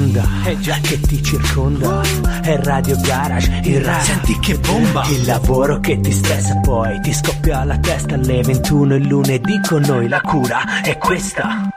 onda, 0.00 0.24
è 0.44 0.56
già 0.56 0.78
che 0.80 0.98
ti 1.00 1.22
circonda. 1.22 2.00
È 2.42 2.56
Radio 2.62 2.96
Garage, 3.00 3.60
il 3.64 3.84
rap. 3.84 4.00
Senti 4.00 4.38
che 4.38 4.58
bomba! 4.58 5.04
Il 5.08 5.26
lavoro 5.26 5.78
che 5.78 6.00
ti 6.00 6.10
stressa 6.10 6.58
poi 6.60 7.00
ti 7.00 7.12
scoppia 7.12 7.64
la 7.64 7.78
testa 7.78 8.14
alle 8.14 8.42
21 8.42 8.94
il 8.94 9.06
lunedì 9.06 9.60
con 9.60 9.82
noi 9.82 10.08
la 10.08 10.20
cura 10.20 10.82
è 10.82 10.96
questa. 10.96 11.68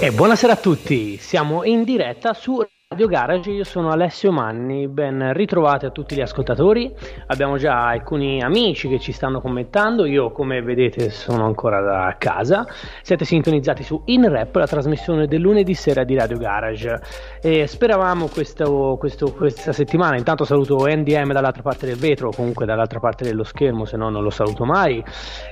E 0.00 0.10
buonasera 0.10 0.54
a 0.54 0.56
tutti, 0.56 1.18
siamo 1.20 1.64
in 1.64 1.84
diretta 1.84 2.32
su 2.32 2.64
Radio 2.92 3.08
Garage, 3.08 3.50
io 3.50 3.64
sono 3.64 3.88
Alessio 3.88 4.30
Manni, 4.32 4.86
ben 4.86 5.32
ritrovati 5.32 5.86
a 5.86 5.90
tutti 5.90 6.14
gli 6.14 6.20
ascoltatori, 6.20 6.94
abbiamo 7.28 7.56
già 7.56 7.86
alcuni 7.86 8.42
amici 8.42 8.86
che 8.86 8.98
ci 8.98 9.12
stanno 9.12 9.40
commentando, 9.40 10.04
io 10.04 10.30
come 10.30 10.60
vedete 10.60 11.08
sono 11.08 11.46
ancora 11.46 11.80
da 11.80 12.14
casa, 12.18 12.66
siete 13.00 13.24
sintonizzati 13.24 13.82
su 13.82 14.02
InRap, 14.04 14.54
la 14.56 14.66
trasmissione 14.66 15.26
del 15.26 15.40
lunedì 15.40 15.72
sera 15.72 16.04
di 16.04 16.14
Radio 16.14 16.36
Garage. 16.36 17.00
E 17.40 17.66
speravamo 17.66 18.28
questo, 18.28 18.96
questo, 18.98 19.32
questa 19.32 19.72
settimana, 19.72 20.18
intanto 20.18 20.44
saluto 20.44 20.84
NDM 20.86 21.32
dall'altra 21.32 21.62
parte 21.62 21.86
del 21.86 21.96
vetro, 21.96 22.28
comunque 22.28 22.66
dall'altra 22.66 23.00
parte 23.00 23.24
dello 23.24 23.42
schermo, 23.42 23.86
se 23.86 23.96
no 23.96 24.10
non 24.10 24.22
lo 24.22 24.28
saluto 24.28 24.66
mai, 24.66 25.02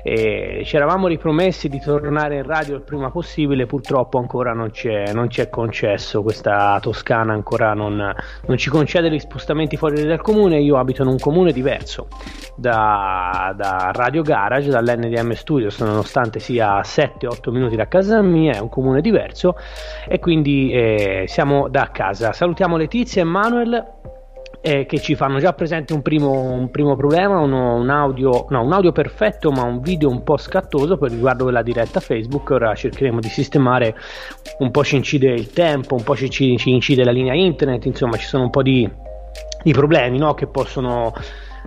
e 0.03 0.61
ci 0.67 0.77
eravamo 0.77 1.07
ripromessi 1.07 1.71
di 1.71 1.81
tornare 1.81 2.37
in 2.37 2.43
radio 2.43 2.75
il 2.75 2.83
prima 2.83 3.11
possibile, 3.11 3.65
purtroppo 3.65 4.19
ancora 4.19 4.53
non 4.53 4.71
non 5.15 5.29
c'è 5.29 5.49
concesso 5.49 6.23
questa 6.23 6.79
toscana 6.83 7.29
ancora 7.33 7.75
non, 7.75 8.15
non, 8.47 8.57
ci 8.57 8.71
concede 8.71 9.11
gli 9.11 9.19
spostamenti 9.19 9.77
fuori 9.77 10.05
dal 10.05 10.21
comune. 10.21 10.61
Io 10.61 10.77
abito 10.77 11.03
in 11.03 11.09
un 11.09 11.19
comune 11.19 11.53
diverso 11.53 12.09
da, 12.57 13.53
da 13.57 13.91
Radio 13.93 14.23
Garage, 14.23 14.71
dall'NDM 14.71 15.33
Studios, 15.33 15.79
nonostante 15.81 16.39
sia 16.39 16.75
a 16.75 16.81
7-8 16.81 17.51
minuti 17.51 17.77
da 17.77 17.89
casa 17.89 18.21
mia, 18.23 18.55
è 18.55 18.59
un 18.59 18.69
comune 18.69 19.01
diverso 19.01 19.57
e 20.07 20.19
quindi 20.19 20.71
eh, 20.73 21.25
siamo 21.27 21.69
da 21.69 21.91
casa. 21.93 22.33
Salutiamo 22.33 22.77
Letizia 22.77 23.23
e 23.23 23.25
Manuel 23.25 23.99
eh, 24.63 24.85
che 24.85 24.99
ci 25.01 25.15
fanno 25.15 25.39
già 25.39 25.53
presente 25.53 25.93
un 25.93 26.03
primo, 26.03 26.53
un 26.53 26.71
primo 26.71 26.95
problema, 26.95 27.39
uno, 27.39 27.77
un, 27.77 27.89
audio, 27.89 28.47
no, 28.51 28.63
un 28.63 28.73
audio 28.73 28.93
perfetto 28.93 29.51
ma 29.51 29.63
un 29.63 29.81
video 29.81 30.11
un 30.11 30.23
po' 30.23 30.37
scattoso 30.37 30.99
per 30.99 31.11
riguardo 31.11 31.47
della 31.47 31.63
diretta 31.63 32.01
Facebook, 32.01 32.51
ora 32.51 32.75
cercheremo 32.75 33.21
di 33.21 33.29
sistemare, 33.29 33.95
un 34.59 34.71
po' 34.71 34.85
ci 34.85 34.97
incide 34.97 35.33
il 35.33 35.51
tempo, 35.51 35.95
un 35.95 36.03
po' 36.03 36.15
ci, 36.15 36.29
ci 36.29 36.71
incide 36.71 37.05
la 37.05 37.13
linea 37.13 37.35
internet, 37.35 37.87
insomma 37.87 38.17
ci 38.17 38.27
sono 38.27 38.45
un 38.45 38.51
po' 38.51 38.63
di, 38.63 38.89
di 39.63 39.73
problemi 39.73 40.19
no? 40.19 40.35
che 40.35 40.47
possono 40.47 41.13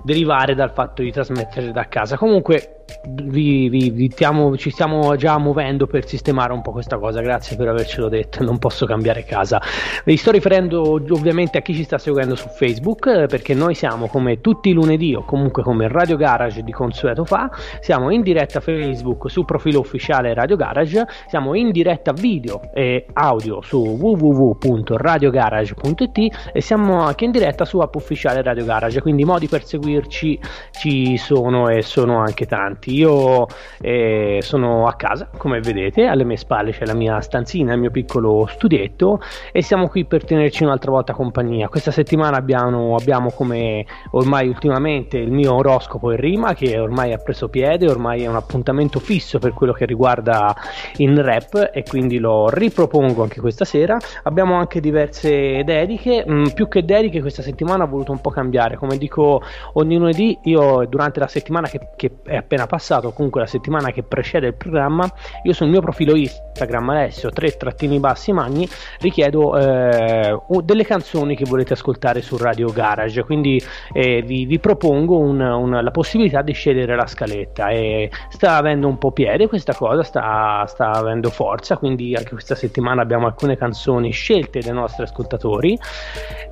derivare 0.04 0.54
dal 0.54 0.72
fatto 0.72 1.02
di 1.02 1.12
trasmettere 1.12 1.72
da 1.72 1.88
casa. 1.88 2.18
Comunque 2.18 2.83
vi, 3.06 3.70
vi, 3.70 3.90
vi 3.90 4.10
stiamo, 4.10 4.56
ci 4.58 4.70
stiamo 4.70 5.16
già 5.16 5.38
muovendo 5.38 5.88
per 5.88 6.08
sistemare 6.08 6.54
un 6.54 6.62
po' 6.62 6.72
questa 6.72 6.98
cosa. 6.98 7.22
Grazie 7.22 7.58
per 7.58 7.68
avercelo 7.68 8.08
detto. 8.10 8.44
Non 8.44 8.60
posso 8.60 8.86
cambiare 8.86 9.24
casa. 9.24 9.62
Vi 10.06 10.16
sto 10.16 10.32
riferendo 10.32 10.94
ovviamente 10.94 11.58
a 11.58 11.62
chi 11.62 11.74
ci 11.74 11.84
sta 11.84 11.98
seguendo 11.98 12.36
su 12.36 12.48
Facebook, 12.50 13.26
perché 13.26 13.54
noi 13.54 13.76
siamo 13.76 14.08
come 14.08 14.40
tutti 14.42 14.70
i 14.70 14.74
lunedì 14.74 15.16
o 15.16 15.24
comunque 15.26 15.64
come 15.64 15.88
Radio 15.88 16.16
Garage 16.16 16.64
di 16.64 16.72
consueto 16.72 17.26
fa. 17.26 17.50
Siamo 17.82 18.12
in 18.12 18.22
diretta 18.22 18.62
Facebook 18.62 19.30
sul 19.30 19.46
profilo 19.46 19.80
ufficiale 19.80 20.34
Radio 20.34 20.56
Garage. 20.56 21.06
Siamo 21.28 21.54
in 21.56 21.72
diretta 21.72 22.14
video 22.14 22.62
e 22.74 23.06
audio 23.14 23.62
su 23.62 23.78
www.radiogarage.it 23.78 26.52
e 26.54 26.62
siamo 26.62 27.02
anche 27.02 27.26
in 27.26 27.32
diretta 27.32 27.66
su 27.66 27.80
app 27.80 27.96
ufficiale 27.96 28.42
Radio 28.42 28.64
Garage. 28.66 29.02
Quindi 29.02 29.24
i 29.24 29.26
modi 29.26 29.48
per 29.48 29.66
seguirci 29.66 30.40
ci 30.72 31.18
sono 31.18 31.68
e 31.68 31.82
sono 31.82 32.20
anche 32.20 32.46
tanti 32.46 32.83
avanti. 32.84 32.94
Io 32.94 33.48
eh, 33.82 34.40
sono 34.42 34.88
a 34.88 34.94
casa, 34.94 35.30
come 35.38 35.60
vedete, 35.62 36.06
alle 36.06 36.24
mie 36.24 36.38
spalle 36.38 36.72
c'è 36.72 36.86
la 36.86 36.94
mia 36.94 37.20
stanzina, 37.22 37.74
il 37.74 37.80
mio 37.80 37.92
piccolo 37.92 38.46
studietto 38.48 39.22
e 39.52 39.62
siamo 39.62 39.88
qui 39.88 40.06
per 40.06 40.26
tenerci 40.26 40.64
un'altra 40.64 40.92
volta 40.92 41.14
compagnia. 41.14 41.70
Questa 41.70 41.92
settimana 41.92 42.38
abbiamo, 42.38 42.96
abbiamo 42.96 43.32
come 43.32 43.86
ormai 44.12 44.48
ultimamente 44.48 45.18
il 45.18 45.32
mio 45.32 45.56
oroscopo 45.56 46.12
in 46.12 46.18
rima 46.18 46.54
che 46.54 46.78
ormai 46.78 47.14
ha 47.14 47.18
preso 47.18 47.48
piede, 47.50 47.90
ormai 47.90 48.24
è 48.24 48.28
un 48.28 48.36
appuntamento 48.36 49.00
fisso 49.00 49.40
per 49.40 49.54
quello 49.54 49.74
che 49.74 49.86
riguarda 49.86 50.56
il 50.98 51.18
rap 51.24 51.70
e 51.74 51.84
quindi 51.84 52.20
lo 52.20 52.50
ripropongo 52.50 53.24
anche 53.24 53.40
questa 53.40 53.66
sera. 53.66 53.98
Abbiamo 54.24 54.56
anche 54.56 54.80
diverse 54.80 55.64
dediche, 55.64 56.24
mh, 56.26 56.34
mm, 56.34 56.46
più 56.54 56.68
che 56.68 56.84
dediche 56.84 57.22
questa 57.22 57.42
settimana 57.42 57.84
ho 57.84 57.88
voluto 57.88 58.12
un 58.12 58.22
po' 58.22 58.30
cambiare, 58.30 58.76
come 58.76 58.98
dico 58.98 59.42
ogni 59.74 59.98
lunedì 59.98 60.38
io 60.44 60.86
durante 60.88 61.20
la 61.20 61.28
settimana 61.28 61.68
che, 61.68 61.90
che 61.96 62.12
è 62.24 62.36
appena 62.36 62.63
appena 62.64 62.66
passato, 62.66 63.12
comunque 63.12 63.42
la 63.42 63.48
settimana 63.48 63.92
che 63.92 64.04
precede 64.04 64.48
il 64.48 64.56
programma, 64.56 65.10
io 65.44 65.54
sul 65.54 65.70
mio 65.70 65.82
profilo 65.82 66.16
Instagram 66.16 66.90
Alessio 66.90 67.30
3 67.30 67.58
trattini 67.58 68.00
bassi 68.00 68.32
magni 68.32 68.68
richiedo 69.00 69.58
eh, 69.58 70.38
delle 70.64 70.86
canzoni 70.86 71.36
che 71.36 71.46
volete 71.46 71.74
ascoltare 71.74 72.22
su 72.22 72.38
Radio 72.38 72.72
Garage, 72.72 73.24
quindi 73.24 73.62
eh, 73.92 74.22
vi, 74.22 74.46
vi, 74.46 74.60
propongo 74.60 75.18
un, 75.18 75.40
un, 75.40 75.80
la 75.82 75.92
possibilità 75.92 76.42
di 76.42 76.54
scegliere 76.54 76.96
la 76.96 77.08
scaletta. 77.08 77.70
E 77.70 78.10
sta 78.30 78.56
avendo 78.56 78.88
un 78.88 78.98
po' 78.98 79.12
piede 79.12 79.48
questa 79.48 79.74
cosa, 79.74 80.04
sta, 80.04 80.66
sta 80.68 80.92
avendo 80.92 81.30
forza, 81.30 81.78
quindi 81.78 82.16
anche 82.16 82.32
questa 82.32 82.56
settimana 82.56 83.02
abbiamo 83.02 83.26
alcune 83.26 83.58
canzoni 83.58 84.12
scelte 84.12 84.60
dai 84.60 84.74
nostri 84.74 85.04
ascoltatori. 85.04 85.78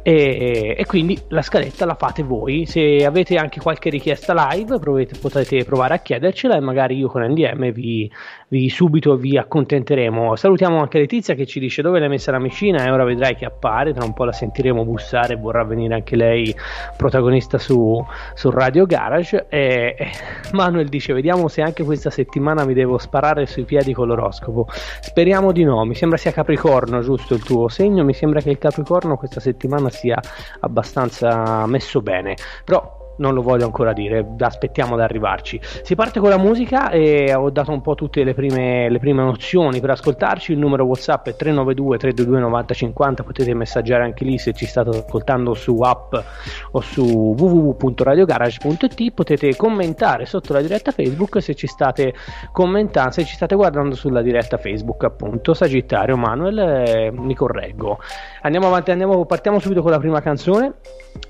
E, 0.03 0.75
e 0.77 0.85
quindi 0.85 1.19
la 1.29 1.41
scaletta 1.41 1.85
la 1.85 1.95
fate 1.95 2.23
voi, 2.23 2.65
se 2.65 3.05
avete 3.05 3.35
anche 3.35 3.59
qualche 3.59 3.89
richiesta 3.89 4.33
live 4.49 4.79
provate, 4.79 5.17
potete 5.19 5.63
provare 5.63 5.93
a 5.95 6.00
chiedercela 6.01 6.55
e 6.55 6.59
magari 6.59 6.97
io 6.97 7.07
con 7.07 7.23
NDM 7.23 7.71
vi, 7.71 8.11
vi 8.49 8.69
subito 8.69 9.15
vi 9.15 9.37
accontenteremo. 9.37 10.35
Salutiamo 10.35 10.79
anche 10.79 10.99
Letizia 10.99 11.35
che 11.35 11.45
ci 11.45 11.59
dice 11.59 11.81
dove 11.81 11.99
l'hai 11.99 12.09
messa 12.09 12.31
la 12.31 12.39
micina 12.39 12.83
e 12.83 12.91
ora 12.91 13.03
vedrai 13.03 13.35
che 13.35 13.45
appare, 13.45 13.93
tra 13.93 14.03
un 14.03 14.13
po' 14.13 14.25
la 14.25 14.31
sentiremo 14.31 14.83
bussare, 14.83 15.35
vorrà 15.35 15.63
venire 15.63 15.93
anche 15.93 16.15
lei 16.15 16.53
protagonista 16.97 17.57
su, 17.57 18.03
su 18.33 18.49
Radio 18.49 18.85
Garage. 18.85 19.45
E, 19.49 19.95
Manuel 20.51 20.89
dice 20.89 21.13
vediamo 21.13 21.47
se 21.47 21.61
anche 21.61 21.83
questa 21.83 22.09
settimana 22.09 22.65
mi 22.65 22.73
devo 22.73 22.97
sparare 22.97 23.45
sui 23.45 23.63
piedi 23.63 23.93
con 23.93 24.07
l'oroscopo. 24.07 24.67
Speriamo 24.69 25.51
di 25.51 25.63
no, 25.63 25.83
mi 25.85 25.95
sembra 25.95 26.17
sia 26.17 26.31
Capricorno, 26.31 27.01
giusto 27.01 27.33
il 27.33 27.43
tuo 27.43 27.67
segno, 27.69 28.03
mi 28.03 28.13
sembra 28.13 28.41
che 28.41 28.49
il 28.49 28.57
Capricorno 28.57 29.17
questa 29.17 29.39
settimana 29.39 29.89
sia 29.89 30.19
abbastanza 30.59 31.65
messo 31.67 32.01
bene, 32.01 32.35
però 32.63 33.00
non 33.21 33.35
lo 33.35 33.41
voglio 33.43 33.65
ancora 33.65 33.93
dire, 33.93 34.25
aspettiamo 34.39 34.95
ad 34.95 35.01
arrivarci. 35.01 35.59
Si 35.61 35.95
parte 35.95 36.19
con 36.19 36.29
la 36.29 36.37
musica 36.37 36.89
e 36.89 37.33
ho 37.33 37.49
dato 37.51 37.71
un 37.71 37.81
po' 37.81 37.95
tutte 37.95 38.23
le 38.23 38.33
prime, 38.33 38.89
le 38.89 38.99
prime 38.99 39.23
nozioni 39.23 39.79
per 39.79 39.91
ascoltarci. 39.91 40.51
Il 40.51 40.57
numero 40.57 40.83
WhatsApp 40.85 41.27
è 41.27 41.35
392 41.35 41.97
322 41.97 42.39
9050. 42.39 43.23
Potete 43.23 43.53
messaggiare 43.53 44.03
anche 44.03 44.25
lì 44.25 44.37
se 44.37 44.53
ci 44.53 44.65
state 44.65 44.89
ascoltando 44.89 45.53
su 45.53 45.77
app 45.79 46.15
o 46.71 46.81
su 46.81 47.35
www.radiogarage.it. 47.37 49.11
Potete 49.13 49.55
commentare 49.55 50.25
sotto 50.25 50.51
la 50.53 50.61
diretta 50.61 50.91
Facebook 50.91 51.41
se 51.41 51.53
ci 51.53 51.67
state 51.67 52.13
commentando, 52.51 53.11
se 53.11 53.23
ci 53.23 53.35
state 53.35 53.55
guardando 53.55 53.95
sulla 53.95 54.21
diretta 54.21 54.57
Facebook, 54.57 55.03
appunto. 55.03 55.53
Sagittario 55.53 56.17
Manuel, 56.17 56.57
eh, 56.57 57.11
mi 57.13 57.35
correggo. 57.35 57.99
Andiamo 58.41 58.67
avanti, 58.67 58.89
andiamo, 58.89 59.25
partiamo 59.25 59.59
subito 59.59 59.83
con 59.83 59.91
la 59.91 59.99
prima 59.99 60.21
canzone 60.21 60.73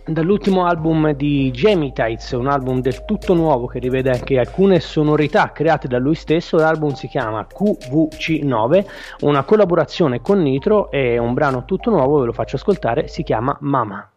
dall'ultimo 0.06 0.66
album 0.66 1.14
di 1.14 1.52
Tights, 1.52 2.32
un 2.32 2.48
album 2.48 2.82
del 2.82 3.06
tutto 3.06 3.34
nuovo 3.34 3.68
che 3.68 3.80
rivede 3.80 4.10
anche 4.10 4.40
alcune 4.40 4.80
sonorità 4.80 5.52
create 5.52 5.88
da 5.88 5.98
lui 5.98 6.16
stesso. 6.16 6.58
L'album 6.58 6.94
si 6.94 7.08
chiama 7.08 7.48
QVC9, 7.48 8.86
una 9.22 9.44
collaborazione 9.44 10.22
con 10.22 10.42
Nitro 10.42 10.92
e 10.92 11.18
un 11.18 11.34
brano 11.34 11.66
tutto 11.66 11.90
nuovo, 11.90 12.20
ve 12.20 12.26
lo 12.26 12.34
faccio 12.34 12.58
ascoltare, 12.58 13.08
si 13.08 13.24
chiama 13.24 13.58
Mama. 13.62 14.11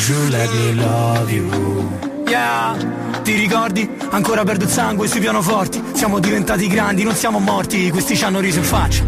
Should 0.00 0.30
let 0.30 0.50
me 0.50 0.74
love 0.74 1.30
you. 1.30 1.88
Yeah. 2.26 2.74
Ti 3.22 3.34
ricordi? 3.34 3.88
Ancora 4.10 4.44
perdo 4.44 4.64
il 4.64 4.70
sangue 4.70 5.06
sui 5.06 5.20
pianoforti. 5.20 5.82
Siamo 5.92 6.18
diventati 6.18 6.66
grandi, 6.68 7.02
non 7.02 7.14
siamo 7.14 7.38
morti. 7.38 7.90
Questi 7.90 8.16
ci 8.16 8.24
hanno 8.24 8.40
riso 8.40 8.58
in 8.58 8.64
faccia. 8.64 9.04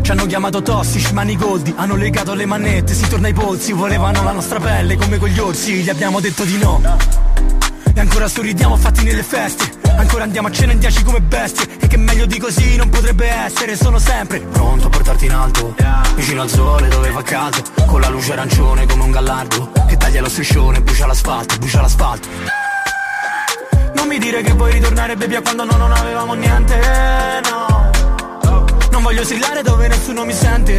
Ci 0.00 0.10
hanno 0.12 0.26
chiamato 0.26 0.62
tossici, 0.62 1.12
manigoldi, 1.12 1.74
hanno 1.76 1.96
legato 1.96 2.32
le 2.32 2.46
manette, 2.46 2.94
si 2.94 3.06
torna 3.08 3.26
ai 3.26 3.34
polsi, 3.34 3.72
volevano 3.72 4.22
la 4.22 4.32
nostra 4.32 4.58
pelle 4.58 4.96
come 4.96 5.18
con 5.18 5.28
gli 5.28 5.38
orsi, 5.38 5.82
gli 5.82 5.90
abbiamo 5.90 6.20
detto 6.20 6.44
di 6.44 6.56
no. 6.56 6.80
E 7.92 8.00
ancora 8.00 8.26
sorridiamo 8.26 8.76
fatti 8.76 9.02
nelle 9.04 9.22
feste, 9.22 9.78
Ancora 9.98 10.22
andiamo 10.22 10.46
a 10.46 10.52
cena 10.52 10.70
in 10.70 10.78
dieci 10.78 11.02
come 11.02 11.20
bestie. 11.20 11.66
E 11.80 11.88
che 11.88 11.96
meglio 11.96 12.24
di 12.24 12.38
così 12.38 12.76
non 12.76 12.88
potrebbe 12.88 13.28
essere. 13.28 13.74
Sono 13.74 13.98
sempre 13.98 14.38
pronto 14.38 14.86
a 14.86 14.90
portarti 14.90 15.24
in 15.26 15.32
alto. 15.32 15.74
Vicino 16.14 16.42
al 16.42 16.48
sole 16.48 16.88
dove 16.88 17.10
fa 17.10 17.22
caldo. 17.22 17.62
Con 17.84 18.00
la 18.00 18.08
luce 18.08 18.32
arancione 18.32 18.86
come 18.86 19.02
un 19.02 19.10
gallardo 19.10 19.77
taglia 20.08 20.22
lo 20.22 20.28
striscione, 20.30 20.80
brucia 20.80 21.06
l'asfalto, 21.06 21.58
brucia 21.58 21.82
l'asfalto. 21.82 22.28
Non 23.94 24.08
mi 24.08 24.18
dire 24.18 24.40
che 24.40 24.52
vuoi 24.52 24.72
ritornare 24.72 25.16
baby 25.16 25.34
a 25.34 25.42
quando 25.42 25.64
no, 25.64 25.76
non 25.76 25.92
avevamo 25.92 26.32
niente 26.32 26.80
No. 27.44 27.90
Non 28.90 29.02
voglio 29.02 29.22
strillare 29.22 29.62
dove 29.62 29.86
nessuno 29.86 30.24
mi 30.24 30.32
sente. 30.32 30.76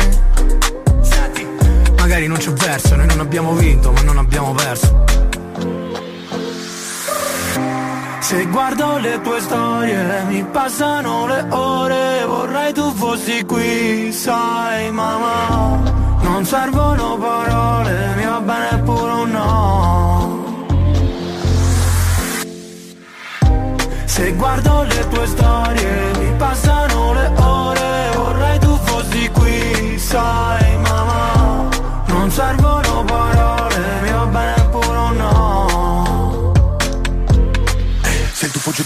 Magari 1.98 2.26
non 2.26 2.38
c'è 2.38 2.52
verso, 2.54 2.96
noi 2.96 3.06
non 3.06 3.20
abbiamo 3.20 3.54
vinto, 3.54 3.92
ma 3.92 4.02
non 4.02 4.18
abbiamo 4.18 4.52
perso. 4.54 5.04
Se 8.30 8.46
guardo 8.46 9.00
le 9.00 9.20
tue 9.24 9.40
storie, 9.42 10.24
mi 10.28 10.44
passano 10.44 11.26
le 11.26 11.48
ore, 11.50 12.24
vorrei 12.28 12.72
tu 12.74 12.94
fossi 12.94 13.44
qui, 13.44 14.12
sai 14.12 14.92
mamma. 14.92 15.82
Non 16.22 16.46
servono 16.46 17.18
parole, 17.18 18.14
mi 18.18 18.26
va 18.26 18.40
bene 18.40 18.84
pure 18.84 19.12
un 19.14 19.32
no. 19.32 20.46
Se 24.06 24.32
guardo 24.34 24.84
le 24.84 25.08
tue 25.08 25.26
storie, 25.26 26.12
mi 26.20 26.32
passano 26.38 27.14
le 27.14 27.32
ore, 27.36 28.12
vorrei 28.16 28.60
tu 28.60 28.78
fossi 28.84 29.28
qui, 29.34 29.98
sai 29.98 30.59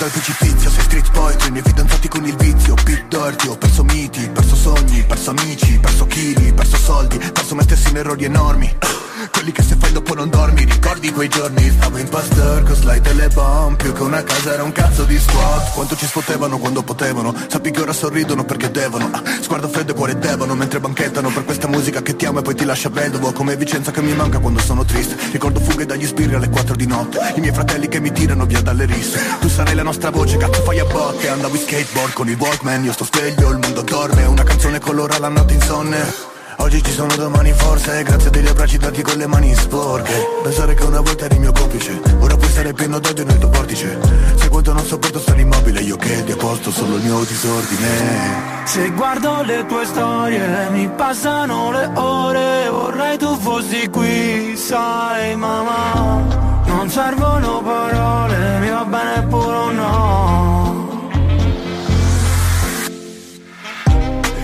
dal 0.03 0.11
precipizio, 0.11 0.69
sei 0.69 0.83
street 0.83 1.11
poetry, 1.11 1.49
nei 1.51 1.61
fidanzati 1.61 2.09
con 2.09 2.25
il 2.25 2.35
vizio, 2.35 2.73
pit 2.83 3.05
dirty, 3.07 3.47
ho 3.47 3.57
perso 3.57 3.83
miti, 3.85 4.27
perso 4.29 4.55
sogni, 4.55 5.01
perso 5.03 5.29
amici, 5.29 5.79
perso 5.79 6.05
chili, 6.07 6.51
perso 6.51 6.75
soldi, 6.75 7.17
perso 7.17 7.55
me 7.55 7.63
stesso 7.63 7.89
in 7.89 7.97
errori 7.97 8.25
enormi. 8.25 9.02
Quelli 9.31 9.51
che 9.51 9.63
se 9.63 9.75
fai 9.77 9.91
dopo 9.91 10.13
non 10.13 10.29
dormi, 10.29 10.65
ricordi 10.65 11.11
quei 11.11 11.29
giorni? 11.29 11.69
Stavo 11.69 11.97
in 11.97 12.09
pastor 12.09 12.63
con 12.63 12.75
slide 12.75 13.09
e 13.09 13.13
le 13.13 13.27
bomb. 13.29 13.75
Più 13.77 13.93
che 13.93 14.01
una 14.01 14.23
casa 14.23 14.53
era 14.53 14.63
un 14.63 14.71
cazzo 14.71 15.03
di 15.03 15.17
squat 15.17 15.71
Quanto 15.73 15.95
ci 15.95 16.05
sfottevano 16.05 16.57
quando 16.57 16.83
potevano. 16.83 17.33
Sappi 17.47 17.71
che 17.71 17.81
ora 17.81 17.93
sorridono 17.93 18.43
perché 18.43 18.71
devono. 18.71 19.09
Ah, 19.11 19.21
Sguardo 19.41 19.67
freddo 19.69 19.91
e 19.91 19.95
cuore 19.95 20.17
devono 20.17 20.55
Mentre 20.55 20.79
banchettano 20.79 21.29
per 21.29 21.45
questa 21.45 21.67
musica 21.67 22.01
che 22.01 22.15
ti 22.15 22.25
amo 22.25 22.39
e 22.39 22.41
poi 22.41 22.55
ti 22.55 22.65
lascia 22.65 22.89
vedovo 22.89 23.31
Come 23.31 23.55
Vicenza 23.55 23.91
che 23.91 24.01
mi 24.01 24.13
manca 24.13 24.39
quando 24.39 24.59
sono 24.59 24.83
triste. 24.83 25.15
Ricordo 25.31 25.59
fughe 25.59 25.85
dagli 25.85 26.05
spirri 26.05 26.35
alle 26.35 26.49
4 26.49 26.75
di 26.75 26.85
notte. 26.85 27.19
I 27.35 27.39
miei 27.39 27.53
fratelli 27.53 27.87
che 27.87 27.99
mi 27.99 28.11
tirano 28.11 28.45
via 28.45 28.61
dalle 28.61 28.85
risse. 28.85 29.19
Tu 29.39 29.47
sarai 29.47 29.75
la 29.75 29.83
nostra 29.83 30.09
voce, 30.09 30.37
cazzo 30.37 30.61
fai 30.63 30.79
a 30.79 30.85
botte. 30.85 31.29
Andavo 31.29 31.55
in 31.55 31.61
skateboard 31.61 32.13
con 32.13 32.29
il 32.29 32.37
Walkman 32.37 32.83
Io 32.83 32.91
sto 32.91 33.05
sveglio, 33.05 33.49
il 33.51 33.59
mondo 33.59 33.81
dorme. 33.81 34.25
Una 34.25 34.43
canzone 34.43 34.79
colora 34.79 35.17
la 35.17 35.29
notte 35.29 35.53
insonne 35.53 36.32
Oggi 36.63 36.81
ci 36.81 36.91
sono 36.93 37.13
domani 37.17 37.51
forse. 37.51 38.03
Grazie 38.03 38.29
degli 38.29 38.47
abbracci 38.47 38.77
dati 38.77 39.01
con 39.01 39.17
le 39.17 39.27
mani 39.27 39.53
sporche. 39.53 40.13
Pensare 40.43 40.73
che 40.75 40.83
una 40.85 41.01
volta 41.01 41.25
eri 41.25 41.37
mio 41.37 41.51
complice. 41.51 41.99
Ora 42.19 42.37
puoi 42.37 42.49
stare 42.49 42.71
pieno 42.71 42.99
d'odio 42.99 43.25
nel 43.25 43.37
tuo 43.37 43.49
portice 43.49 43.99
Se 44.35 44.47
quanto 44.47 44.71
non 44.71 44.85
sopporto 44.85 45.19
stare 45.19 45.41
immobile 45.41 45.81
Io 45.81 45.97
che 45.97 46.23
ti 46.23 46.31
ho 46.31 46.37
posto 46.37 46.71
solo 46.71 46.95
il 46.95 47.03
mio 47.03 47.19
disordine. 47.25 48.63
Se 48.63 48.89
guardo 48.91 49.43
le 49.43 49.65
tue 49.65 49.85
storie 49.85 50.69
Mi 50.71 50.89
passano 50.95 51.69
le 51.71 51.91
ore. 51.95 52.69
Vorrei 52.69 53.17
tu 53.17 53.37
fossi 53.37 53.89
qui 53.89 54.55
Sai 54.55 55.35
mamma. 55.35 56.61
Non 56.65 56.89
servono 56.89 57.61
parole 57.61 58.59
Mi 58.59 58.69
va 58.69 58.85
bene 58.85 59.27
pure 59.27 59.57
un 59.57 59.75
no. 59.75 60.63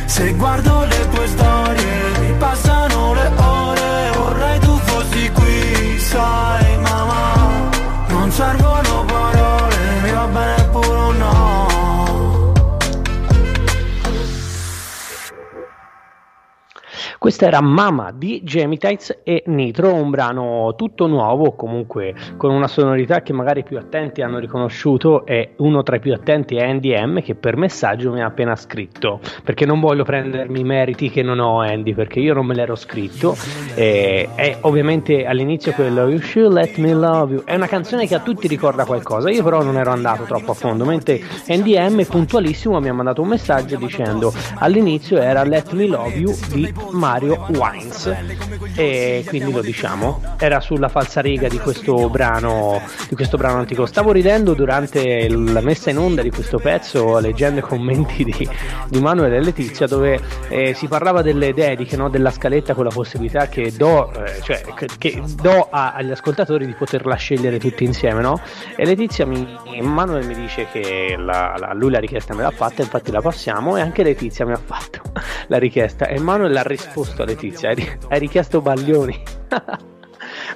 Se 0.06 0.34
guardo 0.34 0.84
le 0.84 0.99
tue 1.36 2.19
Questa 17.20 17.48
era 17.48 17.60
Mama 17.60 18.14
di 18.16 18.40
Gemitites 18.46 19.20
e 19.24 19.44
Nitro, 19.48 19.94
un 19.94 20.10
brano 20.10 20.74
tutto 20.78 21.06
nuovo, 21.06 21.52
comunque 21.52 22.16
con 22.38 22.50
una 22.50 22.70
sonorità 22.70 23.22
che 23.22 23.34
magari 23.34 23.60
i 23.60 23.64
più 23.64 23.78
attenti 23.78 24.22
hanno 24.22 24.40
riconosciuto 24.40 25.26
e 25.26 25.52
uno 25.58 25.84
tra 25.84 25.98
i 25.98 26.00
più 26.00 26.14
attenti 26.14 26.56
è 26.56 26.66
Andy 26.66 26.96
M 26.98 27.22
che 27.22 27.36
per 27.36 27.58
messaggio 27.58 28.14
mi 28.14 28.22
ha 28.22 28.26
appena 28.26 28.56
scritto, 28.56 29.20
perché 29.44 29.66
non 29.66 29.82
voglio 29.82 30.06
prendermi 30.06 30.62
i 30.62 30.64
meriti 30.64 31.10
che 31.10 31.22
non 31.22 31.40
ho 31.40 31.60
Andy, 31.60 31.94
perché 31.94 32.22
io 32.22 32.34
non 32.34 32.46
me 32.46 32.56
l'ero 32.56 32.76
scritto. 32.76 33.36
E, 33.76 34.30
e 34.36 34.58
ovviamente 34.62 35.26
all'inizio 35.26 35.74
quello 35.74 36.08
You 36.08 36.20
Should 36.22 36.54
Let 36.54 36.78
Me 36.78 36.94
Love 36.94 37.34
You 37.34 37.44
è 37.44 37.56
una 37.56 37.68
canzone 37.68 38.08
che 38.08 38.16
a 38.16 38.20
tutti 38.20 38.48
ricorda 38.48 38.86
qualcosa, 38.86 39.30
io 39.30 39.44
però 39.44 39.62
non 39.62 39.76
ero 39.76 39.92
andato 39.92 40.24
troppo 40.24 40.52
a 40.52 40.56
fondo, 40.56 40.86
mentre 40.86 41.20
Andy 41.50 41.78
M 41.78 42.02
puntualissimo 42.06 42.80
mi 42.80 42.88
ha 42.88 42.94
mandato 42.94 43.22
un 43.22 43.28
messaggio 43.28 43.76
dicendo 43.76 44.32
all'inizio 44.60 45.18
era 45.18 45.44
Let 45.44 45.74
Me 45.74 45.86
Love 45.86 46.16
You 46.16 46.34
di 46.54 46.72
Mario 47.10 47.48
Wines 47.50 48.16
e 48.76 49.24
quindi 49.28 49.52
lo 49.52 49.62
diciamo 49.62 50.22
era 50.38 50.60
sulla 50.60 50.90
falsariga 50.90 51.48
di 51.48 51.58
questo 51.58 52.08
brano 52.08 52.80
di 53.08 53.16
questo 53.16 53.36
brano 53.36 53.58
antico 53.58 53.88
stavo 53.88 54.12
ridendo 54.12 54.54
durante 54.54 55.28
la 55.28 55.62
messa 55.62 55.90
in 55.90 55.98
onda 55.98 56.22
di 56.22 56.30
questo 56.30 56.60
pezzo 56.60 57.18
leggendo 57.18 57.62
i 57.62 57.64
commenti 57.64 58.24
di, 58.24 58.48
di 58.90 59.00
Manuel 59.00 59.34
e 59.34 59.42
Letizia 59.42 59.88
dove 59.88 60.20
eh, 60.50 60.76
si 60.76 60.88
parlava 60.88 61.24
delle 61.24 61.52
dediche 61.52 61.98
no? 61.98 62.10
della 62.10 62.30
scaletta 62.30 62.76
con 62.76 62.84
la 62.84 62.92
possibilità 62.92 63.48
che 63.48 63.74
do, 63.76 64.14
eh, 64.14 64.40
cioè, 64.44 64.62
che, 65.00 65.24
do 65.42 65.68
a, 65.68 65.94
agli 65.94 66.12
ascoltatori 66.12 66.68
di 66.68 66.74
poterla 66.74 67.16
scegliere 67.16 67.58
tutti 67.58 67.86
insieme 67.86 68.22
no? 68.22 68.40
e 68.76 68.86
Letizia 68.86 69.26
mi, 69.26 69.48
Manuel 69.82 70.28
mi 70.28 70.36
dice 70.36 70.68
che 70.72 71.16
la, 71.18 71.56
la, 71.58 71.74
lui 71.74 71.90
la 71.90 72.00
richiesta 72.00 72.36
me 72.36 72.44
l'ha 72.44 72.52
fatta 72.52 72.84
infatti 72.84 73.12
la 73.12 73.22
passiamo 73.22 73.78
e 73.78 73.82
anche 73.82 74.04
Letizia 74.04 74.46
mi 74.46 74.52
ha 74.54 74.62
fatto 74.64 75.02
la 75.48 75.58
richiesta 75.58 76.06
e 76.06 76.20
Manuel 76.20 76.56
ha 76.56 76.62
risposto 76.62 76.98
a 77.02 77.26
Letizia. 77.26 77.70
Hai 78.10 78.20
richiesto 78.20 78.62
Baglioni 78.62 79.22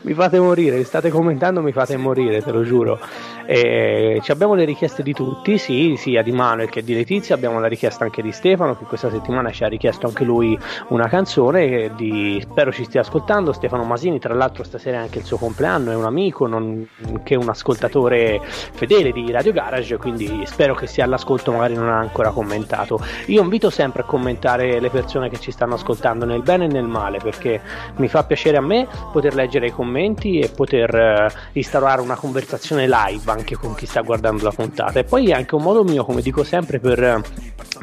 mi 0.02 0.14
fate 0.14 0.40
morire, 0.40 0.84
state 0.84 1.10
commentando, 1.10 1.62
mi 1.62 1.72
fate 1.72 1.96
morire, 1.98 2.42
te 2.42 2.52
lo 2.52 2.64
giuro. 2.64 3.00
E 3.46 4.22
abbiamo 4.28 4.54
le 4.54 4.66
richieste 4.66 5.04
di 5.04 5.14
tutti, 5.14 5.58
sì, 5.58 5.96
sia 5.98 6.22
di 6.22 6.32
Manuel 6.32 6.70
che 6.70 6.84
di 6.84 6.94
Letizia, 6.94 7.36
abbiamo 7.36 7.60
la 7.60 7.68
richiesta 7.68 8.04
anche 8.04 8.22
di 8.22 8.32
Stefano 8.32 8.78
che 8.78 8.86
questa 8.86 9.10
settimana 9.10 9.52
ci 9.52 9.64
ha 9.64 9.68
richiesto 9.68 10.08
anche 10.08 10.24
lui 10.24 10.58
una 10.90 11.08
canzone, 11.08 11.92
di, 11.96 12.40
spero 12.42 12.72
ci 12.72 12.86
stia 12.86 13.02
ascoltando, 13.02 13.52
Stefano 13.52 13.84
Masini, 13.84 14.20
tra 14.20 14.34
l'altro 14.34 14.64
stasera 14.64 14.98
è 14.98 15.00
anche 15.02 15.20
il 15.20 15.26
suo 15.26 15.38
compleanno, 15.38 15.92
è 15.92 15.96
un 15.96 16.06
amico, 16.06 16.48
non, 16.48 16.88
che 17.24 17.36
un 17.36 17.50
ascoltatore 17.50 18.40
fedele 18.44 19.12
di 19.12 19.30
Radio 19.32 19.52
Garage, 19.52 19.98
quindi 19.98 20.44
spero 20.46 20.74
che 20.74 20.88
sia 20.88 21.04
all'ascolto, 21.04 21.52
magari 21.52 21.76
non 21.76 21.90
ha 21.90 21.98
ancora 21.98 22.32
commentato. 22.32 23.00
Io 23.28 23.42
invito 23.42 23.70
sempre 23.70 24.04
a 24.04 24.06
commentare 24.06 24.80
le 24.80 24.90
persone 24.90 25.30
che 25.30 25.40
ci 25.40 25.52
stanno 25.52 25.76
ascoltando 25.76 26.26
nel 26.26 26.42
bene 26.42 26.66
e 26.66 26.68
nel 26.70 26.88
male, 26.88 27.20
perché 27.22 27.62
mi 27.98 28.08
fa 28.08 28.24
piacere 28.24 28.58
a 28.58 28.62
me 28.62 28.88
poter 29.12 29.36
leggere 29.36 29.68
i 29.68 29.72
commenti 29.72 29.83
e 29.96 30.50
poter 30.56 30.96
eh, 30.96 31.32
instaurare 31.54 32.02
una 32.02 32.16
conversazione 32.16 32.88
live 32.88 33.32
anche 33.32 33.56
con 33.56 33.76
chi 33.76 33.86
sta 33.86 34.02
guardando 34.02 34.44
la 34.44 34.52
puntata. 34.52 35.00
E 35.00 35.04
poi 35.04 35.30
è 35.30 35.34
anche 35.34 35.56
un 35.56 35.62
modo 35.62 35.84
mio 35.84 36.06
come 36.06 36.22
dico 36.22 36.44
sempre 36.44 36.80
per, 36.80 37.22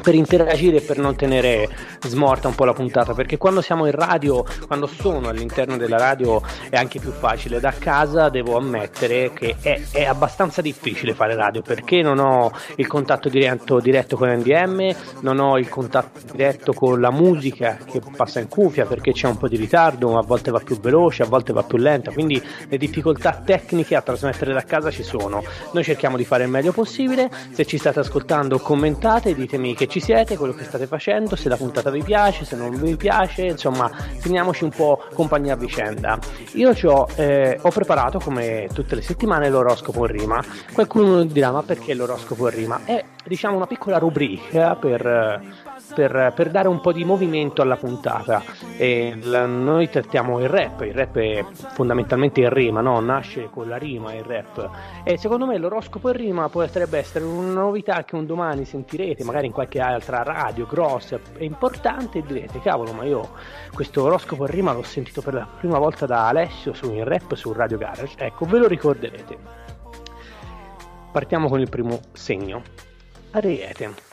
per 0.01 0.15
interagire 0.15 0.77
e 0.77 0.81
per 0.81 0.97
non 0.97 1.15
tenere 1.15 1.69
smorta 2.05 2.47
un 2.47 2.55
po' 2.55 2.65
la 2.65 2.73
puntata 2.73 3.13
perché 3.13 3.37
quando 3.37 3.61
siamo 3.61 3.85
in 3.85 3.91
radio 3.91 4.43
quando 4.67 4.87
sono 4.87 5.29
all'interno 5.29 5.77
della 5.77 5.97
radio 5.97 6.41
è 6.69 6.77
anche 6.77 6.99
più 6.99 7.11
facile. 7.11 7.59
Da 7.59 7.73
casa 7.77 8.29
devo 8.29 8.57
ammettere 8.57 9.31
che 9.33 9.55
è, 9.61 9.81
è 9.91 10.05
abbastanza 10.05 10.61
difficile 10.61 11.13
fare 11.13 11.35
radio 11.35 11.61
perché 11.61 12.01
non 12.01 12.19
ho 12.19 12.51
il 12.75 12.87
contatto 12.87 13.29
diretto, 13.29 13.79
diretto 13.79 14.17
con 14.17 14.29
NDM 14.29 14.95
non 15.21 15.39
ho 15.39 15.57
il 15.57 15.69
contatto 15.69 16.19
diretto 16.31 16.73
con 16.73 16.99
la 16.99 17.11
musica 17.11 17.77
che 17.85 18.01
passa 18.15 18.39
in 18.39 18.47
cuffia 18.47 18.85
perché 18.85 19.11
c'è 19.11 19.27
un 19.27 19.37
po' 19.37 19.47
di 19.47 19.57
ritardo 19.57 20.17
a 20.17 20.23
volte 20.23 20.51
va 20.51 20.59
più 20.59 20.79
veloce 20.79 21.23
a 21.23 21.25
volte 21.25 21.53
va 21.53 21.63
più 21.63 21.77
lenta 21.91 22.11
quindi 22.11 22.41
le 22.67 22.77
difficoltà 22.77 23.41
tecniche 23.43 23.95
a 23.95 24.01
trasmettere 24.01 24.53
da 24.53 24.63
casa 24.63 24.91
ci 24.91 25.03
sono 25.03 25.43
noi 25.71 25.83
cerchiamo 25.83 26.17
di 26.17 26.25
fare 26.25 26.43
il 26.43 26.49
meglio 26.49 26.71
possibile. 26.71 27.29
Se 27.51 27.65
ci 27.65 27.77
state 27.77 27.99
ascoltando, 27.99 28.59
commentate, 28.59 29.33
ditemi 29.33 29.75
che 29.75 29.87
ci 29.87 29.99
siete, 29.99 30.37
quello 30.37 30.53
che 30.53 30.63
state 30.63 30.87
facendo, 30.87 31.35
se 31.35 31.49
la 31.49 31.57
puntata 31.57 31.89
vi 31.89 32.03
piace, 32.03 32.45
se 32.45 32.55
non 32.55 32.69
vi 32.75 32.95
piace, 32.95 33.43
insomma, 33.43 33.89
teniamoci 34.21 34.63
un 34.63 34.71
po' 34.71 35.03
compagnia 35.13 35.53
a 35.53 35.57
vicenda. 35.57 36.19
Io 36.53 36.73
ho, 36.83 37.07
eh, 37.15 37.57
ho 37.61 37.69
preparato 37.69 38.19
come 38.19 38.67
tutte 38.73 38.95
le 38.95 39.01
settimane 39.01 39.49
l'oroscopo 39.49 40.05
in 40.05 40.11
rima. 40.11 40.43
Qualcuno 40.73 41.23
dirà: 41.23 41.51
ma 41.51 41.63
perché 41.63 41.93
l'oroscopo 41.93 42.47
in 42.49 42.55
rima? 42.55 42.81
È 42.83 43.03
diciamo 43.25 43.55
una 43.55 43.67
piccola 43.67 43.97
rubrica 43.97 44.75
per 44.75 45.60
per, 45.93 46.33
per, 46.35 46.49
dare 46.49 46.67
un 46.67 46.79
po' 46.81 46.91
di 46.91 47.03
movimento 47.03 47.61
alla 47.61 47.75
puntata. 47.75 48.43
La, 49.23 49.45
noi 49.45 49.89
trattiamo 49.89 50.39
il 50.39 50.49
rap, 50.49 50.81
il 50.81 50.93
rap 50.93 51.17
è 51.17 51.45
fondamentalmente 51.73 52.41
in 52.41 52.49
rima, 52.49 52.81
no? 52.81 52.99
nasce 52.99 53.49
con 53.51 53.67
la 53.67 53.77
rima 53.77 54.13
il 54.13 54.23
rap. 54.23 54.69
E 55.03 55.17
secondo 55.17 55.45
me 55.45 55.57
l'oroscopo 55.57 56.09
in 56.09 56.15
rima 56.15 56.49
potrebbe 56.49 56.97
essere 56.97 57.25
una 57.25 57.61
novità 57.61 58.03
che 58.03 58.15
un 58.15 58.25
domani 58.25 58.65
sentirete, 58.65 59.23
magari 59.23 59.47
in 59.47 59.51
qualche 59.51 59.79
altra 59.79 60.23
radio 60.23 60.65
grossa 60.65 61.19
e 61.37 61.45
importante, 61.45 62.19
e 62.19 62.23
direte: 62.25 62.59
cavolo, 62.61 62.93
ma 62.93 63.03
io 63.03 63.29
questo 63.73 64.03
oroscopo 64.03 64.45
in 64.45 64.51
rima 64.51 64.73
l'ho 64.73 64.83
sentito 64.83 65.21
per 65.21 65.33
la 65.33 65.47
prima 65.59 65.77
volta 65.77 66.05
da 66.05 66.27
Alessio 66.27 66.73
su 66.73 66.91
in 66.91 67.03
rap 67.03 67.35
su 67.35 67.51
Radio 67.53 67.77
Garage. 67.77 68.15
Ecco, 68.17 68.45
ve 68.45 68.57
lo 68.57 68.67
ricorderete. 68.67 69.37
Partiamo 71.11 71.49
con 71.49 71.59
il 71.59 71.69
primo 71.69 71.99
segno. 72.13 72.61
Ariete. 73.31 74.10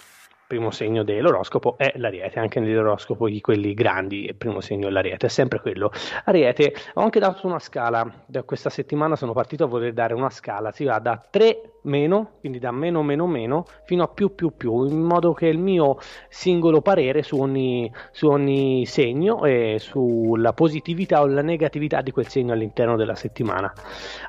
Primo 0.49 0.71
segno 0.71 1.05
dell'oroscopo 1.05 1.77
è 1.77 1.93
l'ariete, 1.97 2.41
anche 2.41 2.59
nell'oroscopo 2.59 3.29
di 3.29 3.41
quelli 3.41 3.75
grandi 3.75 4.25
il 4.25 4.35
primo 4.35 4.61
segno 4.61 4.89
è 4.89 4.91
l'ariete, 4.91 5.27
è 5.27 5.29
sempre 5.29 5.61
quello. 5.61 5.93
Ariete, 6.25 6.75
ho 6.95 7.03
anche 7.03 7.21
dato 7.21 7.47
una 7.47 7.59
scala, 7.59 8.11
da 8.27 8.43
questa 8.43 8.71
settimana 8.71 9.15
sono 9.15 9.35
partito 9.35 9.65
a 9.65 9.67
voler 9.67 9.93
dare 9.93 10.15
una 10.15 10.31
scala, 10.31 10.73
si 10.73 10.85
va 10.85 10.99
da 10.99 11.23
3 11.31 11.73
meno, 11.83 12.33
quindi 12.41 12.59
da 12.59 12.71
meno 12.71 13.03
meno 13.03 13.27
meno 13.27 13.65
fino 13.85 14.03
a 14.03 14.09
più 14.09 14.35
più 14.35 14.57
più, 14.57 14.85
in 14.87 15.01
modo 15.01 15.33
che 15.33 15.47
il 15.47 15.59
mio 15.59 15.99
singolo 16.29 16.81
parere 16.81 17.23
su 17.23 17.39
ogni, 17.39 17.91
su 18.11 18.27
ogni 18.27 18.85
segno 18.87 19.45
e 19.45 19.77
sulla 19.79 20.53
positività 20.55 21.21
o 21.21 21.27
la 21.27 21.43
negatività 21.43 22.01
di 22.01 22.11
quel 22.11 22.27
segno 22.27 22.53
all'interno 22.55 22.97
della 22.97 23.15
settimana. 23.15 23.73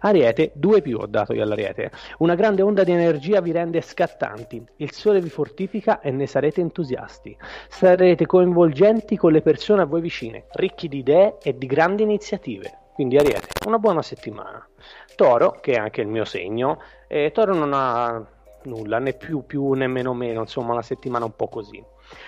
Ariete, 0.01 0.51
2 0.53 0.81
più 0.81 0.97
ho 0.97 1.07
dato 1.07 1.33
io 1.33 1.43
all'Ariete. 1.43 1.91
Una 2.19 2.35
grande 2.35 2.61
onda 2.61 2.83
di 2.83 2.91
energia 2.91 3.39
vi 3.39 3.51
rende 3.51 3.81
scattanti, 3.81 4.61
il 4.77 4.91
sole 4.91 5.21
vi 5.21 5.29
fortifica 5.29 6.01
ne 6.11 6.27
sarete 6.27 6.61
entusiasti. 6.61 7.37
Sarete 7.67 8.25
coinvolgenti 8.25 9.17
con 9.17 9.31
le 9.31 9.41
persone 9.41 9.81
a 9.81 9.85
voi 9.85 10.01
vicine, 10.01 10.45
ricchi 10.53 10.87
di 10.87 10.99
idee 10.99 11.37
e 11.41 11.57
di 11.57 11.67
grandi 11.67 12.03
iniziative. 12.03 12.77
Quindi 12.93 13.17
Ariete, 13.17 13.47
una 13.65 13.79
buona 13.79 14.01
settimana. 14.01 14.67
Toro, 15.15 15.59
che 15.61 15.73
è 15.73 15.77
anche 15.77 16.01
il 16.01 16.07
mio 16.07 16.25
segno, 16.25 16.79
eh, 17.07 17.31
Toro 17.33 17.53
non 17.53 17.71
ha 17.73 18.25
nulla, 18.63 18.99
né 18.99 19.13
più 19.13 19.45
più 19.45 19.71
né 19.71 19.87
meno 19.87 20.13
meno, 20.13 20.41
insomma 20.41 20.73
una 20.73 20.81
settimana 20.81 21.25
un 21.25 21.35
po' 21.35 21.47
così. 21.47 21.83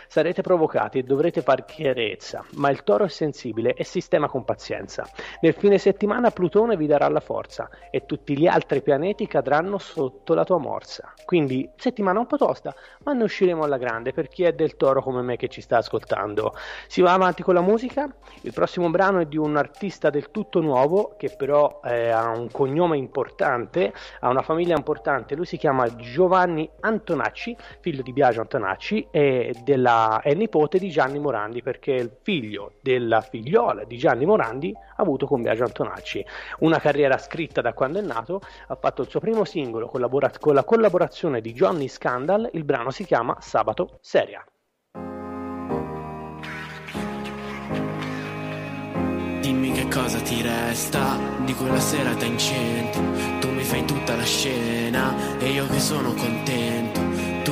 Sarete 0.08 0.42
provocati 0.42 1.00
e 1.00 1.04
dovrete 1.04 1.42
far 1.42 1.66
chiarezza, 1.66 2.44
ma 2.56 2.70
il 2.70 2.84
toro 2.84 3.06
è 3.06 3.10
sensibile 3.10 3.74
e 3.74 3.84
sistema 3.84 4.28
con 4.28 4.44
pazienza. 4.44 5.08
Nel 5.42 5.54
fine 5.54 5.78
settimana 5.78 6.32
Plutone 6.32 6.78
vi 6.78 6.88
darà 6.88 7.08
la 7.08 7.20
forza 7.20 7.70
e 7.90 8.06
tutti 8.06 8.38
gli 8.38 8.48
altri 8.48 8.82
pianeti 8.82 9.28
cadranno 9.28 9.78
sotto 9.78 10.34
la 10.34 10.44
tua 10.44 10.58
morsa. 10.58 11.14
Quindi 11.26 11.70
settimana 11.76 12.20
un 12.20 12.28
po' 12.28 12.38
tosta, 12.38 12.74
ma 13.04 13.14
ne 13.14 13.24
usciremo 13.24 13.64
alla 13.64 13.78
grande 13.78 14.12
per 14.12 14.28
chi 14.28 14.44
è 14.44 14.54
del 14.54 14.76
toro 14.76 15.02
come 15.02 15.22
me 15.22 15.38
che 15.38 15.48
ci 15.48 15.62
sta 15.62 15.78
ascoltando. 15.78 16.54
Si 16.88 17.02
va 17.02 17.14
avanti 17.14 17.44
con 17.44 17.54
la 17.54 17.62
musica. 17.62 18.14
Il 18.42 18.54
prossimo 18.54 18.90
brano 18.90 19.20
è 19.20 19.26
di 19.26 19.38
un 19.38 19.56
artista 19.58 20.10
del 20.10 20.32
tutto 20.32 20.62
nuovo 20.62 21.16
che 21.18 21.34
però 21.36 21.80
eh, 21.84 22.10
ha 22.10 22.30
un 22.30 22.50
cognome 22.52 22.98
importante, 22.98 23.94
ha 24.20 24.30
una 24.30 24.42
famiglia 24.42 24.76
importante. 24.76 25.36
Lui 25.36 25.46
si 25.46 25.58
chiama 25.58 25.96
Giovanni 25.96 26.70
Antonacci, 26.80 27.56
figlio 27.80 28.02
di 28.02 28.14
Biagio 28.14 28.42
Antonacci 28.42 29.08
e 29.12 29.56
della, 29.72 30.20
è 30.22 30.34
nipote 30.34 30.78
di 30.78 30.90
Gianni 30.90 31.20
Morandi 31.20 31.62
perché 31.62 31.96
è 31.96 32.00
il 32.00 32.12
figlio 32.22 32.74
della 32.82 33.22
figliola 33.22 33.86
di 33.86 33.98
Gianni 33.98 34.26
Morandi 34.26 34.74
ha 34.76 35.02
avuto 35.02 35.26
con 35.26 35.42
Biagio 35.42 35.64
Antonacci 35.64 36.26
una 36.60 36.80
carriera 36.80 37.18
scritta 37.18 37.62
da 37.62 37.74
quando 37.74 38.00
è 38.00 38.02
nato 38.02 38.42
ha 38.68 38.76
fatto 38.76 39.04
il 39.04 39.10
suo 39.10 39.20
primo 39.20 39.46
singolo 39.46 39.88
collabora- 39.88 40.32
con 40.40 40.54
la 40.54 40.64
collaborazione 40.64 41.40
di 41.40 41.54
Johnny 41.54 41.88
Scandal 41.88 42.50
il 42.54 42.64
brano 42.66 42.92
si 42.92 43.06
chiama 43.06 43.38
Sabato 43.40 44.00
Seria 44.02 44.44
Dimmi 49.42 49.72
che 49.72 49.88
cosa 49.88 50.20
ti 50.20 50.42
resta 50.42 51.18
di 51.44 51.54
quella 51.56 51.80
serata 51.80 52.26
in 52.26 52.38
centro. 52.38 53.02
Tu 53.40 53.50
mi 53.50 53.64
fai 53.64 53.84
tutta 53.86 54.16
la 54.16 54.24
scena 54.24 55.40
e 55.40 55.50
io 55.50 55.66
che 55.68 55.80
sono 55.80 56.14
contento. 56.14 57.11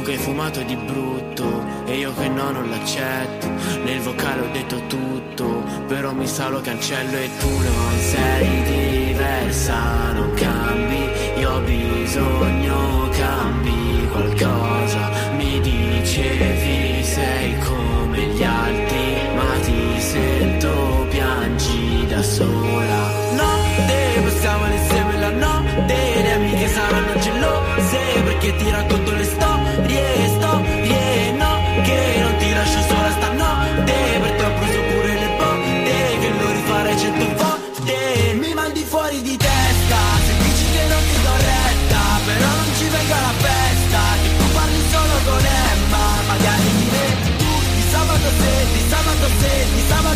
Che 0.09 0.15
hai 0.15 0.21
fumato 0.21 0.63
di 0.63 0.75
brutto 0.75 1.63
e 1.85 1.97
io 1.97 2.11
che 2.15 2.27
no 2.29 2.49
non 2.49 2.67
l'accetto. 2.67 3.47
Nel 3.83 3.99
vocale 3.99 4.41
ho 4.41 4.51
detto 4.51 4.81
tutto, 4.87 5.63
però 5.85 6.13
mi 6.13 6.25
sa 6.25 6.49
lo 6.49 6.61
cancello 6.61 7.15
e 7.15 7.29
tu 7.37 7.47
non 7.47 7.99
sei 7.99 8.63
diversa, 8.63 10.11
non 10.13 10.33
cambi. 10.33 11.07
Io 11.37 11.51
ho 11.51 11.59
bisogno, 11.59 13.07
cambi 13.11 14.07
qualcosa. 14.09 15.11
Mi 15.37 15.59
dicevi 15.59 17.03
sei 17.03 17.59
come 17.59 18.17
gli 18.33 18.43
altri, 18.43 19.28
ti 19.61 19.99
sento 19.99 21.07
piangi 21.09 22.05
da 22.07 22.21
sola. 22.21 22.99
Notte, 23.33 24.21
possiamo 24.23 24.65
insieme 24.71 25.19
la 25.19 25.29
notte, 25.29 26.21
le 26.21 26.31
amiche 26.33 26.67
saranno 26.67 27.19
gelose 27.19 27.99
perché 28.23 28.55
ti 28.55 28.69
racconto 28.69 29.11
le 29.11 29.23
storie, 29.23 30.27
storie, 30.27 30.78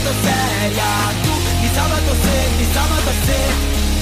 sabato 0.04 0.20
seria, 0.22 0.92
tu 1.24 1.34
di 1.62 1.70
sabato 1.74 2.14
se, 2.24 2.38
di 2.58 2.68
sabato 2.74 3.12
se, 3.24 3.40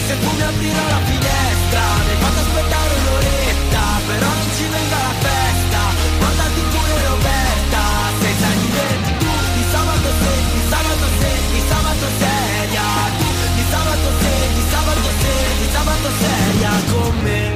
se 0.07 0.19
tu 0.19 0.29
mi 0.35 0.41
aprirò 0.41 0.83
la 0.89 1.01
finestra, 1.05 1.81
mi 2.07 2.15
fatto 2.21 2.39
aspettare 2.41 2.93
un'oretta, 3.01 3.83
però 4.07 4.25
non 4.25 4.49
ci 4.57 4.65
venga 4.73 4.97
la 4.97 5.13
festa, 5.21 5.81
guardati 6.17 6.61
pure 6.73 6.95
Roberta, 7.05 7.83
sei 8.19 8.35
sai 8.41 8.57
di 8.61 8.69
tu 9.21 9.31
di 9.55 9.63
sabato 9.69 10.09
se, 10.21 10.31
di 10.53 10.61
sabato 10.71 11.07
se, 11.19 11.31
di 11.53 11.61
sabato 11.69 12.07
seria, 12.17 12.87
tu 13.19 13.29
di 13.55 13.63
sabato 13.69 14.09
se, 14.21 14.33
di 14.55 14.63
sabato 14.71 15.09
se, 15.21 15.33
di 15.59 15.67
sabato 15.69 16.09
seria. 16.17 16.71
Con 16.89 17.15
me. 17.21 17.50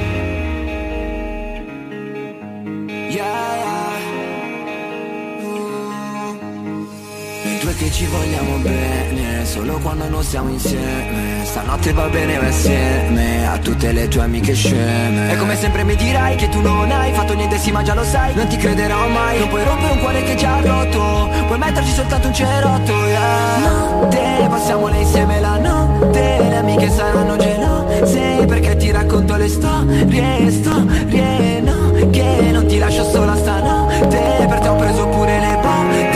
Ci 7.96 8.04
vogliamo 8.04 8.58
bene, 8.58 9.46
solo 9.46 9.78
quando 9.78 10.06
non 10.06 10.22
siamo 10.22 10.50
insieme. 10.50 11.42
Stanotte 11.44 11.94
va 11.94 12.08
bene 12.08 12.36
va 12.36 12.48
assieme 12.48 13.48
a 13.48 13.56
tutte 13.56 13.90
le 13.90 14.06
tue 14.08 14.20
amiche 14.20 14.52
sceme. 14.52 15.32
E 15.32 15.36
come 15.38 15.56
sempre 15.56 15.82
mi 15.82 15.96
dirai 15.96 16.36
che 16.36 16.50
tu 16.50 16.60
non 16.60 16.90
hai 16.90 17.10
fatto 17.14 17.32
niente, 17.32 17.56
sì, 17.56 17.72
ma 17.72 17.82
già 17.82 17.94
lo 17.94 18.04
sai. 18.04 18.34
Non 18.34 18.48
ti 18.48 18.58
crederò 18.58 19.08
mai. 19.08 19.38
Non 19.38 19.48
puoi 19.48 19.64
rompere 19.64 19.92
un 19.94 19.98
cuore 20.00 20.22
che 20.24 20.34
già 20.34 20.60
rotto. 20.60 21.30
Puoi 21.46 21.58
metterci 21.58 21.92
soltanto 21.92 22.26
un 22.26 22.34
cerotto, 22.34 22.92
yeah. 23.06 23.58
Notte, 23.64 24.46
passiamola 24.46 24.96
insieme 24.96 25.40
la 25.40 25.56
notte. 25.56 26.20
Le 26.50 26.56
amiche 26.56 26.90
saranno 26.90 27.38
gelose 27.38 28.44
perché 28.46 28.76
ti 28.76 28.90
racconto 28.90 29.36
le 29.36 29.48
storie, 29.48 30.50
storie, 30.50 31.60
no. 31.62 32.10
Che 32.10 32.50
non 32.52 32.66
ti 32.66 32.76
lascio 32.76 33.08
sola 33.08 33.34
stanotte. 33.36 34.44
Per 34.46 34.58
te 34.58 34.68
ho 34.68 34.76
preso 34.76 35.06
pure 35.06 35.40
le 35.40 35.58
botte 35.62 36.15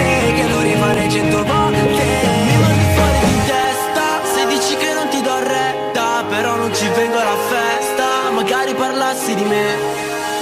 di 9.41 9.49
me. 9.49 9.67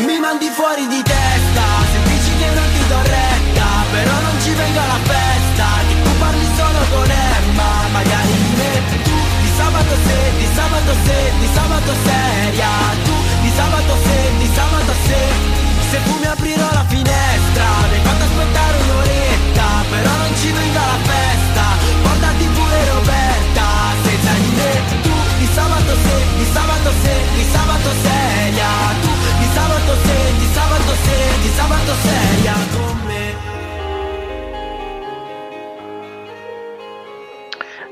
Mi 0.06 0.18
mandi 0.18 0.48
fuori 0.50 0.86
di 0.86 1.02
testa 1.02 1.64
Se 1.90 1.98
dici 2.06 2.32
che 2.38 2.48
non 2.54 2.68
ti 2.70 2.82
do 2.86 3.00
retta 3.02 3.68
Però 3.90 4.14
non 4.26 4.36
ci 4.42 4.52
vengo 4.54 4.78
alla 4.78 5.00
festa 5.02 5.66
Che 5.88 6.02
tu 6.02 6.10
parli 6.18 6.46
solo 6.54 6.80
con 6.94 7.10
Emma 7.10 7.70
Magari 7.90 8.34
di 8.42 8.52
me. 8.58 8.72
Tu 9.02 9.18
di 9.42 9.50
sabato 9.56 9.94
se, 10.06 10.18
di 10.38 10.46
sabato 10.54 10.92
se, 11.04 11.18
di 11.40 11.48
sabato 11.52 11.92
seria. 12.06 12.72
Tu 13.04 13.14
di 13.42 13.50
sabato 13.58 13.94
se, 14.06 14.18
di 14.38 14.48
sabato 14.54 14.92
se. 15.06 15.20
Se 15.90 15.98
tu 16.04 16.14
mi 16.20 16.26
aprirò 16.26 16.68
la 16.72 16.84
finestra 16.86 17.66
Mi 17.90 17.98
fatto 18.04 18.24
aspettare 18.24 18.76
un'oretta 18.82 19.66
Però 19.88 20.10
non 20.20 20.32
ci 20.36 20.52
venga 20.52 20.80
la 20.84 20.98
festa 21.02 21.37
sabato 25.98 26.10
se, 26.12 26.24
di 26.38 26.44
sabato 26.52 26.90
se, 27.02 27.14
di 27.34 27.44
sabato 27.52 27.90
seria 28.02 28.70
Tu 29.02 29.10
di 29.38 29.46
sabato 29.54 29.94
se, 30.04 30.18
di 30.38 30.46
sabato 30.52 30.94
se, 31.04 31.40
di 31.42 31.48
sabato 31.48 31.94
seria 32.02 32.54
con 32.72 32.96
me 33.06 33.36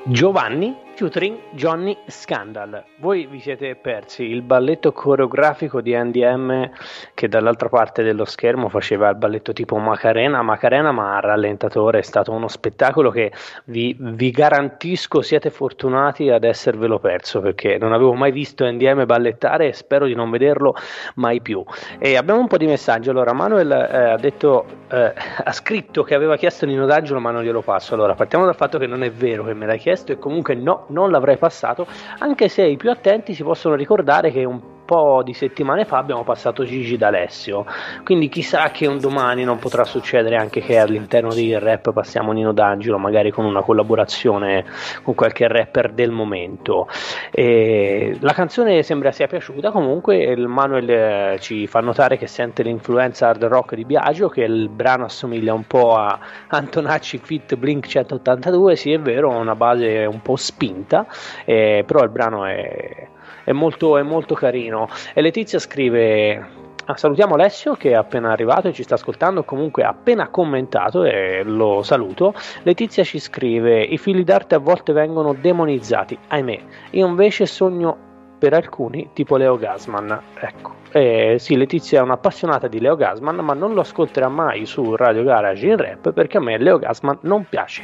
Giovanni 0.05 0.86
featuring 0.97 1.39
Johnny 1.51 1.95
Scandal. 2.07 2.83
Voi 3.01 3.27
vi 3.27 3.39
siete 3.41 3.75
persi 3.77 4.23
il 4.25 4.41
balletto 4.41 4.93
coreografico 4.93 5.83
di 5.83 5.95
Andy 5.95 6.25
M 6.25 6.71
che 7.13 7.29
dall'altra 7.29 7.69
parte 7.69 8.03
dello 8.03 8.25
schermo 8.25 8.71
faceva 8.71 9.11
il 9.11 9.17
balletto 9.17 9.53
tipo 9.53 9.77
Macarena, 9.77 10.41
Macarena 10.41 10.93
ma 10.93 11.17
a 11.17 11.21
rallentatore, 11.21 11.99
è 11.99 12.03
stato 12.03 12.33
uno 12.33 12.49
spettacolo 12.49 13.11
che 13.11 13.31
vi, 13.65 13.95
vi 13.99 14.31
garantisco 14.31 15.21
siete 15.21 15.51
fortunati 15.51 16.31
ad 16.31 16.45
esservelo 16.45 16.99
perso 16.99 17.41
perché 17.41 17.77
non 17.77 17.93
avevo 17.93 18.15
mai 18.15 18.33
visto 18.33 18.65
Andy 18.65 18.91
M 18.91 19.05
ballettare 19.05 19.69
e 19.69 19.73
spero 19.75 20.07
di 20.07 20.15
non 20.15 20.31
vederlo 20.31 20.75
mai 21.17 21.43
più. 21.43 21.63
E 21.99 22.17
abbiamo 22.17 22.41
un 22.41 22.47
po' 22.47 22.57
di 22.57 22.67
messaggi, 22.67 23.11
allora 23.11 23.35
Manuel 23.35 23.71
eh, 23.71 24.11
ha 24.13 24.17
detto, 24.17 24.65
eh, 24.91 25.13
ha 25.45 25.53
scritto 25.53 26.03
che 26.03 26.15
aveva 26.15 26.37
chiesto 26.37 26.65
Nino 26.65 26.87
D'Angelo 26.87 27.21
ma 27.21 27.33
non 27.33 27.43
glielo 27.43 27.61
passo, 27.61 27.93
allora 27.93 28.15
partiamo 28.15 28.47
dal 28.47 28.57
fatto 28.57 28.79
che 28.79 28.87
non 28.87 29.03
è 29.03 29.11
vero 29.11 29.45
che 29.45 29.53
me 29.53 29.67
l'hai 29.67 29.79
chiesto 29.79 30.13
e 30.13 30.19
comunque 30.19 30.55
no, 30.55 30.86
non 30.89 31.11
l'avrei 31.11 31.37
passato, 31.37 31.87
anche 32.19 32.49
se 32.49 32.65
i 32.65 32.77
più 32.77 32.91
attenti 32.91 33.35
si 33.35 33.43
possono 33.43 33.75
ricordare 33.75 34.31
che 34.31 34.45
un 34.45 34.76
po' 34.87 35.23
di 35.23 35.35
settimane 35.35 35.85
fa 35.85 35.99
abbiamo 35.99 36.25
passato 36.25 36.65
Gigi 36.65 36.97
d'Alessio, 36.97 37.67
quindi 38.05 38.31
chissà 38.31 38.71
che 38.71 38.87
un 38.87 38.99
domani 38.99 39.45
non 39.45 39.59
potrà 39.59 39.85
succedere 39.85 40.37
anche 40.37 40.61
che 40.63 40.79
all'interno 40.79 41.35
del 41.35 41.61
rap 41.61 41.93
passiamo 41.93 42.33
Nino 42.33 42.53
D'Angelo, 42.53 42.97
magari 42.97 43.31
con 43.31 43.45
una 43.45 43.61
collaborazione 43.61 44.65
con 45.03 45.15
qualche 45.15 45.47
rapper 45.49 45.93
del 45.93 46.11
momento. 46.11 46.89
E 47.31 48.17
la 48.21 48.33
canzone 48.33 48.83
sembra 48.83 49.13
sia 49.13 49.27
piaciuta, 49.27 49.71
comunque 49.71 50.23
il 50.23 50.47
Manuel 50.47 50.89
eh, 50.89 51.37
ci 51.41 51.67
fa 51.67 51.81
notare 51.81 52.17
che 52.17 52.27
sente 52.27 52.63
l'influenza 52.63 53.29
hard 53.29 53.45
rock 53.45 53.75
di 53.75 53.85
Biagio, 53.85 54.29
che 54.29 54.43
il 54.43 54.69
brano 54.69 55.05
assomiglia 55.05 55.53
un 55.53 55.67
po' 55.67 55.97
a 55.97 56.19
Antonacci 56.49 57.19
Fit 57.19 57.57
Blink 57.57 57.87
182, 57.87 58.77
sì 58.77 58.93
è 58.93 59.01
vero, 59.01 59.33
ha 59.33 59.37
una 59.37 59.57
base 59.57 60.07
un 60.07 60.23
po' 60.23 60.37
spinta, 60.37 61.07
eh, 61.45 61.83
però 61.85 62.03
il 62.05 62.11
brano 62.11 62.45
è, 62.45 63.09
è, 63.47 63.53
molto, 63.53 63.97
è 63.97 64.03
molto 64.03 64.35
carino. 64.35 64.89
E 65.15 65.23
Letizia 65.23 65.61
scrive 65.61 66.65
Ah, 66.89 66.97
salutiamo 66.97 67.35
Alessio 67.35 67.75
che 67.75 67.91
è 67.91 67.95
appena 67.95 68.31
arrivato 68.31 68.69
e 68.69 68.73
ci 68.73 68.85
sta 68.85 68.95
ascoltando, 68.95 69.43
comunque 69.43 69.83
ha 69.83 69.89
appena 69.89 70.29
commentato 70.29 71.03
e 71.03 71.43
lo 71.43 71.83
saluto. 71.83 72.33
Letizia 72.63 73.03
ci 73.03 73.19
scrive: 73.19 73.83
I 73.83 73.99
figli 73.99 74.23
d'arte 74.23 74.55
a 74.55 74.59
volte 74.59 74.93
vengono 74.93 75.33
demonizzati, 75.33 76.17
ahimè. 76.29 76.61
Io 76.91 77.07
invece 77.09 77.47
sogno 77.47 78.07
per 78.39 78.55
alcuni, 78.55 79.11
tipo 79.13 79.37
Leo 79.37 79.57
Gasman. 79.57 80.21
Ecco, 80.39 80.75
eh, 80.93 81.37
sì, 81.39 81.57
Letizia 81.57 82.01
è 82.01 82.03
un'appassionata 82.03 82.69
di 82.69 82.81
Leo 82.81 82.97
Gasman, 82.97 83.37
ma 83.37 83.55
non 83.55 83.75
lo 83.75 83.81
ascolterà 83.81 84.29
mai 84.29 84.67
su 84.67 84.95
Radio 84.97 85.25
Garage 85.25 85.67
in 85.67 85.77
rap 85.77 86.13
perché 86.13 86.39
a 86.39 86.41
me 86.41 86.59
Leo 86.59 86.79
Gasman 86.79 87.19
non 87.23 87.47
piace. 87.49 87.83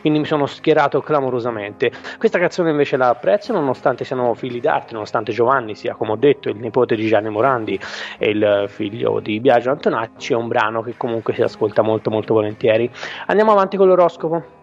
Quindi 0.00 0.20
mi 0.20 0.24
sono 0.24 0.46
schierato 0.46 1.00
clamorosamente. 1.00 1.90
Questa 2.18 2.38
canzone 2.38 2.70
invece 2.70 2.96
la 2.96 3.08
apprezzo, 3.08 3.52
nonostante 3.52 4.04
siano 4.04 4.34
figli 4.34 4.60
d'arte, 4.60 4.92
nonostante 4.92 5.32
Giovanni 5.32 5.74
sia, 5.74 5.94
come 5.94 6.12
ho 6.12 6.16
detto, 6.16 6.48
il 6.48 6.56
nipote 6.56 6.94
di 6.94 7.06
Gianni 7.06 7.28
Morandi 7.28 7.78
e 8.18 8.30
il 8.30 8.64
figlio 8.68 9.20
di 9.20 9.40
Biagio 9.40 9.70
Antonacci. 9.70 10.32
È 10.32 10.36
un 10.36 10.48
brano 10.48 10.82
che 10.82 10.94
comunque 10.96 11.34
si 11.34 11.42
ascolta 11.42 11.82
molto, 11.82 12.10
molto 12.10 12.34
volentieri. 12.34 12.90
Andiamo 13.26 13.52
avanti 13.52 13.76
con 13.76 13.88
l'oroscopo 13.88 14.62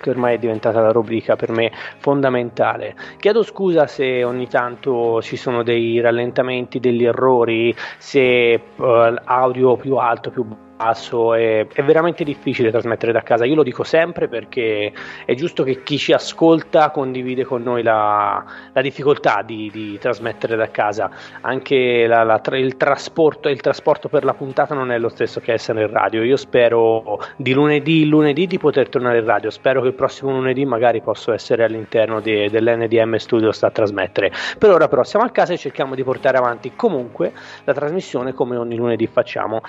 che 0.00 0.10
ormai 0.10 0.34
è 0.34 0.38
diventata 0.38 0.80
la 0.80 0.92
rubrica 0.92 1.36
per 1.36 1.50
me 1.50 1.72
fondamentale. 1.98 2.94
Chiedo 3.18 3.42
scusa 3.42 3.86
se 3.86 4.24
ogni 4.24 4.48
tanto 4.48 5.20
ci 5.22 5.36
sono 5.36 5.62
dei 5.62 6.00
rallentamenti, 6.00 6.80
degli 6.80 7.04
errori, 7.04 7.74
se 7.98 8.60
uh, 8.76 8.84
audio 9.24 9.76
più 9.76 9.96
alto, 9.96 10.30
più 10.30 10.44
basso, 10.44 10.65
è, 10.78 11.66
è, 11.66 11.82
veramente 11.82 12.22
difficile 12.22 12.70
trasmettere 12.70 13.12
da 13.12 13.22
casa. 13.22 13.44
Io 13.44 13.54
lo 13.54 13.62
dico 13.62 13.82
sempre 13.82 14.28
perché 14.28 14.92
è 15.24 15.34
giusto 15.34 15.62
che 15.62 15.82
chi 15.82 15.96
ci 15.96 16.12
ascolta 16.12 16.90
condivide 16.90 17.44
con 17.44 17.62
noi 17.62 17.82
la, 17.82 18.44
la 18.72 18.82
difficoltà 18.82 19.42
di, 19.42 19.70
di, 19.72 19.98
trasmettere 19.98 20.56
da 20.56 20.70
casa. 20.70 21.10
Anche 21.40 22.06
la, 22.06 22.22
la, 22.24 22.40
il, 22.52 22.76
trasporto, 22.76 23.48
il 23.48 23.60
trasporto 23.60 24.08
per 24.08 24.24
la 24.24 24.34
puntata 24.34 24.74
non 24.74 24.90
è 24.90 24.98
lo 24.98 25.08
stesso 25.08 25.40
che 25.40 25.52
essere 25.52 25.82
in 25.82 25.90
radio. 25.90 26.22
Io 26.22 26.36
spero 26.36 27.20
di 27.36 27.52
lunedì 27.52 28.02
in 28.02 28.08
lunedì 28.08 28.46
di 28.46 28.58
poter 28.58 28.88
tornare 28.88 29.18
in 29.18 29.24
radio. 29.24 29.50
Spero 29.50 29.80
che 29.80 29.88
il 29.88 29.94
prossimo 29.94 30.32
lunedì 30.32 30.64
magari 30.66 31.00
possa 31.00 31.32
essere 31.32 31.64
all'interno 31.64 32.20
di, 32.20 32.50
dell'NDM 32.50 33.16
Studio 33.16 33.50
a 33.58 33.70
trasmettere. 33.70 34.30
Per 34.58 34.70
ora 34.70 34.88
però 34.88 35.02
siamo 35.02 35.24
a 35.24 35.30
casa 35.30 35.54
e 35.54 35.56
cerchiamo 35.56 35.94
di 35.94 36.04
portare 36.04 36.36
avanti 36.36 36.72
comunque 36.76 37.32
la 37.64 37.72
trasmissione 37.72 38.34
come 38.34 38.56
ogni 38.56 38.76
lunedì 38.76 39.06
facciamo. 39.06 39.62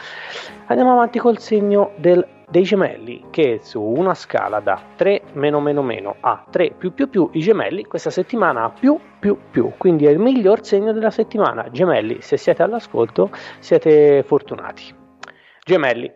Andiamo 0.69 0.91
avanti 0.91 1.17
col 1.17 1.39
segno 1.39 1.91
del, 1.95 2.25
dei 2.49 2.63
gemelli 2.63 3.27
che 3.29 3.59
su 3.61 3.81
una 3.81 4.13
scala 4.13 4.59
da 4.59 4.81
3 4.97 5.21
meno 5.33 5.61
meno 5.61 5.81
meno 5.81 6.15
a 6.19 6.45
3 6.49 6.71
più 6.77 6.93
più 6.93 7.09
più 7.09 7.29
i 7.33 7.39
gemelli 7.39 7.85
questa 7.85 8.09
settimana 8.09 8.65
ha 8.65 8.69
più 8.69 8.99
più 9.19 9.37
più 9.49 9.73
quindi 9.77 10.05
è 10.05 10.09
il 10.09 10.19
miglior 10.19 10.65
segno 10.65 10.91
della 10.91 11.09
settimana 11.09 11.69
gemelli 11.71 12.21
se 12.21 12.37
siete 12.37 12.63
all'ascolto 12.63 13.31
siete 13.59 14.23
fortunati 14.23 14.93
gemelli 15.63 16.09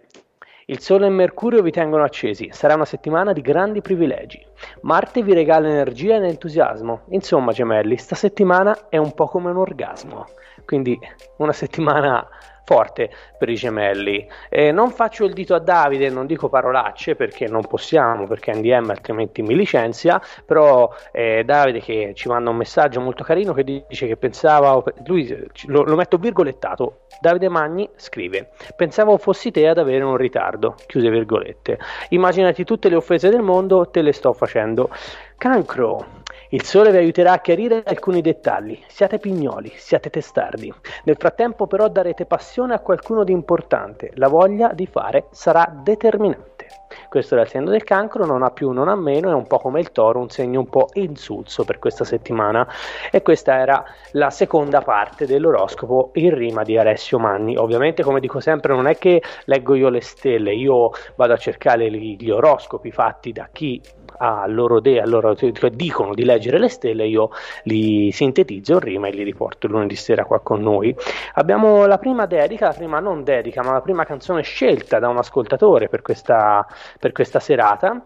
il 0.66 0.80
Sole 0.80 1.08
e 1.08 1.10
Mercurio 1.10 1.62
vi 1.62 1.72
tengono 1.72 2.04
accesi, 2.04 2.48
sarà 2.52 2.76
una 2.76 2.86
settimana 2.86 3.34
di 3.34 3.42
grandi 3.42 3.82
privilegi. 3.82 4.42
Marte 4.84 5.22
vi 5.22 5.34
regala 5.34 5.68
energia 5.68 6.16
ed 6.16 6.24
entusiasmo. 6.24 7.08
Insomma, 7.10 7.52
gemelli, 7.52 7.98
sta 7.98 8.16
settimana 8.16 8.88
è 8.88 8.96
un 8.96 9.14
po' 9.14 9.26
come 9.26 9.50
un 9.50 9.58
orgasmo. 9.58 10.28
Quindi 10.64 10.98
una 11.40 11.52
settimana 11.52 12.26
forte 12.64 13.10
per 13.38 13.50
i 13.50 13.56
gemelli. 13.56 14.28
Eh, 14.50 14.72
non 14.72 14.92
faccio 14.92 15.26
il 15.26 15.34
dito 15.34 15.56
a 15.56 15.60
Davide, 15.60 16.10
non 16.10 16.26
dico 16.26 16.50
parolacce 16.50 17.16
perché 17.16 17.48
non 17.48 17.62
possiamo, 17.62 18.28
perché 18.28 18.54
NDM 18.54 18.90
altrimenti 18.90 19.42
mi 19.42 19.56
licenzia, 19.56 20.22
però 20.46 20.94
eh, 21.12 21.44
Davide 21.44 21.80
che 21.80 22.12
ci 22.16 22.28
manda 22.28 22.50
un 22.50 22.58
messaggio 22.58 23.00
molto 23.02 23.24
carino 23.24 23.54
che 23.54 23.64
dice 23.64 24.08
che 24.08 24.18
pensava, 24.18 24.82
lui 25.06 25.28
lo, 25.66 25.84
lo 25.84 25.96
metto 25.96 26.18
virgolettato, 26.18 27.02
Davide 27.20 27.50
Magni 27.50 27.90
scrive, 27.96 28.50
pensavo 28.76 29.18
fossi 29.18 29.52
te 29.52 29.68
ad 29.68 29.78
avere 29.78 30.04
un 30.04 30.18
ritardo, 30.18 30.76
chiuse 30.88 31.10
virgolette, 31.10 31.78
immaginati 32.10 32.64
tutte 32.64 32.90
le 32.90 32.96
offese 32.96 33.30
del 33.30 33.42
mondo, 33.42 33.90
te 33.90 34.02
le 34.02 34.14
sto 34.14 34.34
facendo. 34.34 34.90
Cancro, 35.38 36.21
il 36.50 36.64
sole 36.64 36.92
vi 36.92 36.98
aiuterà 36.98 37.34
a 37.34 37.40
chiarire 37.40 37.84
alcuni 37.86 38.22
dettagli. 38.22 38.80
Siate 38.88 39.20
pignoli, 39.20 39.72
siate 39.76 40.10
testardi. 40.10 40.74
Nel 41.04 41.16
frattempo 41.18 41.68
però 41.68 41.88
darete 41.88 42.26
passione 42.26 42.74
a 42.74 42.80
qualcuno 42.80 43.24
di 43.24 43.32
importante. 43.32 44.12
La 44.16 44.28
voglia 44.28 44.74
di 44.74 44.86
fare 44.86 45.28
sarà 45.32 45.72
determinante. 45.84 46.68
Questo 47.10 47.38
è 47.38 47.42
il 47.42 47.48
segno 47.48 47.70
del 47.70 47.84
cancro, 47.84 48.26
non 48.26 48.44
ha 48.44 48.52
più, 48.52 48.72
non 48.72 48.88
ha 48.88 48.96
meno, 48.96 49.30
è 49.30 49.34
un 49.34 49.48
po' 49.48 49.60
come 49.60 49.80
il 49.80 49.92
toro, 49.92 50.20
un 50.20 50.30
segno 50.30 50.60
un 50.60 50.70
po' 50.70 50.90
insulso 50.94 51.64
per 51.64 51.80
questa 51.80 52.04
settimana. 52.04 52.68
E 53.12 53.22
questa 53.22 53.58
era 53.58 53.84
la 54.12 54.30
seconda 54.30 54.82
parte 54.82 55.26
dell'oroscopo 55.26 56.12
in 56.16 56.34
rima 56.34 56.64
di 56.64 56.78
Alessio 56.78 57.20
Manni. 57.20 57.56
Ovviamente, 57.58 58.04
come 58.04 58.20
dico 58.20 58.40
sempre, 58.40 58.74
non 58.74 58.88
è 58.88 58.98
che 58.98 59.22
leggo 59.46 59.76
io 59.76 59.90
le 59.90 60.02
stelle, 60.02 60.54
io 60.54 60.92
vado 61.16 61.34
a 61.34 61.38
cercare 61.38 61.90
gli 61.92 62.30
oroscopi 62.30 62.92
fatti 62.92 63.32
da 63.32 63.50
chi 63.52 63.82
a 64.22 64.46
loro, 64.46 64.80
de- 64.80 65.02
a 65.02 65.06
loro 65.08 65.36
dicono 65.72 66.14
di 66.14 66.24
leggere 66.24 66.60
le 66.60 66.70
stelle, 66.70 67.08
io 67.08 67.32
li 67.64 68.12
sintetizzo 68.12 68.74
in 68.74 68.80
rima 68.80 69.08
e 69.08 69.12
li 69.12 69.24
riporto 69.24 69.68
lunedì 69.68 69.96
sera 69.96 70.26
qua 70.26 70.40
con 70.42 70.62
noi. 70.62 70.96
Abbiamo 71.34 71.88
la 71.88 71.98
prima 71.98 72.28
dedica, 72.28 72.68
la 72.68 72.74
prima 72.74 73.00
non 73.00 73.24
dedica, 73.24 73.64
ma 73.64 73.74
la 73.74 73.82
prima 73.82 74.06
canzone 74.06 74.44
scelta 74.44 75.00
da 75.00 75.08
un 75.08 75.18
ascoltatore 75.18 75.90
per 75.90 76.04
questa, 76.04 76.66
per 77.00 77.12
questa 77.12 77.40
serata 77.40 78.06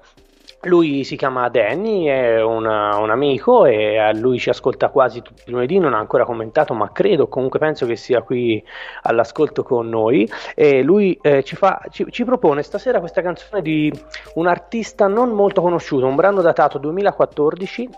lui 0.65 1.03
si 1.03 1.15
chiama 1.15 1.47
Danny, 1.49 2.05
è 2.05 2.41
una, 2.43 2.97
un 2.97 3.09
amico 3.09 3.65
e 3.65 3.97
a 3.97 4.11
lui 4.13 4.39
ci 4.39 4.49
ascolta 4.49 4.89
quasi 4.89 5.21
tutti 5.21 5.43
i 5.45 5.51
lunedì, 5.51 5.77
non 5.79 5.93
ha 5.93 5.99
ancora 5.99 6.25
commentato 6.25 6.73
ma 6.73 6.91
credo, 6.91 7.27
comunque 7.27 7.59
penso 7.59 7.85
che 7.85 7.95
sia 7.95 8.21
qui 8.21 8.63
all'ascolto 9.03 9.63
con 9.63 9.87
noi. 9.89 10.29
E 10.55 10.81
lui 10.81 11.17
eh, 11.21 11.43
ci, 11.43 11.55
fa, 11.55 11.81
ci, 11.89 12.05
ci, 12.09 12.23
propone 12.25 12.63
stasera 12.63 12.99
questa 12.99 13.21
canzone 13.21 13.61
di 13.61 13.91
un 14.35 14.47
artista 14.47 15.07
non 15.07 15.29
molto 15.31 15.61
conosciuto, 15.61 16.05
un 16.05 16.15
brano 16.15 16.41
datato 16.41 16.77
2014, 16.77 17.89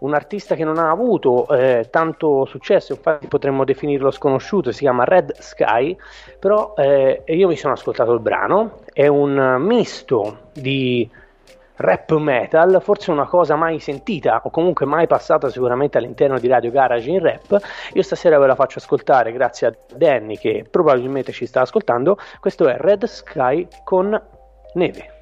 un 0.00 0.14
artista 0.14 0.54
che 0.54 0.64
non 0.64 0.78
ha 0.78 0.90
avuto 0.90 1.46
eh, 1.48 1.88
tanto 1.90 2.44
successo, 2.44 2.92
infatti 2.92 3.26
potremmo 3.28 3.64
definirlo 3.64 4.10
sconosciuto, 4.10 4.72
si 4.72 4.80
chiama 4.80 5.04
Red 5.04 5.34
Sky, 5.38 5.96
però 6.38 6.74
eh, 6.76 7.22
io 7.26 7.48
mi 7.48 7.56
sono 7.56 7.74
ascoltato 7.74 8.12
il 8.12 8.20
brano, 8.20 8.80
è 8.92 9.06
un 9.06 9.56
misto 9.60 10.38
di 10.52 11.08
rap 11.76 12.12
metal, 12.16 12.80
forse 12.82 13.10
una 13.10 13.26
cosa 13.26 13.56
mai 13.56 13.78
sentita 13.78 14.40
o 14.44 14.50
comunque 14.50 14.86
mai 14.86 15.06
passata 15.06 15.48
sicuramente 15.48 15.98
all'interno 15.98 16.38
di 16.38 16.48
Radio 16.48 16.70
Garage 16.70 17.10
in 17.10 17.20
rap. 17.20 17.58
Io 17.92 18.02
stasera 18.02 18.38
ve 18.38 18.46
la 18.46 18.54
faccio 18.54 18.78
ascoltare 18.78 19.32
grazie 19.32 19.66
a 19.66 19.74
Danny 19.94 20.36
che 20.36 20.64
probabilmente 20.70 21.32
ci 21.32 21.46
sta 21.46 21.62
ascoltando. 21.62 22.18
Questo 22.40 22.68
è 22.68 22.76
Red 22.78 23.04
Sky 23.04 23.66
con 23.84 24.20
neve. 24.74 25.15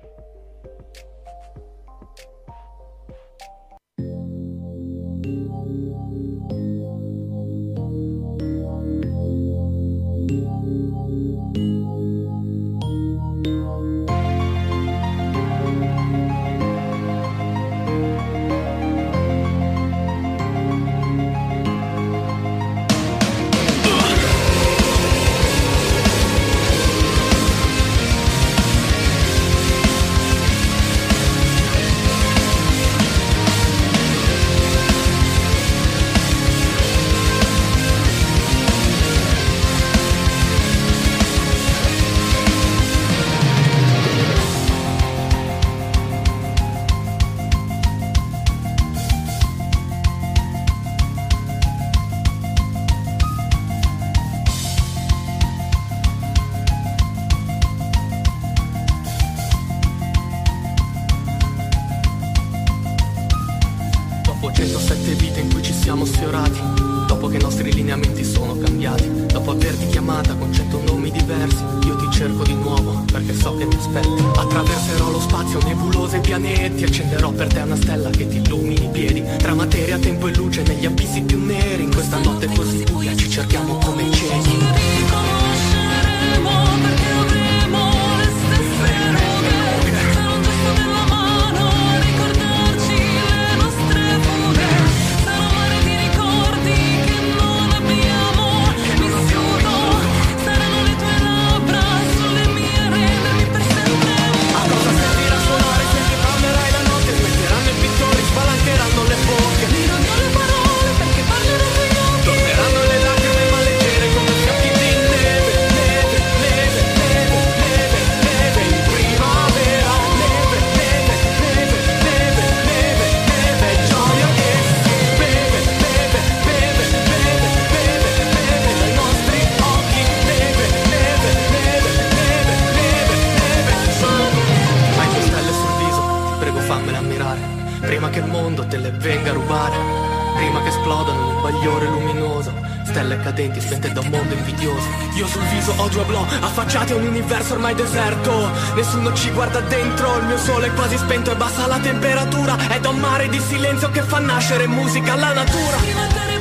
Deserto 147.74 148.50
Nessuno 148.74 149.12
ci 149.12 149.30
guarda 149.30 149.60
dentro, 149.60 150.18
il 150.18 150.24
mio 150.24 150.38
sole 150.38 150.68
è 150.68 150.72
quasi 150.74 150.96
spento 150.96 151.32
e 151.32 151.36
bassa 151.36 151.66
la 151.66 151.78
temperatura 151.78 152.56
È 152.68 152.80
da 152.80 152.88
un 152.88 152.98
mare 152.98 153.28
di 153.28 153.40
silenzio 153.40 153.90
che 153.90 154.02
fa 154.02 154.18
nascere 154.18 154.66
musica 154.66 155.12
alla 155.12 155.32
natura 155.32 156.33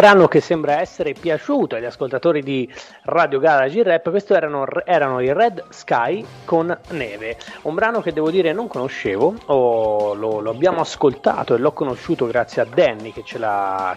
brano 0.00 0.28
che 0.28 0.40
sembra 0.40 0.80
essere 0.80 1.12
piaciuto 1.12 1.76
agli 1.76 1.84
ascoltatori 1.84 2.42
di 2.42 2.66
Radio 3.02 3.38
Garage 3.38 3.82
Rap, 3.82 4.08
questo 4.08 4.34
erano, 4.34 4.66
erano, 4.86 5.20
i 5.20 5.30
Red 5.30 5.62
Sky 5.68 6.24
con 6.46 6.74
Neve, 6.92 7.36
un 7.64 7.74
brano 7.74 8.00
che 8.00 8.14
devo 8.14 8.30
dire 8.30 8.54
non 8.54 8.66
conoscevo, 8.66 9.34
oh, 9.44 10.14
lo, 10.14 10.40
lo, 10.40 10.48
abbiamo 10.48 10.80
ascoltato 10.80 11.54
e 11.54 11.58
l'ho 11.58 11.72
conosciuto 11.72 12.26
grazie 12.26 12.62
a 12.62 12.64
Danny 12.64 13.12
che 13.12 13.22
ce, 13.24 13.38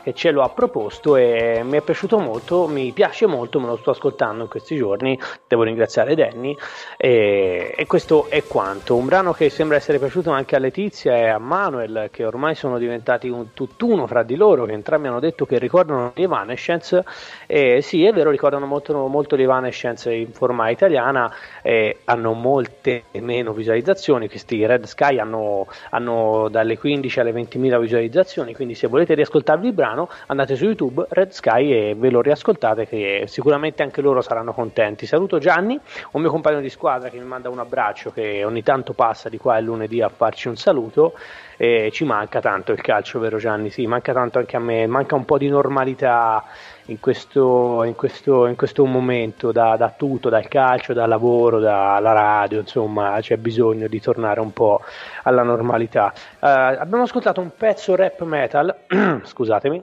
che 0.04 0.14
ce, 0.14 0.32
lo 0.32 0.42
ha 0.42 0.50
proposto 0.50 1.16
e 1.16 1.62
mi 1.64 1.78
è 1.78 1.82
piaciuto 1.82 2.20
molto, 2.20 2.68
mi 2.68 2.92
piace 2.92 3.26
molto, 3.26 3.62
me 3.62 3.68
lo 3.68 3.78
sto 3.78 3.92
ascoltando 3.92 4.44
in 4.44 4.50
questi 4.50 4.76
giorni, 4.76 5.18
devo 5.48 5.64
ringraziare 5.64 6.16
Danny. 6.16 6.54
E, 6.98 7.74
e 7.78 7.88
questo 7.88 8.28
è 8.28 8.44
quanto, 8.44 8.98
un 8.98 9.06
brano 9.06 9.32
che 9.32 9.50
sembra 9.50 9.78
essere 9.78 10.00
piaciuto 10.00 10.32
anche 10.32 10.58
a 10.58 10.60
Letizia 10.60 11.16
e 11.16 11.30
a 11.30 11.38
Manuel 11.38 12.10
che 12.12 12.26
ormai 12.26 12.56
sono 12.56 12.78
diventati 12.78 13.30
un 13.30 13.54
tutt'uno 13.54 14.06
fra 14.06 14.24
di 14.24 14.36
loro, 14.36 14.66
che 14.66 14.74
entrambi 14.74 15.08
hanno 15.08 15.22
detto 15.22 15.46
che 15.46 15.58
ricordano 15.58 15.92
ricordano 15.94 16.12
di 16.16 16.24
Evanescence, 16.24 17.04
eh, 17.48 17.82
sì 17.82 18.06
è 18.06 18.12
vero, 18.12 18.30
ricordano 18.30 18.66
molto, 18.66 19.08
molto 19.08 19.36
di 19.36 19.44
Evanescence 19.44 20.12
in 20.12 20.32
forma 20.32 20.70
italiana, 20.70 21.32
eh, 21.62 22.00
hanno 22.06 22.34
molte 22.34 23.04
meno 23.20 23.54
visualizzazioni, 23.54 24.28
questi 24.28 24.66
Red 24.66 24.86
Sky 24.86 25.20
hanno, 25.20 25.68
hanno 25.92 26.48
dalle 26.50 26.78
15 26.78 27.20
alle 27.20 27.32
20.000 27.32 27.80
visualizzazioni, 27.80 28.54
quindi 28.54 28.76
se 28.76 28.88
volete 28.88 29.14
riascoltarvi 29.14 29.68
il 29.68 29.74
brano 29.74 30.10
andate 30.28 30.56
su 30.56 30.66
YouTube 30.66 31.06
Red 31.10 31.32
Sky 31.32 31.72
e 31.72 31.96
ve 31.96 32.10
lo 32.10 32.22
riascoltate 32.22 32.88
che 32.88 33.26
sicuramente 33.28 33.84
anche 33.84 34.02
loro 34.02 34.22
saranno 34.22 34.54
contenti. 34.54 35.06
Saluto 35.06 35.38
Gianni, 35.38 35.80
un 36.12 36.22
mio 36.22 36.32
compagno 36.32 36.60
di 36.60 36.70
squadra 36.70 37.10
che 37.10 37.18
mi 37.18 37.26
manda 37.26 37.50
un 37.50 37.60
abbraccio 37.60 38.12
che 38.12 38.44
ogni 38.44 38.64
tanto 38.64 38.94
passa 38.94 39.30
di 39.30 39.38
qua 39.38 39.58
il 39.58 39.66
lunedì 39.66 40.02
a 40.02 40.10
farci 40.10 40.48
un 40.48 40.56
saluto 40.56 41.14
e 41.64 41.92
ci 41.94 42.04
manca 42.04 42.42
tanto 42.42 42.74
il 42.74 42.82
calcio, 42.82 43.20
vero 43.20 43.38
Gianni? 43.38 43.70
Sì, 43.70 43.88
manca 43.88 44.12
tanto 44.12 44.38
anche 44.38 44.58
a 44.58 44.60
me, 44.60 44.86
manca 44.86 45.16
un 45.16 45.24
po' 45.24 45.38
di 45.38 45.48
normalità 45.48 46.44
in 46.88 47.00
questo, 47.00 47.86
in 47.86 47.96
questo, 47.96 48.48
in 48.48 48.58
questo 48.58 48.84
momento, 48.86 49.54
da, 49.54 49.78
da, 49.78 49.94
tutto, 49.96 50.28
dal 50.28 50.50
calcio, 50.50 50.92
dal 50.92 51.08
lavoro, 51.08 51.62
dalla 51.62 52.12
radio, 52.12 52.60
insomma 52.60 53.18
c'è 53.22 53.38
bisogno 53.38 53.88
di 53.88 54.02
tornare 54.02 54.42
un 54.42 54.52
po' 54.52 54.82
alla 55.24 55.44
normalità. 55.44 56.12
Uh, 56.40 56.48
abbiamo 56.48 57.04
ascoltato 57.04 57.40
un 57.40 57.52
pezzo 57.56 57.96
rap 57.96 58.22
metal, 58.24 58.76
scusatemi, 59.24 59.82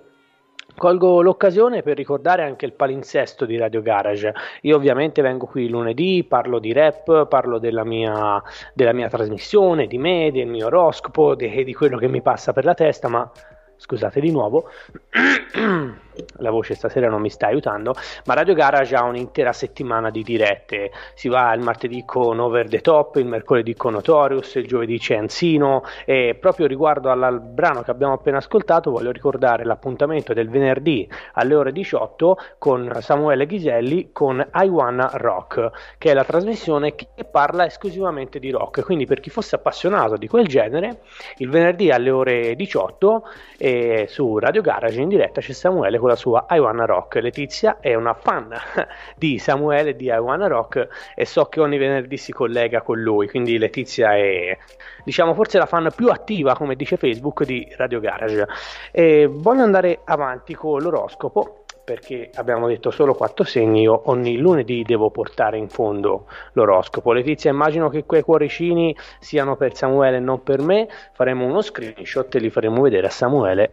Colgo 0.81 1.21
l'occasione 1.21 1.83
per 1.83 1.95
ricordare 1.95 2.43
anche 2.43 2.64
il 2.64 2.73
palinsesto 2.73 3.45
di 3.45 3.59
Radio 3.59 3.83
Garage. 3.83 4.33
Io 4.62 4.77
ovviamente 4.77 5.21
vengo 5.21 5.45
qui 5.45 5.69
lunedì, 5.69 6.25
parlo 6.27 6.59
di 6.59 6.73
rap, 6.73 7.27
parlo 7.29 7.59
della 7.59 7.85
mia, 7.85 8.43
della 8.73 8.95
mia 8.95 9.11
trasmissione, 9.11 9.87
di 9.87 9.99
me, 9.99 10.31
del 10.33 10.47
mio 10.47 10.69
oroscopo, 10.69 11.35
di, 11.35 11.64
di 11.64 11.75
quello 11.75 11.99
che 11.99 12.09
mi 12.09 12.23
passa 12.23 12.55
per 12.55 12.64
la 12.64 12.73
testa, 12.73 13.09
ma 13.09 13.31
scusate 13.77 14.21
di 14.21 14.31
nuovo. 14.31 14.71
la 16.37 16.50
voce 16.50 16.74
stasera 16.74 17.09
non 17.09 17.20
mi 17.20 17.30
sta 17.30 17.46
aiutando, 17.46 17.94
ma 18.26 18.35
Radio 18.35 18.54
Garage 18.54 18.94
ha 18.94 19.04
un'intera 19.04 19.52
settimana 19.52 20.11
di 20.11 20.22
dirette. 20.22 20.90
Si 21.14 21.28
va 21.28 21.52
il 21.54 21.62
martedì 21.62 22.04
con 22.04 22.38
Over 22.38 22.68
the 22.68 22.80
Top, 22.80 23.16
il 23.16 23.26
mercoledì 23.26 23.74
con 23.74 23.92
Notorious, 23.92 24.54
il 24.56 24.66
giovedì 24.66 24.98
c'è 24.98 25.16
Enzino 25.16 25.83
e 26.04 26.37
proprio 26.38 26.66
riguardo 26.66 27.11
al 27.11 27.40
brano 27.40 27.83
che 27.83 27.90
abbiamo 27.90 28.14
appena 28.14 28.38
ascoltato 28.38 28.90
voglio 28.90 29.11
ricordare 29.11 29.64
l'appuntamento 29.64 30.33
del 30.33 30.48
venerdì 30.48 31.09
alle 31.35 31.54
ore 31.54 31.72
18 31.72 32.37
con 32.59 32.90
Samuele 33.00 33.46
Ghiselli 33.46 34.11
con 34.12 34.46
I 34.54 34.68
Wanna 34.68 35.11
Rock, 35.14 35.70
che 35.98 36.11
è 36.11 36.14
la 36.14 36.24
trasmissione 36.24 36.94
che 36.94 37.24
parla 37.30 37.66
esclusivamente 37.66 38.38
di 38.38 38.50
rock. 38.50 38.85
Quindi 38.85 39.06
per 39.06 39.20
chi 39.20 39.30
fosse 39.30 39.56
appassionato 39.56 40.16
di 40.16 40.28
quel 40.28 40.46
genere, 40.46 41.00
il 41.38 41.48
venerdì 41.48 41.90
alle 41.90 42.11
ore 42.11 42.54
18 42.54 43.22
eh, 43.59 44.06
su 44.09 44.38
Radio 44.38 44.62
Garage 44.62 45.00
in 45.00 45.09
diretta 45.09 45.40
c'è 45.40 45.52
Samuele 45.52 45.98
con 45.98 46.09
la 46.11 46.16
sua 46.16 46.46
I 46.51 46.59
Wanna 46.59 46.85
Rock. 46.85 47.16
Letizia 47.16 47.79
è 47.81 47.94
una 47.94 48.14
fan 48.14 48.53
di 49.16 49.38
Samuele 49.38 49.94
di 49.94 50.07
I 50.07 50.18
Wanna 50.18 50.49
Rock 50.49 50.88
e 51.14 51.25
so 51.25 51.44
che 51.46 51.61
ogni 51.61 51.79
venerdì 51.79 52.16
si 52.16 52.33
collega 52.33 52.83
con 52.83 53.01
lui, 53.01 53.29
quindi 53.29 53.59
Letizia 53.59 54.16
è 54.16 54.57
diciamo 55.05 55.35
forse 55.35 55.59
la 55.59 55.66
fan 55.66 55.90
più 55.94 56.09
attiva, 56.09 56.55
come 56.55 56.75
dice 56.75 56.96
Facebook, 56.96 57.44
di 57.44 57.66
Radio 57.77 58.01
Garage. 58.01 58.46
E 58.90 59.29
voglio 59.31 59.62
andare 59.62 60.01
avanti 60.05 60.55
con 60.55 60.81
l'oroscopo 60.81 61.64
perché 61.83 62.31
abbiamo 62.35 62.68
detto 62.68 62.90
solo 62.90 63.14
quattro 63.14 63.44
segni, 63.44 63.83
io 63.83 64.03
ogni 64.11 64.37
lunedì 64.37 64.85
devo 64.85 65.11
portare 65.11 65.59
in 65.59 65.68
fondo 65.68 66.27
l'oroscopo. 66.53 67.12
Letizia, 67.12 67.51
immagino 67.51 67.88
che 67.88 68.05
quei 68.05 68.23
cuoricini 68.23 68.94
siano 69.18 69.57
per 69.57 69.75
Samuele 69.75 70.18
e 70.18 70.20
non 70.20 70.42
per 70.42 70.61
me, 70.61 70.88
faremo 71.12 71.46
uno 71.46 71.62
screenshot 71.62 72.33
e 72.33 72.38
li 72.38 72.51
faremo 72.51 72.83
vedere 72.83 73.09
a 73.09 73.11
Samuele 73.11 73.70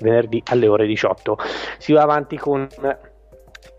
venerdì 0.00 0.42
alle 0.46 0.68
ore 0.68 0.86
18. 0.86 1.38
Si 1.78 1.92
va 1.92 2.02
avanti 2.02 2.36
con 2.36 2.68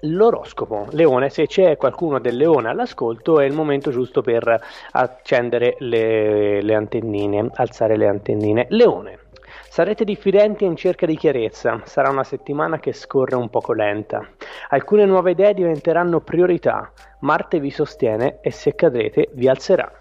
l'oroscopo. 0.01 0.87
Leone, 0.91 1.29
se 1.29 1.47
c'è 1.47 1.77
qualcuno 1.77 2.19
del 2.19 2.35
leone 2.35 2.69
all'ascolto 2.69 3.39
è 3.39 3.45
il 3.45 3.53
momento 3.53 3.91
giusto 3.91 4.21
per 4.21 4.61
accendere 4.91 5.75
le, 5.79 6.61
le 6.61 6.75
antennine, 6.75 7.49
alzare 7.55 7.97
le 7.97 8.07
antennine. 8.07 8.67
Leone. 8.69 9.27
Sarete 9.69 10.03
diffidenti 10.03 10.65
in 10.65 10.75
cerca 10.75 11.05
di 11.05 11.15
chiarezza, 11.15 11.81
sarà 11.85 12.09
una 12.09 12.23
settimana 12.23 12.79
che 12.79 12.91
scorre 12.91 13.35
un 13.35 13.49
poco 13.49 13.73
lenta. 13.73 14.27
Alcune 14.69 15.05
nuove 15.05 15.31
idee 15.31 15.53
diventeranno 15.53 16.21
priorità, 16.21 16.91
Marte 17.21 17.59
vi 17.59 17.69
sostiene 17.69 18.39
e 18.41 18.51
se 18.51 18.73
cadrete 18.73 19.29
vi 19.33 19.47
alzerà. 19.47 19.91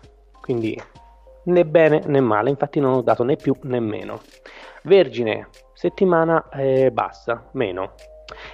Quindi 0.40 0.80
né 1.44 1.64
bene 1.66 2.02
né 2.06 2.20
male, 2.20 2.50
infatti 2.50 2.80
non 2.80 2.94
ho 2.94 3.02
dato 3.02 3.24
né 3.24 3.36
più 3.36 3.54
né 3.62 3.78
meno. 3.78 4.20
Vergine, 4.84 5.48
settimana 5.78 6.48
eh, 6.48 6.90
bassa, 6.90 7.50
meno. 7.52 7.92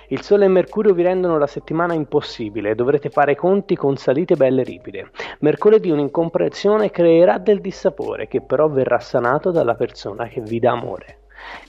Il 0.08 0.20
Sole 0.20 0.44
e 0.44 0.48
Mercurio 0.48 0.92
vi 0.92 1.02
rendono 1.02 1.38
la 1.38 1.46
settimana 1.46 1.94
impossibile, 1.94 2.74
dovrete 2.74 3.08
fare 3.08 3.34
conti 3.34 3.76
con 3.76 3.96
salite 3.96 4.36
belle 4.36 4.62
ripide. 4.62 5.10
Mercoledì 5.38 5.88
un'incomprensione 5.88 6.90
creerà 6.90 7.38
del 7.38 7.62
dissapore 7.62 8.28
che 8.28 8.42
però 8.42 8.68
verrà 8.68 8.98
sanato 8.98 9.50
dalla 9.50 9.74
persona 9.74 10.26
che 10.26 10.42
vi 10.42 10.58
dà 10.58 10.72
amore. 10.72 11.20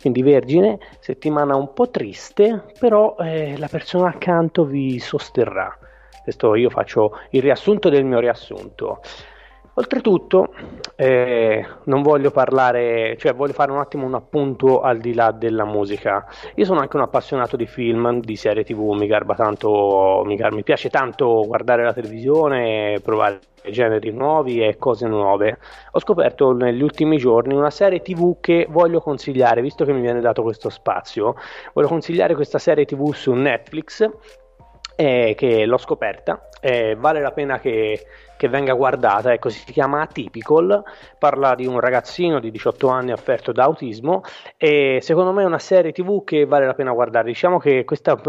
Quindi 0.02 0.24
Vergine, 0.24 0.78
settimana 1.00 1.56
un 1.56 1.72
po' 1.72 1.90
triste, 1.90 2.66
però 2.78 3.16
eh, 3.20 3.58
la 3.58 3.70
persona 3.70 4.10
accanto 4.10 4.66
vi 4.66 5.00
sosterrà. 5.00 5.74
Questo 6.22 6.56
io 6.56 6.70
faccio 6.70 7.20
il 7.30 7.42
riassunto 7.42 7.88
del 7.88 8.04
mio 8.04 8.20
riassunto. 8.20 9.00
Oltretutto, 9.78 10.54
eh, 10.96 11.66
non 11.84 12.02
voglio 12.02 12.32
parlare, 12.32 13.18
cioè 13.18 13.34
voglio 13.34 13.52
fare 13.52 13.74
un 13.74 13.80
attimo 13.80 14.06
un 14.06 14.14
appunto 14.14 14.80
al 14.80 15.00
di 15.00 15.14
là 15.14 15.32
della 15.32 15.66
musica. 15.66 16.26
Io 16.56 16.64
sono 16.64 16.80
anche 16.80 16.96
un 16.96 17.02
appassionato 17.02 17.58
di 17.58 17.68
film, 17.68 18.22
di 18.22 18.38
serie 18.38 18.64
tv, 18.64 18.92
mi 18.92 19.06
garba 19.06 19.36
tanto, 19.36 20.24
mi, 20.26 20.38
gar- 20.38 20.54
mi 20.54 20.64
piace 20.64 20.90
tanto 20.90 21.44
guardare 21.46 21.84
la 21.84 21.92
televisione, 21.92 23.02
provare 23.04 23.40
generi 23.70 24.12
nuovi 24.12 24.66
e 24.66 24.78
cose 24.78 25.08
nuove. 25.08 25.58
Ho 25.92 26.00
scoperto 26.00 26.54
negli 26.54 26.82
ultimi 26.82 27.18
giorni 27.18 27.54
una 27.54 27.70
serie 27.70 28.02
tv 28.02 28.38
che 28.40 28.68
voglio 28.70 29.02
consigliare, 29.02 29.62
visto 29.62 29.84
che 29.84 29.92
mi 29.92 30.00
viene 30.00 30.22
dato 30.22 30.42
questo 30.42 30.70
spazio. 30.70 31.36
Voglio 31.74 31.90
consigliare 31.90 32.34
questa 32.34 32.60
serie 32.60 32.86
tv 32.86 33.12
su 33.12 33.34
Netflix 33.34 34.10
eh, 34.96 35.34
che 35.36 35.66
l'ho 35.66 35.78
scoperta, 35.78 36.48
eh, 36.62 36.96
vale 36.98 37.20
la 37.20 37.32
pena 37.32 37.60
che, 37.60 38.06
che, 38.38 38.48
venga 38.48 38.74
guardata, 38.74 39.34
ecco, 39.34 39.50
si 39.50 39.72
chiama 39.72 40.02
Atypical, 40.02 40.84
parla 41.18 41.56
di 41.56 41.66
un 41.66 41.80
ragazzino 41.80 42.40
di 42.40 42.52
18 42.52 42.88
anni 42.88 43.12
affetto 43.12 43.52
da 43.52 43.64
autismo 43.64 44.24
e 44.58 45.00
secondo 45.02 45.32
me 45.32 45.44
è 45.44 45.46
una 45.46 45.60
serie 45.60 45.92
tv 45.92 46.24
che 46.24 46.46
vale 46.46 46.66
la 46.66 46.74
pena 46.74 46.92
guardare, 46.92 47.28
diciamo 47.28 47.58
che 47.60 47.84
questa, 47.84 48.20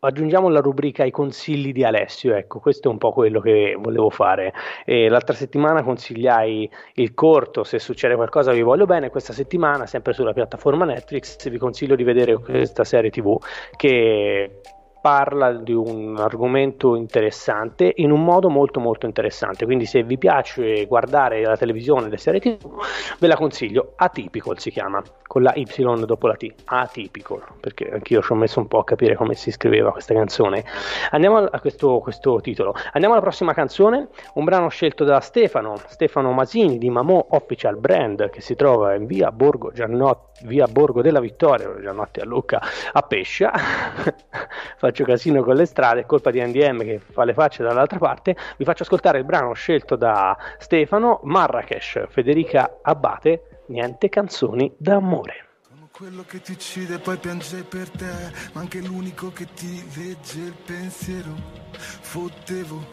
aggiungiamo 0.00 0.48
la 0.48 0.60
rubrica 0.60 1.04
i 1.04 1.10
consigli 1.10 1.72
di 1.72 1.84
Alessio, 1.84 2.34
ecco, 2.34 2.60
questo 2.60 2.88
è 2.88 2.90
un 2.90 2.98
po' 2.98 3.12
quello 3.12 3.40
che 3.40 3.76
volevo 3.78 4.10
fare. 4.10 4.52
E 4.84 5.08
l'altra 5.08 5.34
settimana 5.34 5.82
consigliai 5.82 6.68
il 6.94 7.14
corto, 7.14 7.64
se 7.64 7.78
succede 7.78 8.14
qualcosa 8.14 8.52
vi 8.52 8.62
voglio 8.62 8.86
bene, 8.86 9.10
questa 9.10 9.32
settimana 9.32 9.86
sempre 9.86 10.12
sulla 10.12 10.32
piattaforma 10.32 10.84
Netflix 10.84 11.48
vi 11.48 11.58
consiglio 11.58 11.96
di 11.96 12.04
vedere 12.04 12.36
questa 12.38 12.84
serie 12.84 13.10
tv 13.10 13.38
che 13.76 14.60
parla 15.02 15.52
di 15.52 15.72
un 15.72 16.16
argomento 16.16 16.94
interessante 16.94 17.92
in 17.96 18.12
un 18.12 18.22
modo 18.24 18.48
molto 18.48 18.78
molto 18.78 19.06
interessante. 19.06 19.64
Quindi 19.64 19.84
se 19.84 20.04
vi 20.04 20.16
piace 20.16 20.86
guardare 20.86 21.42
la 21.42 21.56
televisione 21.56 22.08
le 22.08 22.16
serie 22.16 22.40
tv 22.40 22.80
ve 23.18 23.26
la 23.26 23.36
consiglio. 23.36 23.94
Atypical 23.96 24.58
si 24.60 24.70
chiama 24.70 25.02
con 25.26 25.42
la 25.42 25.52
Y 25.54 25.66
dopo 26.06 26.26
la 26.28 26.36
T. 26.36 26.52
Atypical 26.64 27.42
perché 27.60 27.90
anch'io 27.90 28.22
ci 28.22 28.32
ho 28.32 28.36
messo 28.36 28.60
un 28.60 28.68
po' 28.68 28.78
a 28.78 28.84
capire 28.84 29.16
come 29.16 29.34
si 29.34 29.50
scriveva 29.50 29.90
questa 29.90 30.14
canzone. 30.14 30.64
Andiamo 31.10 31.38
a 31.38 31.60
questo, 31.60 31.98
questo 31.98 32.40
titolo. 32.40 32.74
Andiamo 32.92 33.14
alla 33.14 33.22
prossima 33.22 33.52
canzone. 33.52 34.08
Un 34.34 34.44
brano 34.44 34.68
scelto 34.68 35.02
da 35.04 35.18
Stefano 35.20 35.74
Stefano 35.86 36.30
Masini 36.30 36.78
di 36.78 36.90
Mamò 36.90 37.26
Official 37.30 37.76
Brand 37.76 38.30
che 38.30 38.40
si 38.40 38.54
trova 38.54 38.94
in 38.94 39.06
via 39.06 39.32
Borgo 39.32 39.72
Giannotti 39.72 40.30
via 40.44 40.66
Borgo 40.66 41.02
della 41.02 41.20
Vittoria 41.20 41.72
Giannotti 41.80 42.20
a 42.20 42.24
Lucca 42.24 42.60
a 42.92 43.02
Pescia 43.02 43.52
faccio 44.92 45.04
casino 45.04 45.42
con 45.42 45.54
le 45.54 45.64
strade, 45.64 46.00
è 46.00 46.06
colpa 46.06 46.30
di 46.30 46.40
NDM 46.40 46.82
che 46.82 47.00
fa 47.00 47.24
le 47.24 47.32
facce 47.32 47.62
dall'altra 47.62 47.98
parte, 47.98 48.36
vi 48.58 48.64
faccio 48.64 48.82
ascoltare 48.82 49.18
il 49.18 49.24
brano 49.24 49.54
scelto 49.54 49.96
da 49.96 50.36
Stefano, 50.58 51.20
Marrakesh, 51.24 52.04
Federica 52.08 52.78
Abate, 52.82 53.46
Niente 53.68 54.10
canzoni 54.10 54.70
d'amore 54.76 55.46
quello 55.92 56.24
che 56.26 56.40
ti 56.40 56.52
uccide 56.52 56.98
poi 56.98 57.18
piange 57.18 57.64
per 57.64 57.88
te, 57.90 58.10
ma 58.52 58.60
anche 58.60 58.80
l'unico 58.80 59.30
che 59.30 59.46
ti 59.54 59.84
legge 59.94 60.38
il 60.38 60.54
pensiero. 60.64 61.30
Fottevo, 61.70 62.84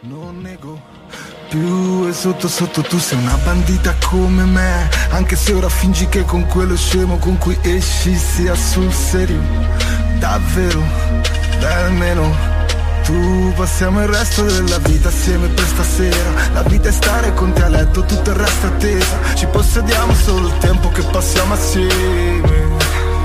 non 0.00 0.40
nego. 0.40 0.80
Più 1.48 2.06
e 2.06 2.12
sotto 2.12 2.48
sotto 2.48 2.82
tu 2.82 2.98
sei 2.98 3.18
una 3.18 3.36
bandita 3.44 3.94
come 4.10 4.44
me, 4.44 4.88
anche 5.10 5.36
se 5.36 5.52
ora 5.52 5.68
fingi 5.68 6.08
che 6.08 6.24
con 6.24 6.46
quello 6.46 6.76
scemo 6.76 7.16
con 7.18 7.38
cui 7.38 7.56
esci 7.62 8.14
sia 8.14 8.54
sul 8.54 8.90
serio. 8.90 10.01
Davvero? 10.22 10.80
Beh, 11.58 11.66
almeno 11.66 12.32
tu 13.02 13.52
passiamo 13.56 14.02
il 14.02 14.06
resto 14.06 14.42
della 14.42 14.78
vita 14.78 15.08
assieme 15.08 15.48
per 15.48 15.64
stasera. 15.66 16.30
La 16.52 16.62
vita 16.62 16.90
è 16.90 16.92
stare 16.92 17.34
con 17.34 17.52
te 17.52 17.64
a 17.64 17.68
letto, 17.68 18.04
tutto 18.04 18.30
il 18.30 18.36
resto 18.36 18.66
attesa. 18.68 19.16
Ci 19.34 19.46
possediamo 19.46 20.14
solo 20.14 20.46
il 20.46 20.58
tempo 20.58 20.90
che 20.90 21.02
passiamo 21.02 21.54
assieme. 21.54 22.70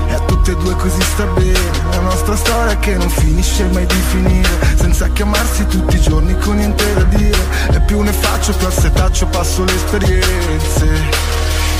E 0.08 0.12
a 0.12 0.18
tutte 0.26 0.50
e 0.50 0.56
due 0.56 0.74
così 0.74 1.00
sta 1.00 1.22
bene. 1.26 1.70
La 1.92 2.00
nostra 2.00 2.34
storia 2.34 2.76
che 2.80 2.96
non 2.96 3.10
finisce 3.10 3.62
mai 3.66 3.86
di 3.86 4.02
finire. 4.10 4.48
Senza 4.74 5.06
chiamarsi 5.10 5.68
tutti 5.68 5.94
i 5.94 6.00
giorni 6.00 6.36
con 6.40 6.56
niente 6.56 6.94
da 6.94 7.04
dire. 7.04 7.38
E 7.74 7.80
più 7.82 8.00
ne 8.00 8.12
faccio 8.12 8.52
più 8.54 8.66
al 8.66 8.72
setaccio 8.72 9.26
passo 9.26 9.62
le 9.62 9.72
esperienze. 9.72 10.86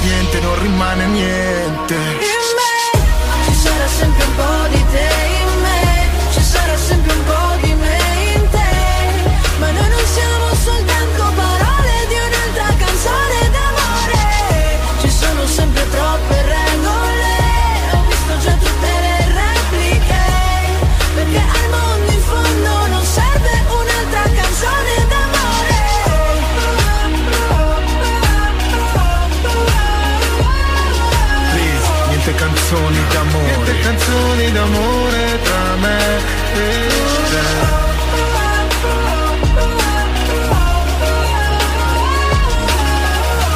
Niente, 0.00 0.40
non 0.42 0.62
rimane 0.62 1.06
niente. 1.06 1.94
In 1.94 2.54
me 2.54 3.54
sarà 3.54 3.88
sempre 3.88 4.24
un 4.24 4.34
po' 4.36 4.47
canzoni 32.68 32.98
d'amore. 33.08 33.44
Niente 33.46 33.80
canzoni 33.80 34.52
d'amore 34.52 35.42
tra 35.42 35.76
me 35.76 35.96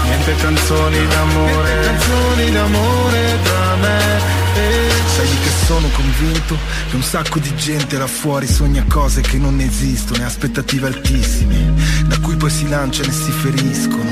Niente 0.04 0.34
canzoni 0.36 1.06
d'amore, 1.06 1.72
Niente 1.72 1.86
canzoni 1.86 2.50
d'amore 2.52 3.38
tra 3.42 3.76
me 3.76 3.98
e 3.98 4.54
te. 4.54 4.90
Sai 5.14 5.38
che 5.42 5.50
sono 5.66 5.88
convinto 5.88 6.56
che 6.88 6.96
un 6.96 7.02
sacco 7.02 7.38
di 7.38 7.54
gente 7.54 7.98
là 7.98 8.06
fuori 8.06 8.46
sogna 8.46 8.84
cose 8.88 9.20
che 9.20 9.36
non 9.36 9.60
esistono 9.60 10.22
e 10.22 10.24
aspettative 10.24 10.86
altissime, 10.86 11.74
da 12.06 12.18
cui 12.20 12.36
poi 12.36 12.50
si 12.50 12.66
lanciano 12.66 13.10
e 13.10 13.12
si 13.12 13.30
feriscono, 13.30 14.08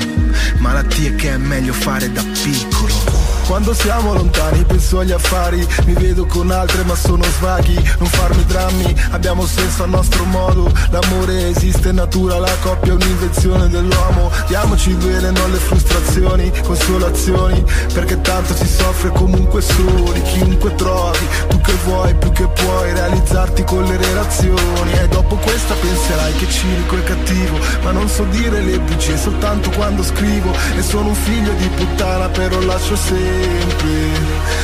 malattie 0.57 1.15
che 1.15 1.31
è 1.33 1.37
meglio 1.37 1.73
fare 1.73 2.11
da 2.11 2.23
piccolo. 2.43 3.20
Quando 3.51 3.73
siamo 3.73 4.13
lontani 4.13 4.63
penso 4.63 4.99
agli 4.99 5.11
affari. 5.11 5.67
Mi 5.83 5.91
vedo 5.91 6.25
con 6.25 6.49
altre 6.51 6.85
ma 6.85 6.95
sono 6.95 7.21
svaghi. 7.23 7.75
Non 7.99 8.07
farmi 8.07 8.45
drammi, 8.45 8.95
abbiamo 9.11 9.45
senso 9.45 9.83
al 9.83 9.89
nostro 9.89 10.23
modo. 10.23 10.71
L'amore 10.89 11.49
esiste 11.49 11.89
in 11.89 11.95
natura, 11.95 12.39
la 12.39 12.55
coppia 12.61 12.93
è 12.93 12.95
un'invenzione 12.95 13.67
dell'uomo. 13.67 14.31
Diamoci 14.47 14.93
bene, 14.93 15.31
non 15.31 15.51
le 15.51 15.57
frustrazioni, 15.57 16.49
consolazioni. 16.63 17.61
Perché 17.93 18.21
tanto 18.21 18.55
si 18.55 18.65
soffre 18.65 19.09
comunque 19.09 19.61
soli. 19.61 20.21
Chiunque 20.21 20.73
trovi, 20.75 21.27
tu 21.49 21.59
che 21.59 21.73
vuoi, 21.83 22.15
più 22.15 22.31
che 22.31 22.47
puoi 22.47 22.93
Realizzarti 22.93 23.65
con 23.65 23.83
le 23.83 23.97
relazioni. 23.97 24.93
E 24.93 25.09
dopo 25.09 25.35
questa 25.35 25.73
penserai 25.73 26.33
che 26.35 26.49
cinico 26.49 26.95
e 26.95 27.03
cattivo. 27.03 27.59
Ma 27.83 27.91
non 27.91 28.07
so 28.07 28.23
dire 28.29 28.61
le 28.61 28.79
bugie 28.79 29.17
soltanto 29.17 29.69
quando 29.71 30.03
scrivo. 30.03 30.53
E 30.77 30.81
sono 30.81 31.09
un 31.09 31.15
figlio 31.15 31.51
di 31.51 31.67
puttana 31.67 32.29
però 32.29 32.57
lascio 32.61 32.95
sempre 32.95 33.40
sempre 33.41 34.11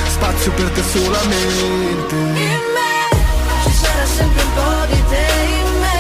spazio 0.07 0.51
per 0.51 0.69
te 0.69 0.83
solamente. 0.83 2.15
In 2.15 2.61
me 2.75 2.93
ci 3.63 3.71
sarà 3.71 4.05
sempre 4.05 4.41
un 4.43 4.53
po' 4.53 4.85
di 4.93 5.03
te, 5.09 5.25
in 5.61 5.79
me 5.79 5.99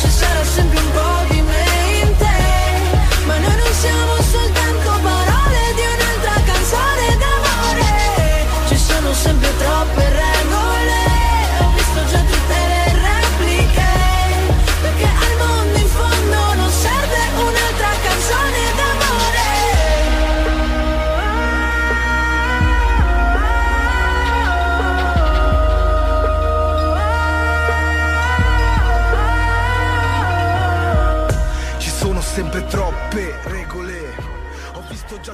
ci 0.00 0.10
sarà 0.10 0.44
sempre 0.44 0.78
un 0.78 0.90
po' 0.92 1.34
di 1.34 1.40
me 1.40 1.64
in 2.02 2.16
te, 2.16 2.38
ma 3.26 3.36
noi 3.38 3.56
non 3.56 3.72
siamo 3.80 4.14
soltanto 4.30 4.88
parole 5.08 5.60
di 5.78 5.84
un'altra 5.94 6.36
canzone 6.50 7.06
d'amore, 7.22 7.90
ci 8.68 8.76
sono 8.76 9.12
sempre 9.12 9.56
troppe 9.58 10.05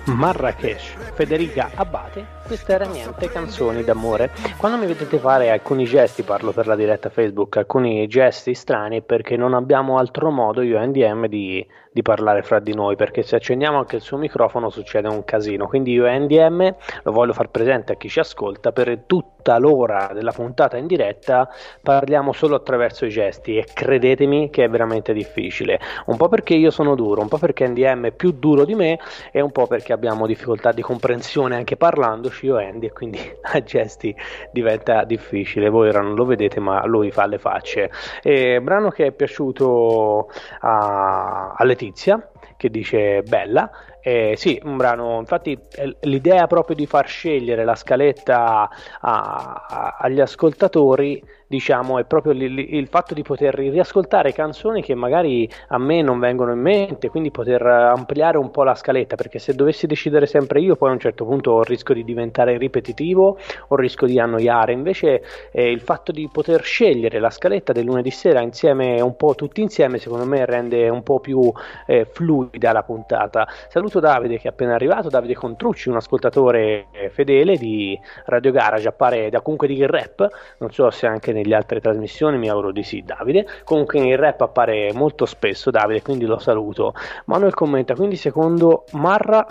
Marrakesh, 0.07 0.97
Federica 1.15 1.71
Abate, 1.77 2.27
questa 2.45 2.73
era 2.73 2.87
niente 2.87 3.29
canzoni 3.31 3.85
d'amore. 3.85 4.31
Quando 4.57 4.77
mi 4.77 4.87
vedete 4.87 5.19
fare 5.19 5.51
alcuni 5.51 5.85
gesti, 5.85 6.25
parlo 6.25 6.51
per 6.53 6.67
la 6.67 6.75
diretta 6.75 7.09
Facebook, 7.09 7.57
alcuni 7.57 8.09
gesti 8.09 8.53
strani 8.53 9.03
perché 9.03 9.37
non 9.37 9.55
abbiamo 9.55 9.99
altro 9.99 10.31
modo 10.31 10.61
io 10.63 10.81
e 10.81 10.87
NDM 10.87 11.27
di, 11.29 11.65
di 11.93 12.03
parlare 12.03 12.43
fra 12.43 12.59
di 12.59 12.75
noi, 12.75 12.97
perché 12.97 13.23
se 13.23 13.37
accendiamo 13.37 13.79
anche 13.79 13.97
il 13.97 14.03
suo 14.03 14.17
microfono 14.17 14.71
succede 14.71 15.09
un 15.09 15.25
casino. 15.25 15.69
Quindi 15.69 15.93
io 15.93 16.07
e 16.07 16.19
NDM 16.19 16.75
lo 17.03 17.13
voglio 17.13 17.35
far 17.35 17.51
presente 17.51 17.93
a 17.93 17.97
chi 17.97 18.09
ci 18.09 18.19
ascolta, 18.19 18.73
per 18.73 19.05
tutta 19.07 19.59
l'ora 19.59 20.11
della 20.15 20.33
puntata 20.33 20.77
in 20.77 20.87
diretta 20.87 21.49
parliamo 21.83 22.33
solo 22.33 22.55
attraverso 22.55 23.05
i 23.05 23.11
gesti 23.11 23.57
e 23.57 23.67
credetemi 23.73 24.49
che 24.51 24.65
è 24.65 24.69
veramente 24.69 25.13
difficile. 25.13 25.79
Un 26.07 26.17
po' 26.17 26.29
perché 26.29 26.55
io 26.55 26.71
sono 26.71 26.95
duro, 26.95 27.21
un 27.21 27.29
po' 27.29 27.39
perché 27.39 27.69
NDM 27.69 28.07
è 28.07 28.13
più 28.13 28.33
duro 28.33 28.65
di 28.65 28.75
me 28.75 28.99
e 29.31 29.41
un 29.41 29.53
po' 29.53 29.67
perché 29.67 29.93
abbiamo 29.93 30.27
difficoltà 30.27 30.73
di 30.73 30.81
comprensione 30.81 31.57
anche 31.57 31.77
parlandoci 31.77 32.47
io 32.47 32.57
Andy 32.57 32.87
e 32.87 32.93
quindi 32.93 33.19
a 33.53 33.63
gesti 33.63 34.15
diventa 34.51 35.05
difficile. 35.05 35.69
Voi 35.69 35.89
ora 35.89 36.01
non 36.01 36.15
lo 36.15 36.25
vedete 36.25 36.59
ma 36.61 36.87
lui 36.87 37.11
fa 37.11 37.27
le 37.27 37.39
facce. 37.39 37.91
E, 38.23 38.61
brano 38.63 38.91
che 38.91 39.07
è 39.07 39.13
piaciuto 39.13 40.31
a, 40.61 41.53
a 41.53 41.65
Letizia 41.83 42.31
che 42.57 42.71
dice 42.71 43.23
bella. 43.23 43.69
Eh, 44.05 44.35
sì, 44.37 44.61
un 44.65 44.77
brano, 44.77 45.19
infatti 45.21 45.57
l'idea 46.01 46.49
proprio 46.49 46.75
di 46.75 46.87
far 46.87 47.07
scegliere 47.07 47.65
la 47.65 47.77
scaletta 47.77 48.69
a- 49.01 49.65
a- 49.69 49.97
agli 50.01 50.19
ascoltatori, 50.21 51.23
diciamo, 51.47 52.01
è 52.01 52.05
proprio 52.05 52.33
li- 52.33 52.53
li- 52.53 52.75
il 52.75 52.89
fatto 52.89 53.15
di 53.15 53.23
poter 53.23 53.55
riascoltare 53.55 54.33
canzoni 54.33 54.83
che 54.83 54.97
magari 54.97 55.49
a 55.69 55.79
me 55.79 56.03
non 56.03 56.19
vengono 56.19 56.53
in 56.53 56.59
mente, 56.59 57.11
quindi 57.11 57.31
poter 57.31 57.63
ampliare 57.65 58.39
un 58.39 58.51
po' 58.51 58.65
la 58.65 58.75
scaletta, 58.75 59.15
perché 59.15 59.39
se 59.39 59.55
dovessi 59.55 59.87
decidere 59.87 60.27
sempre 60.27 60.61
io, 60.61 60.75
poi 60.75 60.89
a 60.91 60.93
un 60.95 60.99
certo 60.99 61.25
punto 61.25 61.63
rischio 61.63 61.95
di 61.95 62.03
diventare 62.03 62.57
ripetitivo 62.59 63.39
o 63.69 63.77
rischio 63.77 64.07
di 64.09 64.19
annoiare. 64.19 64.73
Invece 64.73 65.23
eh, 65.53 65.71
il 65.71 65.81
fatto 65.81 66.11
di 66.11 66.29
poter 66.33 66.63
scegliere 66.65 67.21
la 67.21 67.31
scaletta 67.31 67.73
del 67.73 67.85
lunedì 67.85 68.11
sera 68.11 68.41
insieme, 68.41 69.01
un 69.01 69.15
po' 69.17 69.35
tutti 69.37 69.61
insieme, 69.61 69.99
secondo 69.99 70.25
me 70.27 70.45
rende 70.45 70.89
un 70.89 71.03
po' 71.05 71.21
più 71.21 71.53
eh, 71.87 72.05
fluida 72.11 72.73
la 72.73 72.83
puntata. 72.83 73.47
Saluto 73.69 73.92
Davide 74.01 74.39
che 74.39 74.49
è 74.49 74.51
appena 74.51 74.75
arrivato, 74.75 75.09
Davide 75.09 75.35
Contrucci, 75.35 75.89
un 75.89 75.97
ascoltatore 75.97 76.87
eh, 76.93 77.11
fedele 77.11 77.57
di 77.57 77.99
Radio 78.27 78.51
Garage, 78.51 78.89
appare 78.89 79.31
da 79.31 79.41
comunque 79.41 79.69
di 79.69 79.85
rap, 79.87 80.29
non 80.59 80.71
so 80.71 80.91
se 80.91 81.07
anche 81.07 81.33
nelle 81.33 81.55
altre 81.55 81.81
trasmissioni, 81.81 82.39
mi 82.39 82.49
auguro 82.49 82.73
di 82.73 82.83
sì 82.83 83.03
Davide, 83.03 83.47
comunque 83.65 84.01
nel 84.01 84.19
rap 84.19 84.41
appare 84.41 84.93
molto 84.93 85.27
spesso 85.27 85.71
Davide, 85.71 86.03
quindi 86.03 86.25
lo 86.25 86.39
saluto. 86.39 86.95
Manuel 87.27 87.55
commenta, 87.55 87.95
quindi 87.95 88.17
secondo 88.17 88.85
Marra 88.93 89.47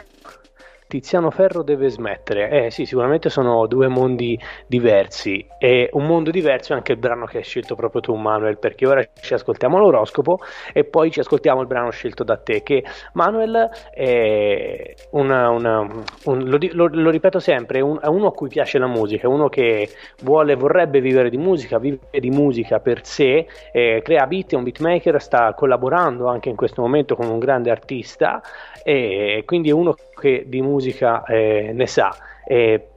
Tiziano 0.91 1.31
Ferro 1.31 1.63
deve 1.63 1.87
smettere. 1.87 2.65
Eh 2.65 2.69
sì, 2.69 2.85
sicuramente 2.85 3.29
sono 3.29 3.65
due 3.65 3.87
mondi 3.87 4.37
diversi 4.67 5.47
e 5.57 5.89
un 5.93 6.05
mondo 6.05 6.31
diverso 6.31 6.73
è 6.73 6.75
anche 6.75 6.91
il 6.91 6.97
brano 6.97 7.23
che 7.23 7.37
hai 7.37 7.43
scelto 7.43 7.75
proprio 7.75 8.01
tu 8.01 8.13
Manuel, 8.13 8.57
perché 8.57 8.85
ora 8.85 9.01
ci 9.21 9.33
ascoltiamo 9.33 9.77
l'oroscopo 9.77 10.39
e 10.73 10.83
poi 10.83 11.09
ci 11.09 11.21
ascoltiamo 11.21 11.61
il 11.61 11.67
brano 11.67 11.91
scelto 11.91 12.25
da 12.25 12.35
te, 12.35 12.61
che 12.61 12.83
Manuel 13.13 13.69
è 13.93 14.93
una, 15.11 15.49
una, 15.51 15.79
un, 16.25 16.43
lo, 16.43 16.57
lo, 16.59 16.89
lo, 16.91 17.09
ripeto 17.09 17.39
sempre, 17.39 17.79
un, 17.79 17.97
è, 18.01 18.07
uno 18.07 18.27
a 18.27 18.33
cui 18.33 18.49
piace 18.49 18.77
la 18.77 18.87
musica, 18.87 19.27
è 19.27 19.31
uno 19.31 19.47
che 19.47 19.87
vuole, 20.23 20.55
vorrebbe 20.55 20.99
vivere 20.99 21.29
di 21.29 21.37
musica, 21.37 21.79
vive 21.79 21.99
di 22.19 22.31
musica 22.31 22.81
per 22.81 23.05
sé, 23.05 23.47
eh, 23.71 24.01
crea 24.03 24.27
beat, 24.27 24.51
è 24.51 24.55
un 24.55 24.63
beatmaker, 24.63 25.21
sta 25.21 25.53
collaborando 25.53 26.27
anche 26.27 26.49
in 26.49 26.57
questo 26.57 26.81
momento 26.81 27.15
con 27.15 27.29
un 27.29 27.39
grande 27.39 27.71
artista 27.71 28.41
e 28.83 29.43
quindi 29.45 29.69
è 29.69 29.73
uno 29.73 29.95
che 30.19 30.45
di 30.47 30.61
musica 30.61 31.23
eh, 31.23 31.71
ne 31.73 31.87
sa. 31.87 32.15
E 32.45 32.87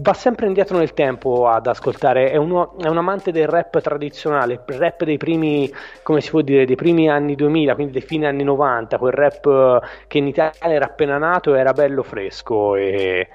va 0.00 0.12
sempre 0.12 0.46
indietro 0.46 0.78
nel 0.78 0.94
tempo 0.94 1.48
ad 1.48 1.66
ascoltare, 1.66 2.30
è, 2.30 2.36
uno, 2.36 2.76
è, 2.78 2.88
un 2.88 2.98
amante 2.98 3.32
del 3.32 3.46
rap 3.46 3.80
tradizionale, 3.80 4.62
il 4.66 4.78
rap 4.78 5.04
dei 5.04 5.16
primi, 5.16 5.70
come 6.02 6.20
si 6.20 6.30
può 6.30 6.40
dire, 6.40 6.64
dei 6.64 6.76
primi 6.76 7.08
anni 7.08 7.34
2000, 7.34 7.74
quindi 7.74 7.92
dei 7.92 8.02
fine 8.02 8.26
anni 8.26 8.42
90, 8.44 8.98
quel 8.98 9.12
rap 9.12 9.82
che 10.06 10.18
in 10.18 10.26
Italia 10.26 10.52
era 10.60 10.86
appena 10.86 11.18
nato 11.18 11.54
e 11.54 11.58
era 11.58 11.72
bello 11.72 12.02
fresco 12.02 12.76
e, 12.76 13.28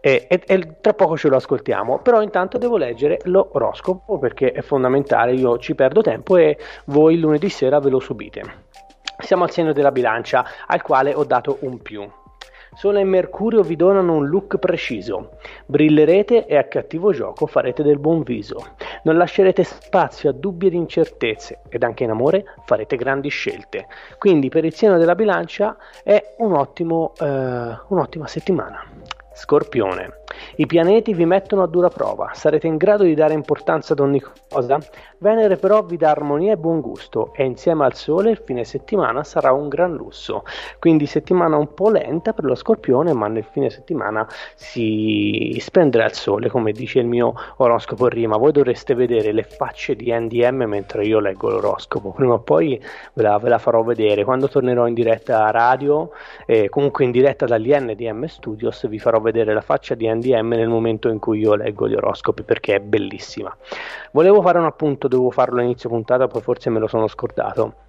e, 0.00 0.26
e, 0.28 0.42
e, 0.46 0.80
tra 0.80 0.94
poco 0.94 1.16
ce 1.16 1.28
lo 1.28 1.36
ascoltiamo, 1.36 1.98
però 1.98 2.22
intanto 2.22 2.58
devo 2.58 2.76
leggere 2.76 3.18
l'oroscopo 3.24 4.18
perché 4.18 4.52
è 4.52 4.60
fondamentale, 4.62 5.32
io 5.32 5.58
ci 5.58 5.74
perdo 5.74 6.02
tempo 6.02 6.36
e 6.36 6.58
voi 6.86 7.18
lunedì 7.18 7.48
sera 7.48 7.78
ve 7.78 7.90
lo 7.90 8.00
subite. 8.00 8.42
Siamo 9.24 9.44
al 9.44 9.50
segno 9.50 9.72
della 9.72 9.90
bilancia, 9.90 10.44
al 10.66 10.82
quale 10.82 11.14
ho 11.14 11.24
dato 11.24 11.56
un 11.60 11.80
più. 11.80 12.06
Sole 12.74 13.00
e 13.00 13.04
Mercurio 13.04 13.62
vi 13.62 13.74
donano 13.74 14.14
un 14.14 14.28
look 14.28 14.58
preciso. 14.58 15.38
Brillerete 15.64 16.44
e 16.44 16.56
a 16.56 16.64
cattivo 16.64 17.12
gioco 17.12 17.46
farete 17.46 17.82
del 17.82 17.98
buon 17.98 18.22
viso. 18.22 18.74
Non 19.04 19.16
lascerete 19.16 19.64
spazio 19.64 20.28
a 20.28 20.32
dubbi 20.32 20.66
ed 20.66 20.74
incertezze 20.74 21.60
ed 21.70 21.84
anche 21.84 22.04
in 22.04 22.10
amore 22.10 22.44
farete 22.64 22.96
grandi 22.96 23.30
scelte. 23.30 23.86
Quindi 24.18 24.50
per 24.50 24.64
il 24.64 24.74
segno 24.74 24.98
della 24.98 25.14
bilancia 25.14 25.76
è 26.02 26.34
un 26.38 26.52
ottimo, 26.52 27.12
eh, 27.18 27.24
un'ottima 27.88 28.26
settimana. 28.26 28.84
Scorpione. 29.32 30.23
I 30.56 30.66
pianeti 30.66 31.14
vi 31.14 31.24
mettono 31.24 31.62
a 31.62 31.66
dura 31.66 31.88
prova, 31.88 32.30
sarete 32.32 32.66
in 32.66 32.76
grado 32.76 33.04
di 33.04 33.14
dare 33.14 33.34
importanza 33.34 33.92
ad 33.92 34.00
ogni 34.00 34.22
cosa. 34.48 34.78
Venere 35.18 35.56
però 35.56 35.82
vi 35.82 35.96
dà 35.96 36.10
armonia 36.10 36.52
e 36.52 36.56
buon 36.56 36.80
gusto 36.80 37.32
e 37.34 37.44
insieme 37.44 37.84
al 37.84 37.94
Sole 37.94 38.30
il 38.30 38.42
fine 38.44 38.64
settimana 38.64 39.24
sarà 39.24 39.52
un 39.52 39.68
gran 39.68 39.94
lusso. 39.94 40.44
Quindi 40.78 41.06
settimana 41.06 41.56
un 41.56 41.72
po' 41.72 41.88
lenta 41.88 42.32
per 42.32 42.44
lo 42.44 42.54
Scorpione, 42.54 43.12
ma 43.14 43.26
nel 43.28 43.44
fine 43.44 43.70
settimana 43.70 44.28
si 44.54 45.56
splenderà 45.60 46.04
il 46.04 46.12
Sole, 46.12 46.50
come 46.50 46.72
dice 46.72 46.98
il 46.98 47.06
mio 47.06 47.34
oroscopo 47.56 48.08
prima. 48.08 48.36
Voi 48.36 48.52
dovreste 48.52 48.94
vedere 48.94 49.32
le 49.32 49.44
facce 49.44 49.96
di 49.96 50.12
NDM 50.12 50.64
mentre 50.64 51.06
io 51.06 51.20
leggo 51.20 51.48
l'oroscopo, 51.48 52.10
prima 52.10 52.34
o 52.34 52.40
poi 52.40 52.78
ve 53.14 53.22
la, 53.22 53.38
ve 53.38 53.48
la 53.48 53.58
farò 53.58 53.82
vedere. 53.82 54.24
Quando 54.24 54.48
tornerò 54.48 54.86
in 54.86 54.94
diretta 54.94 55.46
a 55.46 55.50
radio, 55.50 56.10
eh, 56.46 56.68
comunque 56.68 57.04
in 57.04 57.10
diretta 57.12 57.46
dagli 57.46 57.72
NDM 57.72 58.26
Studios, 58.26 58.86
vi 58.88 58.98
farò 58.98 59.20
vedere 59.20 59.54
la 59.54 59.62
faccia 59.62 59.94
di 59.94 60.06
NDM 60.06 60.23
nel 60.56 60.68
momento 60.68 61.08
in 61.08 61.18
cui 61.18 61.40
io 61.40 61.54
leggo 61.54 61.88
gli 61.88 61.94
oroscopi 61.94 62.42
perché 62.42 62.76
è 62.76 62.80
bellissima. 62.80 63.54
Volevo 64.12 64.42
fare 64.42 64.58
un 64.58 64.64
appunto, 64.64 65.08
dovevo 65.08 65.30
farlo 65.30 65.58
all'inizio 65.58 65.88
puntata, 65.88 66.26
poi 66.26 66.42
forse 66.42 66.70
me 66.70 66.78
lo 66.78 66.86
sono 66.86 67.06
scordato. 67.08 67.83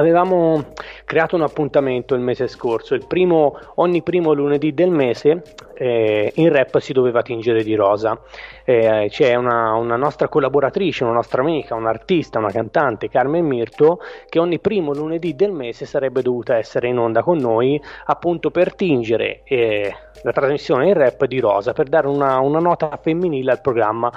Avevamo 0.00 0.72
creato 1.04 1.36
un 1.36 1.42
appuntamento 1.42 2.14
il 2.14 2.22
mese 2.22 2.46
scorso, 2.48 2.94
il 2.94 3.04
primo, 3.06 3.58
ogni 3.74 4.02
primo 4.02 4.32
lunedì 4.32 4.72
del 4.72 4.90
mese 4.90 5.42
eh, 5.74 6.32
in 6.36 6.48
rap 6.50 6.78
si 6.78 6.94
doveva 6.94 7.20
tingere 7.20 7.62
di 7.62 7.74
rosa. 7.74 8.18
Eh, 8.64 9.08
c'è 9.10 9.34
una, 9.34 9.74
una, 9.74 9.96
nostra 9.96 10.28
collaboratrice, 10.28 11.04
una 11.04 11.12
nostra 11.12 11.42
amica, 11.42 11.74
un'artista, 11.74 12.38
una 12.38 12.50
cantante, 12.50 13.10
Carmen 13.10 13.44
Mirto, 13.44 14.00
che 14.30 14.38
ogni 14.38 14.58
primo 14.58 14.94
lunedì 14.94 15.36
del 15.36 15.52
mese 15.52 15.84
sarebbe 15.84 16.22
dovuta 16.22 16.56
essere 16.56 16.88
in 16.88 16.96
onda 16.96 17.22
con 17.22 17.36
noi 17.36 17.78
appunto 18.06 18.50
per 18.50 18.74
tingere 18.74 19.42
eh, 19.44 19.94
la 20.22 20.32
trasmissione 20.32 20.88
in 20.88 20.94
rap 20.94 21.26
di 21.26 21.40
rosa, 21.40 21.74
per 21.74 21.88
dare 21.88 22.06
una, 22.06 22.38
una 22.38 22.58
nota 22.58 22.98
femminile 23.02 23.50
al 23.50 23.60
programma. 23.60 24.10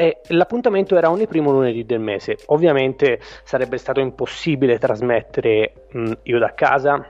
E 0.00 0.22
l'appuntamento 0.28 0.96
era 0.96 1.10
ogni 1.10 1.26
primo 1.26 1.50
lunedì 1.50 1.84
del 1.84 2.00
mese. 2.00 2.38
Ovviamente 2.46 3.20
sarebbe 3.44 3.76
stato 3.76 4.00
impossibile 4.00 4.78
trasmettere 4.78 5.88
mh, 5.90 6.12
io 6.22 6.38
da 6.38 6.54
casa, 6.54 7.06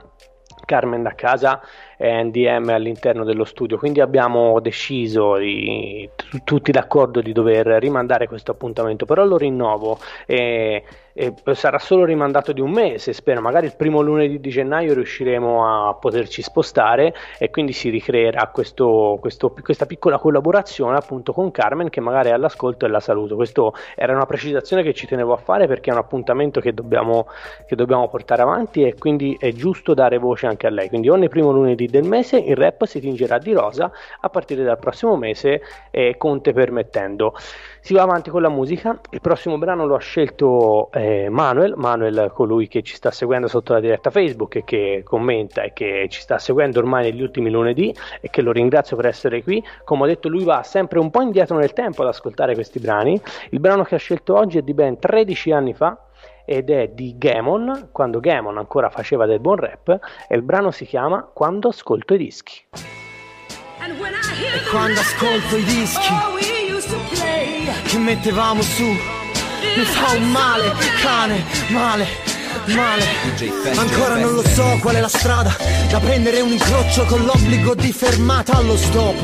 Carmen 0.65 1.01
da 1.01 1.15
casa 1.15 1.61
NDM 2.01 2.69
all'interno 2.69 3.23
dello 3.23 3.45
studio, 3.45 3.77
quindi 3.77 4.01
abbiamo 4.01 4.59
deciso 4.59 5.37
di, 5.37 6.09
t- 6.15 6.43
tutti 6.43 6.71
d'accordo 6.71 7.21
di 7.21 7.31
dover 7.31 7.67
rimandare 7.67 8.27
questo 8.27 8.51
appuntamento, 8.51 9.05
però 9.05 9.23
lo 9.23 9.37
rinnovo 9.37 9.99
e 10.25 10.83
e 11.13 11.33
sarà 11.53 11.77
solo 11.79 12.05
rimandato 12.05 12.51
di 12.53 12.61
un 12.61 12.71
mese, 12.71 13.13
spero, 13.13 13.41
magari 13.41 13.65
il 13.65 13.75
primo 13.75 14.01
lunedì 14.01 14.39
di 14.39 14.49
gennaio 14.49 14.93
riusciremo 14.93 15.89
a 15.89 15.93
poterci 15.95 16.41
spostare 16.41 17.13
e 17.37 17.49
quindi 17.49 17.73
si 17.73 17.89
ricreerà 17.89 18.47
questo, 18.47 19.17
questo, 19.19 19.53
questa 19.61 19.85
piccola 19.85 20.17
collaborazione 20.17 20.97
appunto 20.97 21.33
con 21.33 21.51
Carmen 21.51 21.89
che 21.89 21.99
magari 21.99 22.29
è 22.29 22.33
all'ascolto 22.33 22.85
e 22.85 22.89
la 22.89 22.99
saluto. 22.99 23.35
Questa 23.35 23.69
era 23.95 24.13
una 24.13 24.25
precisazione 24.25 24.83
che 24.83 24.93
ci 24.93 25.07
tenevo 25.07 25.33
a 25.33 25.37
fare 25.37 25.67
perché 25.67 25.89
è 25.89 25.93
un 25.93 25.99
appuntamento 25.99 26.61
che 26.61 26.73
dobbiamo, 26.73 27.27
che 27.67 27.75
dobbiamo 27.75 28.07
portare 28.07 28.41
avanti 28.41 28.83
e 28.83 28.95
quindi 28.97 29.35
è 29.39 29.51
giusto 29.51 29.93
dare 29.93 30.17
voce 30.17 30.47
anche 30.47 30.67
a 30.67 30.69
lei. 30.69 30.87
Quindi 30.87 31.09
ogni 31.09 31.27
primo 31.27 31.51
lunedì 31.51 31.87
del 31.91 32.03
mese 32.03 32.37
il 32.37 32.55
rap 32.55 32.85
si 32.85 32.99
tingerà 32.99 33.37
di 33.37 33.53
rosa 33.53 33.91
a 34.19 34.29
partire 34.29 34.63
dal 34.63 34.79
prossimo 34.79 35.15
mese, 35.15 35.61
eh, 35.91 36.15
Conte 36.17 36.53
permettendo. 36.53 37.35
Si 37.81 37.93
va 37.93 38.03
avanti 38.03 38.29
con 38.29 38.41
la 38.41 38.49
musica, 38.49 38.99
il 39.11 39.21
prossimo 39.21 39.57
brano 39.57 39.85
lo 39.85 39.95
ha 39.95 39.99
scelto 39.99 40.91
eh, 40.93 41.29
Manuel, 41.29 41.73
Manuel 41.75 42.31
colui 42.33 42.67
che 42.67 42.81
ci 42.81 42.95
sta 42.95 43.11
seguendo 43.11 43.47
sotto 43.47 43.73
la 43.73 43.79
diretta 43.79 44.09
Facebook 44.09 44.55
e 44.55 44.63
che 44.63 45.01
commenta 45.03 45.63
e 45.63 45.73
che 45.73 46.07
ci 46.09 46.21
sta 46.21 46.37
seguendo 46.37 46.79
ormai 46.79 47.03
negli 47.03 47.21
ultimi 47.21 47.49
lunedì 47.49 47.93
e 48.21 48.29
che 48.29 48.41
lo 48.41 48.51
ringrazio 48.51 48.95
per 48.95 49.07
essere 49.07 49.43
qui. 49.43 49.63
Come 49.83 50.03
ho 50.03 50.07
detto 50.07 50.29
lui 50.29 50.43
va 50.43 50.63
sempre 50.63 50.99
un 50.99 51.09
po' 51.09 51.21
indietro 51.21 51.57
nel 51.57 51.73
tempo 51.73 52.01
ad 52.01 52.07
ascoltare 52.07 52.53
questi 52.53 52.79
brani. 52.79 53.19
Il 53.49 53.59
brano 53.59 53.83
che 53.83 53.95
ha 53.95 53.99
scelto 53.99 54.35
oggi 54.35 54.59
è 54.59 54.61
di 54.61 54.73
ben 54.73 54.97
13 54.97 55.51
anni 55.51 55.73
fa 55.73 55.97
ed 56.45 56.69
è 56.69 56.89
di 56.89 57.15
Gamon, 57.17 57.89
quando 57.91 58.19
Gamon 58.19 58.57
ancora 58.57 58.89
faceva 58.89 59.25
del 59.25 59.39
buon 59.39 59.57
rap 59.57 59.99
e 60.27 60.35
il 60.35 60.41
brano 60.41 60.71
si 60.71 60.85
chiama 60.85 61.23
Quando 61.33 61.69
ascolto 61.69 62.13
i 62.13 62.17
dischi. 62.17 62.65
E 63.79 64.69
quando 64.69 64.99
ascolto 64.99 65.57
i 65.57 65.63
dischi 65.63 66.13
che 67.87 67.97
mettevamo 67.97 68.61
su 68.61 68.83
mi 68.83 69.83
fa 69.83 70.15
un 70.15 70.31
male, 70.31 70.71
cane, 71.01 71.43
male, 71.69 72.30
male. 72.67 73.05
Ancora 73.75 74.15
non 74.15 74.33
lo 74.33 74.43
so 74.43 74.77
qual 74.81 74.95
è 74.95 74.99
la 74.99 75.07
strada 75.07 75.55
da 75.89 75.99
prendere 75.99 76.41
un 76.41 76.51
incrocio 76.51 77.05
con 77.05 77.23
l'obbligo 77.23 77.75
di 77.75 77.91
fermata 77.91 78.53
allo 78.53 78.77
stop. 78.77 79.15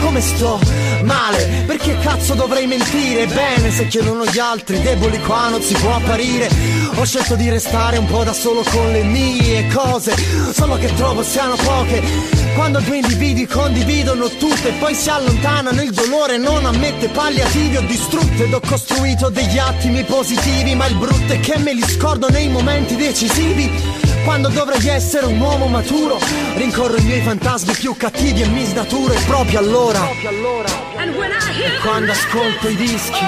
Come 0.00 0.20
sto? 0.20 0.58
Male, 1.02 1.64
perché 1.66 1.98
cazzo 1.98 2.34
dovrei 2.34 2.66
mentire? 2.66 3.26
Bene, 3.26 3.70
se 3.70 3.86
chiedono 3.86 4.24
gli 4.26 4.38
altri, 4.38 4.80
deboli 4.80 5.20
qua 5.20 5.48
non 5.48 5.62
si 5.62 5.74
può 5.74 5.94
apparire. 5.94 6.48
Ho 6.94 7.04
scelto 7.04 7.34
di 7.34 7.48
restare 7.48 7.96
un 7.96 8.06
po' 8.06 8.24
da 8.24 8.32
solo 8.32 8.62
con 8.62 8.90
le 8.92 9.02
mie 9.02 9.66
cose, 9.68 10.14
solo 10.52 10.76
che 10.78 10.92
trovo 10.94 11.22
siano 11.22 11.54
poche 11.56 12.45
quando 12.56 12.80
due 12.80 12.96
individui 12.96 13.46
condividono 13.46 14.28
tutto 14.28 14.66
e 14.66 14.72
poi 14.80 14.94
si 14.94 15.10
allontanano 15.10 15.82
il 15.82 15.92
dolore 15.92 16.38
non 16.38 16.64
ammette 16.64 17.08
palliativi 17.08 17.76
Ho 17.76 17.82
distrutto 17.82 18.42
ed 18.42 18.52
ho 18.52 18.60
costruito 18.60 19.28
degli 19.28 19.58
attimi 19.58 20.02
positivi 20.04 20.74
Ma 20.74 20.86
il 20.86 20.96
brutto 20.96 21.34
è 21.34 21.38
che 21.38 21.58
me 21.58 21.74
li 21.74 21.82
scordo 21.82 22.28
nei 22.28 22.48
momenti 22.48 22.96
decisivi. 22.96 23.70
Quando 24.24 24.48
dovrei 24.48 24.88
essere 24.88 25.26
un 25.26 25.38
uomo 25.38 25.66
maturo 25.66 26.18
Rincorro 26.56 26.96
i 26.96 27.02
miei 27.02 27.20
fantasmi 27.20 27.74
più 27.74 27.94
cattivi 27.96 28.42
e 28.42 28.46
mi 28.46 28.64
snaturo 28.64 29.12
E 29.12 29.20
proprio 29.26 29.58
allora, 29.60 30.00
quando 31.82 32.10
ascolto 32.10 32.68
i 32.68 32.76
dischi 32.76 33.24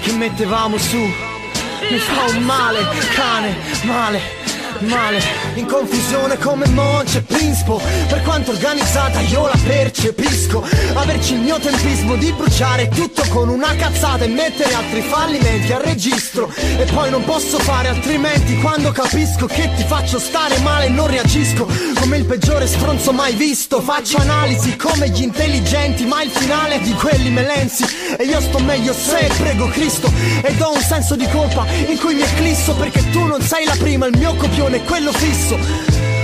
Che 0.00 0.12
mettevamo 0.12 0.78
su 0.78 0.96
Mi 0.96 1.98
fa 1.98 2.36
un 2.36 2.42
male, 2.44 2.86
cane, 3.14 3.56
male 3.82 4.47
male. 4.80 5.20
In 5.54 5.66
confusione 5.66 6.38
come 6.38 6.66
Monce 6.68 7.22
Pinspo 7.22 7.80
Per 8.08 8.22
quanto 8.22 8.52
organizzata 8.52 9.20
io 9.20 9.46
la 9.46 9.58
percepisco. 9.62 10.66
Averci 10.94 11.34
il 11.34 11.40
mio 11.40 11.58
tempismo 11.58 12.16
di 12.16 12.32
bruciare 12.32 12.88
tutto 12.88 13.24
con 13.28 13.48
una 13.48 13.74
cazzata 13.74 14.24
E 14.24 14.28
mettere 14.28 14.72
altri 14.74 15.00
fallimenti 15.02 15.72
al 15.72 15.82
registro. 15.82 16.52
E 16.54 16.84
poi 16.92 17.10
non 17.10 17.24
posso 17.24 17.58
fare 17.58 17.88
altrimenti 17.88 18.58
Quando 18.58 18.92
capisco 18.92 19.46
che 19.46 19.70
ti 19.76 19.84
faccio 19.84 20.18
stare 20.18 20.58
male 20.58 20.88
non 20.88 21.08
reagisco. 21.08 21.66
Come 22.00 22.18
il 22.18 22.24
peggiore 22.24 22.66
stronzo 22.66 23.12
mai 23.12 23.34
visto 23.34 23.80
Faccio 23.80 24.18
analisi 24.18 24.76
come 24.76 25.08
gli 25.10 25.22
intelligenti 25.22 26.04
Ma 26.04 26.22
il 26.22 26.30
finale 26.30 26.80
di 26.80 26.92
quelli 26.92 27.30
melensi. 27.30 27.84
E 28.16 28.24
io 28.24 28.40
sto 28.40 28.58
meglio 28.60 28.92
se 28.92 29.30
prego 29.36 29.66
Cristo 29.68 30.10
Ed 30.42 30.60
ho 30.60 30.72
un 30.72 30.80
senso 30.80 31.16
di 31.16 31.28
colpa 31.28 31.66
in 31.86 31.98
cui 31.98 32.14
mi 32.14 32.22
eclisso 32.22 32.74
Perché 32.74 33.08
tu 33.10 33.24
non 33.24 33.40
sei 33.40 33.64
la 33.64 33.76
prima, 33.78 34.06
il 34.06 34.16
mio 34.16 34.34
copione 34.34 34.67
è 34.76 34.82
quello 34.84 35.12
fisso. 35.12 35.58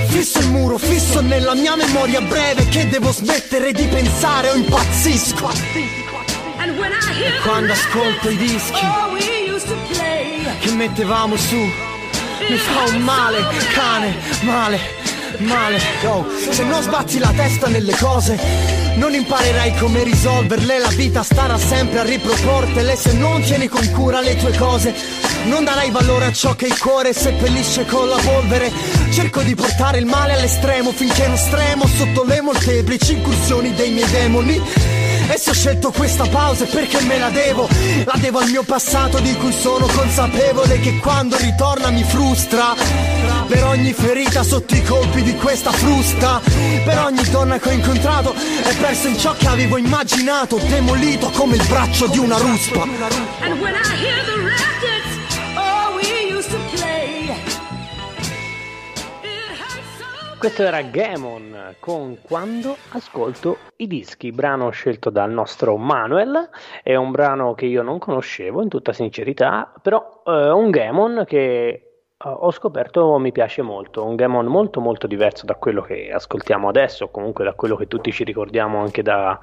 Fisso 0.09 0.39
il 0.39 0.51
muro, 0.51 0.79
fisso 0.79 1.21
nella 1.21 1.55
mia 1.55 1.75
memoria 1.75 2.21
breve 2.21 2.69
Che 2.69 2.89
devo 2.89 3.11
smettere 3.11 3.73
di 3.73 3.87
pensare 3.87 4.51
o 4.51 4.55
impazzisco. 4.55 5.51
Quando 7.43 7.73
ascolto 7.73 8.31
i 8.31 8.37
dischi 8.37 8.87
Che 10.61 10.71
mettevamo 10.73 11.37
su 11.37 11.57
Mi 11.57 12.57
fa 12.57 12.95
un 12.95 13.03
male, 13.03 13.45
cane, 13.73 14.17
male, 14.43 14.79
male. 15.39 15.81
Yo, 16.03 16.27
se 16.51 16.65
non 16.65 16.83
sbatti 16.83 17.19
la 17.19 17.33
testa 17.35 17.69
nelle 17.69 17.97
cose 17.97 18.74
non 18.97 19.15
imparerai 19.15 19.75
come 19.77 20.03
risolverle, 20.05 20.79
la 20.79 20.89
vita 20.89 21.23
starà 21.23 21.59
sempre 21.59 22.01
a 22.01 22.03
riproportele 22.05 22.97
se 22.97 23.13
non 23.13 23.43
tieni 23.43 23.69
con 23.69 23.89
cura 23.91 24.21
le 24.21 24.37
tue 24.37 24.57
cose. 24.57 24.95
Non 25.45 25.65
darai 25.65 25.91
valore 25.91 26.27
a 26.27 26.33
ciò 26.33 26.55
che 26.55 26.67
il 26.67 26.79
cuore 26.79 27.13
seppellisce 27.13 27.85
con 27.87 28.09
la 28.09 28.17
polvere. 28.17 28.73
Cerco 29.13 29.43
di 29.43 29.55
portare 29.55 29.99
il 29.99 30.07
male 30.07 30.35
all'estremo 30.35 30.93
finché 30.93 31.27
non 31.27 31.37
stremo 31.37 31.87
sotto 31.87 32.25
le 32.25 32.41
molteplici 32.41 33.13
incursioni 33.15 33.75
dei 33.75 33.91
miei 33.91 34.11
demoni. 34.11 34.61
E 35.27 35.39
se 35.39 35.51
ho 35.51 35.55
scelto 35.55 35.91
questa 35.91 36.27
pausa 36.27 36.65
è 36.65 36.69
perché 36.69 37.01
me 37.03 37.19
la 37.19 37.31
devo 37.31 37.69
La 38.05 38.17
devo 38.19 38.39
al 38.39 38.51
mio 38.51 38.63
passato 38.63 39.19
di 39.19 39.35
cui 39.35 39.53
sono 39.53 39.87
consapevole 39.87 40.81
Che 40.81 40.99
quando 40.99 41.37
ritorna 41.37 41.91
mi 41.91 42.03
frustra. 42.05 42.75
Per 43.47 43.65
ogni 43.65 43.93
ferita 43.93 44.43
sotto 44.43 44.75
i 44.75 44.83
colpi 44.83 45.23
di 45.23 45.35
questa 45.37 45.71
frusta. 45.71 46.41
Per 46.85 46.99
ogni 46.99 47.29
donna 47.31 47.59
che 47.59 47.69
ho 47.69 47.73
incontrato 47.73 48.35
È 48.35 48.75
perso 48.77 49.09
in 49.09 49.19
ciò 49.19 49.35
che 49.37 49.49
avevo 49.49 49.77
immaginato. 49.77 50.59
Demolito 50.69 51.31
come 51.31 51.57
il 51.57 51.67
braccio 51.67 52.07
di 52.09 52.19
una 52.19 52.37
ruspa 52.37 52.85
Questo 60.45 60.65
era 60.65 60.83
Gamon 60.83 61.75
con 61.81 62.19
Quando 62.21 62.77
ascolto 62.91 63.57
i 63.77 63.87
dischi, 63.87 64.31
brano 64.31 64.69
scelto 64.69 65.09
dal 65.09 65.31
nostro 65.31 65.79
Manuel, 65.79 66.51
è 66.83 66.95
un 66.97 67.13
brano 67.13 67.55
che 67.55 67.65
io 67.65 67.81
non 67.81 67.99
conoscevo 67.99 68.61
in 68.61 68.69
tutta 68.69 68.93
sincerità, 68.93 69.73
però 69.81 70.23
eh, 70.27 70.51
un 70.51 70.69
Gamon 70.69 71.25
che 71.27 71.69
eh, 71.69 71.83
ho 72.19 72.51
scoperto 72.51 73.17
mi 73.17 73.33
piace 73.33 73.63
molto, 73.63 74.05
un 74.05 74.17
Gamon 74.17 74.45
molto 74.45 74.81
molto 74.81 75.07
diverso 75.07 75.47
da 75.47 75.55
quello 75.55 75.81
che 75.81 76.13
ascoltiamo 76.13 76.69
adesso, 76.69 77.09
comunque 77.09 77.45
da 77.45 77.55
quello 77.55 77.77
che 77.77 77.89
tutti 77.89 78.13
ci 78.13 78.25
ricordiamo 78.25 78.83
anche 78.83 79.01
da, 79.01 79.41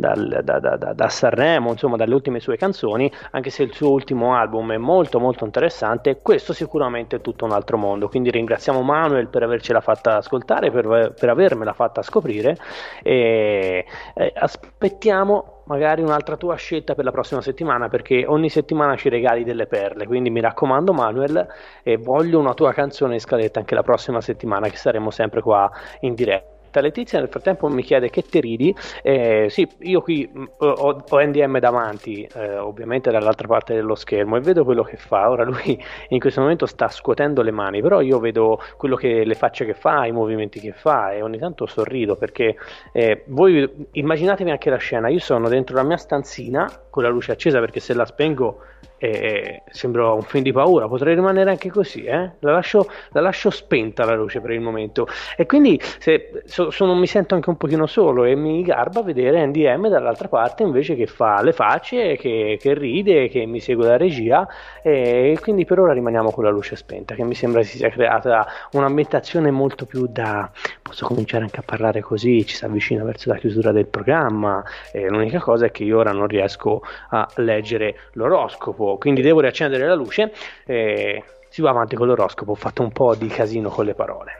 dal, 0.00 0.40
da, 0.42 0.58
da, 0.58 0.76
da, 0.76 1.08
Sanremo, 1.08 1.70
insomma 1.70 1.96
dalle 1.96 2.14
ultime 2.14 2.40
sue 2.40 2.56
canzoni, 2.56 3.10
anche 3.30 3.50
se 3.50 3.62
il 3.62 3.72
suo 3.72 3.90
ultimo 3.90 4.34
album 4.34 4.72
è 4.72 4.76
molto 4.78 5.20
molto 5.20 5.44
interessante, 5.44 6.20
questo 6.22 6.52
sicuramente 6.52 7.16
è 7.16 7.20
tutto 7.20 7.44
un 7.44 7.52
altro 7.52 7.76
mondo, 7.76 8.08
quindi 8.08 8.30
ringraziamo 8.30 8.80
Manuel 8.82 9.28
per 9.28 9.42
avercela 9.42 9.80
fatta 9.80 10.16
ascoltare, 10.16 10.70
per, 10.70 11.14
per 11.18 11.28
avermela 11.28 11.72
fatta 11.72 12.02
scoprire 12.02 12.56
e 13.02 13.84
eh, 14.14 14.32
aspettiamo 14.34 15.62
magari 15.64 16.02
un'altra 16.02 16.36
tua 16.36 16.56
scelta 16.56 16.94
per 16.94 17.04
la 17.04 17.12
prossima 17.12 17.40
settimana 17.40 17.88
perché 17.88 18.24
ogni 18.26 18.48
settimana 18.48 18.96
ci 18.96 19.08
regali 19.08 19.44
delle 19.44 19.66
perle. 19.66 20.06
Quindi 20.06 20.30
mi 20.30 20.40
raccomando 20.40 20.92
Manuel 20.92 21.46
e 21.82 21.96
voglio 21.96 22.40
una 22.40 22.54
tua 22.54 22.72
canzone 22.72 23.14
in 23.14 23.20
scaletta 23.20 23.60
anche 23.60 23.74
la 23.76 23.84
prossima 23.84 24.20
settimana 24.20 24.68
che 24.68 24.76
saremo 24.76 25.10
sempre 25.10 25.40
qua 25.42 25.70
in 26.00 26.14
diretta 26.14 26.59
aspetta, 26.70 26.80
Letizia 26.80 27.18
nel 27.18 27.28
frattempo 27.28 27.68
mi 27.68 27.82
chiede 27.82 28.08
che 28.10 28.22
te 28.22 28.40
ridi. 28.40 28.74
Eh, 29.02 29.46
sì, 29.50 29.68
io 29.80 30.00
qui 30.00 30.28
mh, 30.32 30.44
ho, 30.58 31.02
ho, 31.08 31.20
NDM 31.20 31.58
davanti, 31.58 32.26
eh, 32.32 32.56
ovviamente 32.56 33.10
dall'altra 33.10 33.48
parte 33.48 33.74
dello 33.74 33.96
schermo, 33.96 34.36
e 34.36 34.40
vedo 34.40 34.64
quello 34.64 34.82
che 34.82 34.96
fa. 34.96 35.28
Ora 35.28 35.44
lui 35.44 35.82
in 36.08 36.20
questo 36.20 36.40
momento 36.40 36.66
sta 36.66 36.88
scuotendo 36.88 37.42
le 37.42 37.50
mani, 37.50 37.82
però 37.82 38.00
io 38.00 38.18
vedo 38.20 38.60
che 38.96 39.24
le 39.24 39.34
facce 39.34 39.64
che 39.64 39.74
fa, 39.74 40.06
i 40.06 40.12
movimenti 40.12 40.60
che 40.60 40.72
fa, 40.72 41.12
e 41.12 41.22
ogni 41.22 41.38
tanto 41.38 41.66
sorrido 41.66 42.16
perché 42.16 42.56
eh, 42.92 43.24
voi 43.26 43.88
immaginatevi 43.92 44.50
anche 44.50 44.70
la 44.70 44.76
scena. 44.76 45.08
Io 45.08 45.18
sono 45.18 45.48
dentro 45.48 45.74
la 45.74 45.82
mia 45.82 45.96
stanzina 45.96 46.70
con 46.88 47.02
la 47.02 47.08
luce 47.08 47.32
accesa 47.32 47.58
perché 47.58 47.80
se 47.80 47.94
la 47.94 48.04
spengo 48.04 48.62
eh, 49.02 49.62
sembra 49.70 50.12
un 50.12 50.20
film 50.22 50.44
di 50.44 50.52
paura, 50.52 50.86
potrei 50.86 51.14
rimanere 51.14 51.48
anche 51.48 51.70
così, 51.70 52.04
eh? 52.04 52.32
la, 52.40 52.52
lascio, 52.52 52.86
la, 53.12 53.22
lascio, 53.22 53.48
spenta 53.48 54.04
la 54.04 54.14
luce 54.14 54.40
per 54.42 54.50
il 54.50 54.60
momento. 54.60 55.08
E 55.36 55.46
quindi 55.46 55.80
se, 55.98 56.42
so, 56.44 56.70
sono, 56.70 56.94
mi 56.94 57.06
sento 57.06 57.34
anche 57.34 57.48
un 57.48 57.56
pochino 57.56 57.86
solo 57.86 58.24
e 58.24 58.34
mi 58.34 58.62
garba 58.62 59.02
vedere 59.02 59.44
NDM 59.46 59.88
dall'altra 59.88 60.28
parte 60.28 60.64
invece 60.64 60.94
che 60.96 61.06
fa 61.06 61.40
le 61.42 61.52
facce, 61.52 62.16
che, 62.16 62.58
che 62.60 62.74
ride, 62.74 63.28
che 63.28 63.46
mi 63.46 63.58
segue 63.58 63.86
la 63.86 63.96
regia. 63.96 64.46
E 64.82 65.38
quindi 65.40 65.64
per 65.64 65.78
ora 65.80 65.94
rimaniamo 65.94 66.30
con 66.30 66.44
la 66.44 66.50
luce 66.50 66.76
spenta 66.76 67.14
che 67.14 67.24
mi 67.24 67.34
sembra 67.34 67.62
si 67.62 67.78
sia 67.78 67.88
creata 67.88 68.46
un'ambientazione 68.72 69.50
molto 69.50 69.86
più 69.86 70.06
da 70.06 70.50
posso 70.82 71.06
cominciare 71.06 71.44
anche 71.44 71.60
a 71.60 71.62
parlare 71.64 72.00
così, 72.00 72.44
ci 72.44 72.56
si 72.56 72.64
avvicina 72.64 73.04
verso 73.04 73.28
la 73.28 73.36
chiusura 73.36 73.70
del 73.70 73.86
programma 73.86 74.62
e 74.92 75.08
l'unica 75.08 75.38
cosa 75.38 75.66
è 75.66 75.70
che 75.70 75.84
io 75.84 75.98
ora 75.98 76.10
non 76.10 76.26
riesco 76.26 76.82
a 77.10 77.28
leggere 77.36 77.96
l'oroscopo 78.14 78.89
quindi 78.98 79.22
devo 79.22 79.40
riaccendere 79.40 79.86
la 79.86 79.94
luce 79.94 80.32
e 80.66 81.22
si 81.48 81.62
va 81.62 81.70
avanti 81.70 81.96
con 81.96 82.06
l'oroscopo, 82.06 82.52
ho 82.52 82.56
fatto 82.56 82.82
un 82.82 82.92
po' 82.92 83.14
di 83.14 83.26
casino 83.26 83.68
con 83.70 83.84
le 83.84 83.94
parole. 83.94 84.32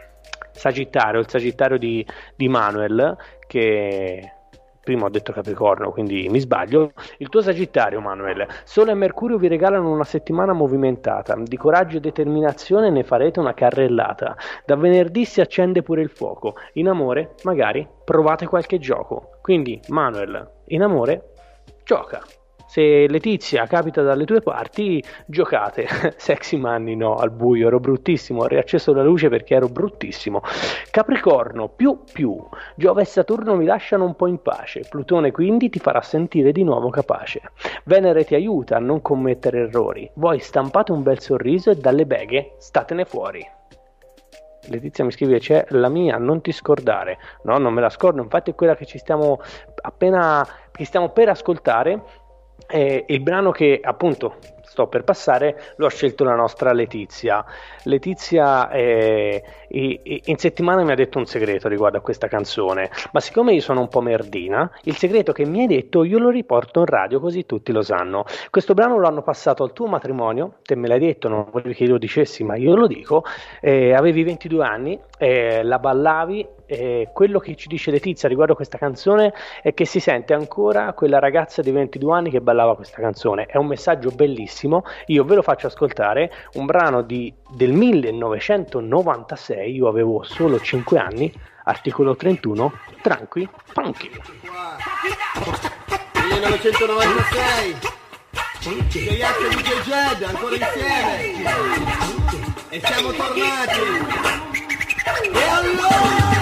Sagittario, 0.53 1.21
il 1.21 1.29
Sagittario 1.29 1.79
di, 1.79 2.07
di 2.37 2.49
Manuel 2.49 3.17
che 3.47 4.33
prima 4.83 5.07
ho 5.07 5.09
detto 5.09 5.33
Capricorno, 5.33 5.93
quindi 5.93 6.29
mi 6.29 6.41
sbaglio. 6.41 6.93
Il 7.19 7.29
tuo 7.29 7.41
Sagittario, 7.41 8.01
Manuel. 8.01 8.47
Sole 8.65 8.91
e 8.93 8.95
Mercurio 8.95 9.39
vi 9.39 9.49
regalano 9.49 9.91
una 9.91 10.05
settimana 10.05 10.53
movimentata. 10.53 11.37
Di 11.37 11.57
coraggio 11.57 11.99
e 11.99 12.01
determinazione 12.01 12.91
ne 12.91 13.05
farete 13.05 13.41
una 13.41 13.55
carrellata. 13.55 14.37
Da 14.65 14.77
venerdì 14.77 15.25
si 15.25 15.41
accende 15.41 15.83
pure 15.83 16.03
il 16.03 16.11
fuoco. 16.11 16.57
In 16.75 16.89
amore, 16.89 17.35
magari, 17.45 17.87
provate 18.05 18.47
qualche 18.47 18.79
gioco. 18.79 19.39
Quindi, 19.41 19.81
Manuel, 19.89 20.49
in 20.67 20.83
amore, 20.83 21.33
gioca 21.85 22.21
se 22.71 23.09
Letizia 23.09 23.67
capita 23.67 24.01
dalle 24.01 24.25
tue 24.25 24.43
parti, 24.43 25.03
giocate. 25.27 25.89
Sexy 26.17 26.57
Manny 26.57 26.95
no, 26.95 27.17
al 27.17 27.33
buio, 27.33 27.67
ero 27.67 27.81
bruttissimo, 27.81 28.43
ho 28.43 28.47
riacceso 28.47 28.93
la 28.93 29.03
luce 29.03 29.29
perché 29.29 29.57
ero 29.57 29.67
bruttissimo. 29.67 30.41
Capricorno, 30.89 31.71
più 31.71 32.05
più, 32.13 32.39
Giove 32.77 33.03
e 33.03 33.07
Saturno 33.07 33.57
mi 33.57 33.65
lasciano 33.65 34.05
un 34.05 34.15
po' 34.15 34.29
in 34.29 34.41
pace, 34.41 34.87
Plutone 34.89 35.33
quindi 35.33 35.69
ti 35.69 35.81
farà 35.81 36.01
sentire 36.01 36.53
di 36.53 36.63
nuovo 36.63 36.91
capace. 36.91 37.41
Venere 37.87 38.25
ti 38.25 38.37
aiuta 38.37 38.77
a 38.77 38.81
non 38.81 39.03
commettere 39.03 39.63
errori, 39.63 40.09
voi 40.15 40.39
stampate 40.39 40.93
un 40.93 41.03
bel 41.03 41.19
sorriso 41.19 41.73
e 41.73 41.75
dalle 41.75 42.07
beghe 42.07 42.55
statene 42.59 43.05
fuori. 43.05 43.45
Letizia 44.69 45.03
mi 45.03 45.11
scrive 45.11 45.41
c'è 45.41 45.67
la 45.71 45.89
mia, 45.89 46.19
non 46.19 46.41
ti 46.41 46.53
scordare. 46.53 47.19
No, 47.43 47.59
non 47.59 47.73
me 47.73 47.81
la 47.81 47.89
scordo, 47.89 48.23
infatti 48.23 48.53
è 48.53 48.55
quella 48.55 48.77
che 48.77 48.87
ci 48.87 48.99
stiamo 48.99 49.41
appena 49.83 50.47
che 50.81 50.87
stiamo 50.87 51.11
per 51.11 51.29
ascoltare 51.29 52.03
eh, 52.69 53.05
il 53.07 53.21
brano 53.21 53.51
che 53.51 53.81
appunto 53.83 54.37
sto 54.71 54.87
per 54.87 55.03
passare 55.03 55.75
lo 55.77 55.87
ha 55.87 55.91
scelto 55.91 56.23
la 56.23 56.37
nostra 56.37 56.73
Letizia. 56.73 57.45
Letizia 57.85 58.71
eh, 58.71 59.43
in 59.71 60.37
settimana 60.37 60.85
mi 60.85 60.93
ha 60.93 60.95
detto 60.95 61.19
un 61.19 61.27
segreto 61.27 61.67
riguardo 61.69 61.99
a 61.99 62.01
questa 62.01 62.29
canzone, 62.29 62.89
ma 63.13 63.19
siccome 63.19 63.53
io 63.53 63.61
sono 63.61 63.81
un 63.81 63.89
po' 63.89 64.01
merdina, 64.01 64.71
il 64.85 64.97
segreto 64.97 65.33
che 65.33 65.45
mi 65.45 65.63
hai 65.63 65.67
detto 65.67 66.05
io 66.05 66.19
lo 66.19 66.31
riporto 66.31 66.81
in 66.81 66.87
radio 66.87 67.19
così 67.19 67.47
tutti 67.47 67.73
lo 67.73 67.83
sanno. 67.83 68.25
Questo 68.49 68.75
brano 68.75 68.97
lo 68.99 69.09
hanno 69.09 69.23
passato 69.23 69.65
al 69.65 69.73
tuo 69.73 69.87
matrimonio, 69.87 70.59
te 70.63 70.77
me 70.77 70.87
l'hai 70.87 71.01
detto, 71.01 71.29
non 71.29 71.49
volevi 71.51 71.75
che 71.75 71.85
io 71.85 71.91
lo 71.91 71.99
dicessi, 71.99 72.45
ma 72.45 72.57
io 72.57 72.77
lo 72.77 72.87
dico, 72.87 73.25
eh, 73.61 73.93
avevi 73.93 74.23
22 74.23 74.65
anni, 74.65 75.01
eh, 75.19 75.65
la 75.65 75.81
ballavi 75.81 76.47
eh, 76.71 77.09
quello 77.13 77.41
che 77.41 77.57
ci 77.57 77.67
dice 77.67 77.91
Letizia 77.91 78.29
riguardo 78.29 78.55
questa 78.55 78.79
canzone 78.79 79.35
è 79.61 79.75
che 79.75 79.85
si 79.85 79.99
sente 79.99 80.35
ancora 80.35 80.93
quella 80.93 81.19
ragazza 81.19 81.63
di 81.63 81.73
22 81.73 82.15
anni 82.15 82.31
che 82.31 82.41
ballava 82.41 82.77
questa 82.77 83.01
canzone. 83.01 83.47
È 83.47 83.57
un 83.57 83.67
messaggio 83.67 84.11
bellissimo. 84.11 84.85
Io 85.07 85.25
ve 85.25 85.35
lo 85.35 85.43
faccio 85.43 85.67
ascoltare. 85.67 86.31
Un 86.55 86.67
brano 86.67 87.03
di, 87.03 87.35
del 87.51 87.73
1996. 87.73 89.75
Io 89.75 89.89
avevo 89.89 90.23
solo 90.23 90.61
5 90.61 90.97
anni. 90.99 91.35
Articolo 91.65 92.15
31. 92.15 92.73
Tranqui, 93.03 93.49
funky. 93.65 94.09
1996. 96.15 97.99
Ghiaccio 98.61 99.49
di 99.49 99.57
Jed 99.57 100.23
ancora 100.23 100.55
insieme. 100.55 101.43
E 102.69 102.81
siamo 102.81 103.11
tornati. 103.11 103.81
E 105.33 105.49
allora? 105.49 106.40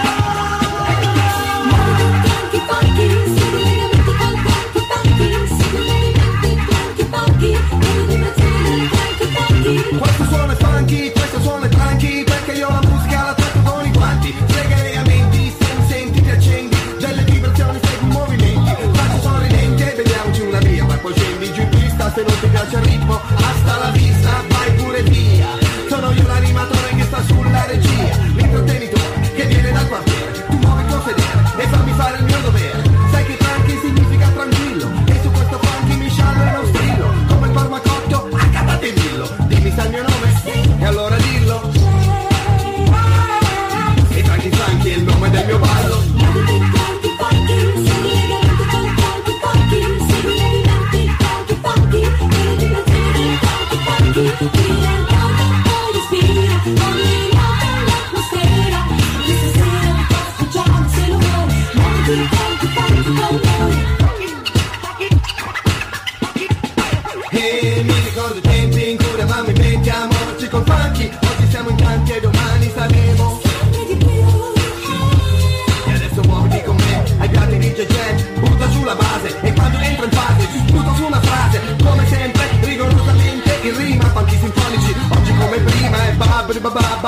Se 22.19 22.25
non 22.25 22.41
ti 22.41 22.49
piace 22.49 22.77
il 22.77 22.83
ritmo 22.83 23.21
Hasta 23.37 23.79
la 23.79 23.91
vista, 23.91 24.43
vai 24.49 24.73
pure 24.73 25.03
via. 25.03 25.47
Sono 25.89 26.11
io 26.11 26.27
E 62.09 63.98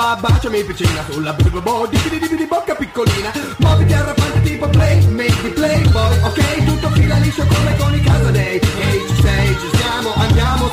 babà 0.01 0.29
Baciami 0.31 0.63
piccina 0.63 1.03
sulla 1.09 1.33
bo 1.33 1.85
di 1.87 1.97
di 2.09 2.35
di 2.35 2.45
bocca 2.47 2.73
piccolina. 2.73 3.31
Muoviti 3.57 3.93
arrampante 3.93 4.41
tipo 4.41 4.67
play 4.69 5.05
Make 5.07 5.41
the 5.43 5.49
playboy 5.49 6.17
Ok? 6.23 6.65
Tutto 6.65 6.89
fila 6.89 7.17
liscio 7.17 7.45
come 7.45 7.75
con 7.77 7.93
i 7.93 8.01
Casadei 8.01 8.59
Ehi 8.59 9.07
ci 9.07 9.21
sei 9.21 9.57
ci 9.59 9.77
siamo 9.77 10.13
andiamo 10.15 10.70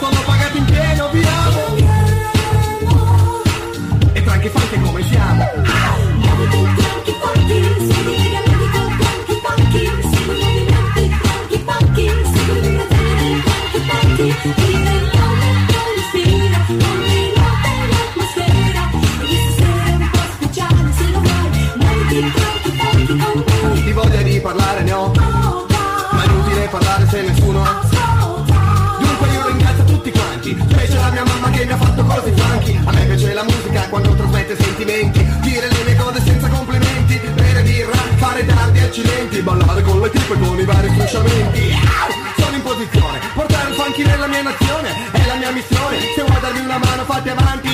rifacimenti 38.98 39.40
Ballare 39.42 39.82
con 39.82 40.00
le 40.00 40.10
tipe 40.10 40.38
con 40.38 40.58
i 40.58 40.64
vari 40.64 40.88
sfrusciamenti 40.88 41.72
ah, 41.72 42.42
Sono 42.42 42.56
in 42.56 42.62
posizione, 42.62 43.18
portare 43.34 43.68
un 43.68 43.74
funky 43.74 44.04
nella 44.04 44.26
mia 44.26 44.42
nazione 44.42 45.10
È 45.12 45.26
la 45.26 45.34
mia 45.34 45.50
missione, 45.50 45.98
se 46.14 46.22
vuoi 46.22 46.40
darmi 46.40 46.60
una 46.60 46.78
mano 46.78 47.04
fatti 47.04 47.28
avanti 47.28 47.67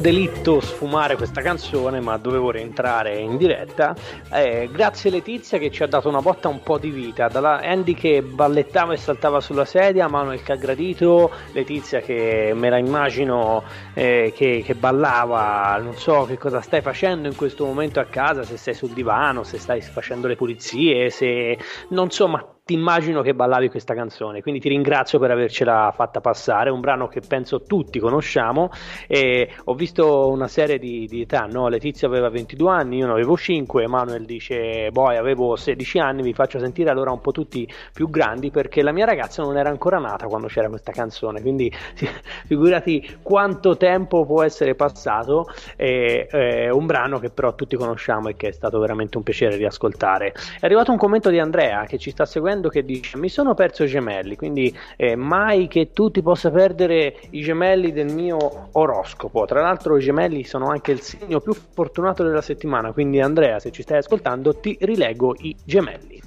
delitto 0.00 0.60
sfumare 0.60 1.16
questa 1.16 1.40
canzone, 1.40 2.00
ma 2.00 2.16
dovevo 2.16 2.50
rientrare 2.50 3.18
in 3.18 3.36
diretta. 3.36 3.94
Eh, 4.32 4.68
grazie 4.72 5.10
Letizia 5.10 5.58
che 5.58 5.70
ci 5.70 5.82
ha 5.82 5.86
dato 5.86 6.08
una 6.08 6.20
botta 6.20 6.48
un 6.48 6.62
po' 6.62 6.78
di 6.78 6.90
vita. 6.90 7.28
Dalla 7.28 7.60
Andy 7.62 7.94
che 7.94 8.22
ballettava 8.22 8.92
e 8.92 8.96
saltava 8.96 9.40
sulla 9.40 9.64
sedia, 9.64 10.08
Manuel 10.08 10.42
che 10.42 10.52
ha 10.52 10.56
gradito, 10.56 11.30
Letizia 11.52 12.00
che 12.00 12.52
me 12.54 12.70
la 12.70 12.78
immagino 12.78 13.62
eh, 13.94 14.32
che, 14.34 14.62
che 14.64 14.74
ballava. 14.74 15.78
Non 15.82 15.94
so 15.94 16.24
che 16.24 16.38
cosa 16.38 16.60
stai 16.60 16.80
facendo 16.80 17.28
in 17.28 17.36
questo 17.36 17.64
momento 17.64 18.00
a 18.00 18.04
casa, 18.04 18.42
se 18.42 18.56
sei 18.56 18.74
sul 18.74 18.90
divano, 18.90 19.42
se 19.42 19.58
stai 19.58 19.80
facendo 19.80 20.26
le 20.26 20.36
pulizie, 20.36 21.10
se 21.10 21.58
non 21.88 22.10
so, 22.10 22.28
ma 22.28 22.44
ti 22.68 22.74
immagino 22.74 23.22
che 23.22 23.32
ballavi 23.32 23.70
questa 23.70 23.94
canzone, 23.94 24.42
quindi 24.42 24.60
ti 24.60 24.68
ringrazio 24.68 25.18
per 25.18 25.30
avercela 25.30 25.90
fatta 25.96 26.20
passare, 26.20 26.68
un 26.68 26.80
brano 26.80 27.08
che 27.08 27.22
penso 27.26 27.62
tutti 27.62 27.98
conosciamo 27.98 28.68
e 29.06 29.48
ho 29.64 29.72
visto 29.72 29.87
una 29.96 30.48
serie 30.48 30.78
di, 30.78 31.06
di 31.06 31.22
età, 31.22 31.46
no? 31.46 31.68
Letizia 31.68 32.08
aveva 32.08 32.28
22 32.28 32.70
anni, 32.70 32.98
io 32.98 33.06
ne 33.06 33.12
avevo 33.12 33.36
5, 33.36 33.82
Emanuel 33.82 34.24
dice 34.24 34.90
boy 34.90 35.16
avevo 35.16 35.56
16 35.56 35.98
anni, 35.98 36.22
vi 36.22 36.34
faccio 36.34 36.58
sentire 36.58 36.90
allora 36.90 37.10
un 37.10 37.20
po' 37.20 37.32
tutti 37.32 37.68
più 37.92 38.10
grandi 38.10 38.50
perché 38.50 38.82
la 38.82 38.92
mia 38.92 39.04
ragazza 39.04 39.42
non 39.42 39.56
era 39.56 39.68
ancora 39.68 39.98
nata 39.98 40.26
quando 40.26 40.48
c'era 40.48 40.68
questa 40.68 40.92
canzone, 40.92 41.40
quindi 41.40 41.72
figurati 42.46 43.18
quanto 43.22 43.76
tempo 43.76 44.24
può 44.24 44.42
essere 44.42 44.74
passato, 44.74 45.46
è, 45.76 46.26
è 46.28 46.68
un 46.70 46.86
brano 46.86 47.18
che 47.18 47.30
però 47.30 47.54
tutti 47.54 47.76
conosciamo 47.76 48.28
e 48.28 48.36
che 48.36 48.48
è 48.48 48.52
stato 48.52 48.78
veramente 48.78 49.16
un 49.16 49.22
piacere 49.22 49.56
di 49.56 49.64
ascoltare. 49.64 50.32
È 50.32 50.64
arrivato 50.64 50.90
un 50.90 50.98
commento 50.98 51.30
di 51.30 51.38
Andrea 51.38 51.84
che 51.84 51.98
ci 51.98 52.10
sta 52.10 52.24
seguendo 52.24 52.68
che 52.68 52.84
dice 52.84 53.16
mi 53.16 53.28
sono 53.28 53.54
perso 53.54 53.84
i 53.84 53.88
gemelli 53.88 54.36
quindi 54.36 54.76
eh, 54.96 55.16
mai 55.16 55.68
che 55.68 55.92
tu 55.92 56.10
ti 56.10 56.22
possa 56.22 56.50
perdere 56.50 57.16
i 57.30 57.40
gemelli 57.40 57.92
del 57.92 58.12
mio 58.12 58.68
oroscopo 58.72 59.44
tra 59.44 59.60
l'altro 59.60 59.77
i 59.96 60.00
gemelli 60.00 60.44
sono 60.44 60.68
anche 60.68 60.92
il 60.92 61.00
segno 61.00 61.40
più 61.40 61.52
fortunato 61.52 62.22
della 62.22 62.42
settimana 62.42 62.92
quindi 62.92 63.20
Andrea 63.20 63.58
se 63.58 63.70
ci 63.70 63.82
stai 63.82 63.98
ascoltando 63.98 64.54
ti 64.54 64.76
rilego 64.80 65.34
i 65.38 65.56
gemelli 65.64 66.20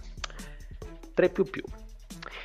3 1.14 1.30
più 1.30 1.44
più 1.44 1.64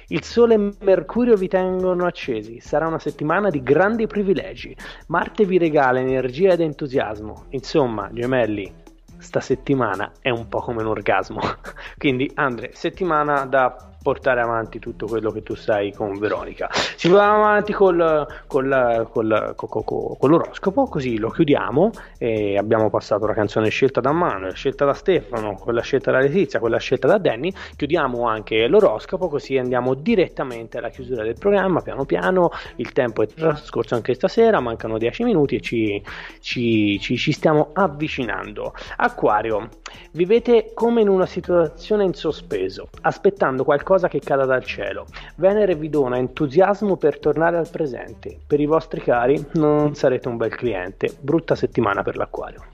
il 0.09 0.22
Sole 0.22 0.54
e 0.54 0.72
Mercurio 0.82 1.34
vi 1.34 1.48
tengono 1.48 2.07
accesi, 2.07 2.61
sarà 2.61 2.86
una 2.86 3.00
settimana 3.00 3.50
di 3.50 3.61
grandi 3.61 4.07
privilegi. 4.07 4.76
Marte 5.09 5.44
vi 5.44 5.59
regala 5.59 5.98
energia 5.98 6.52
ed 6.52 6.61
entusiasmo. 6.61 7.46
Insomma, 7.48 8.09
gemelli, 8.12 8.72
sta 9.18 9.40
settimana 9.40 10.12
è 10.20 10.30
un 10.30 10.46
po' 10.46 10.61
come 10.61 10.82
un 10.82 10.88
orgasmo. 10.88 11.40
Quindi 11.98 12.30
Andre, 12.34 12.70
settimana 12.72 13.46
da 13.46 13.95
portare 14.07 14.40
avanti 14.40 14.78
tutto 14.78 15.07
quello 15.07 15.32
che 15.32 15.42
tu 15.42 15.57
sai 15.57 15.92
con 15.92 16.16
Veronica. 16.16 16.68
Si 16.94 17.09
va 17.09 17.34
avanti 17.34 17.72
col, 17.72 18.24
col, 18.46 19.04
col, 19.11 19.54
con 19.57 20.30
l'oroscopo, 20.30 20.84
così 20.84 21.18
lo 21.18 21.28
chiudiamo 21.30 21.90
e 22.16 22.57
abbiamo 22.57 22.88
passato 22.88 23.26
la 23.26 23.34
canzone 23.34 23.68
scelta 23.68 24.00
da 24.00 24.12
Manuel, 24.12 24.54
scelta 24.54 24.84
da 24.84 24.94
Stefano, 24.94 25.57
quella 25.57 25.80
scelta 25.80 26.12
da 26.12 26.20
Letizia, 26.20 26.61
quella 26.61 26.78
scelta 26.78 27.09
da 27.09 27.18
Danny, 27.18 27.52
chiudiamo 27.74 28.28
anche 28.28 28.68
l'oroscopo 28.68 29.26
così 29.26 29.59
andiamo 29.59 29.94
direttamente 29.94 30.78
alla 30.78 30.90
chiusura 30.90 31.24
del 31.24 31.34
programma, 31.36 31.80
piano 31.80 32.04
piano, 32.04 32.50
il 32.76 32.92
tempo 32.92 33.24
è 33.24 33.26
trascorso 33.26 33.96
anche 33.96 34.14
stasera, 34.14 34.61
mancano 34.61 34.98
10 34.98 35.24
minuti 35.24 35.57
e 35.57 35.61
ci, 35.61 36.00
ci, 36.38 37.00
ci, 37.00 37.16
ci 37.16 37.32
stiamo 37.32 37.70
avvicinando. 37.72 38.72
Acquario, 38.98 39.68
vivete 40.12 40.72
come 40.74 41.01
in 41.01 41.09
una 41.09 41.26
situazione 41.26 42.05
in 42.05 42.14
sospeso, 42.14 42.88
aspettando 43.03 43.64
qualcosa 43.64 44.09
che 44.09 44.20
cada 44.20 44.44
dal 44.44 44.64
cielo. 44.64 45.07
Venere 45.36 45.74
vi 45.74 45.88
dona 45.90 46.16
entusiasmo 46.16 46.97
per 46.97 47.18
tornare 47.18 47.57
al 47.57 47.68
presente. 47.70 48.38
Per 48.47 48.61
i 48.61 48.66
vostri 48.66 49.01
cari 49.01 49.44
non 49.55 49.94
sarete 49.94 50.28
un 50.28 50.36
bel 50.36 50.55
cliente. 50.55 51.14
Brutta 51.20 51.55
settimana 51.55 52.03
per 52.03 52.16
l'acquario. 52.16 52.64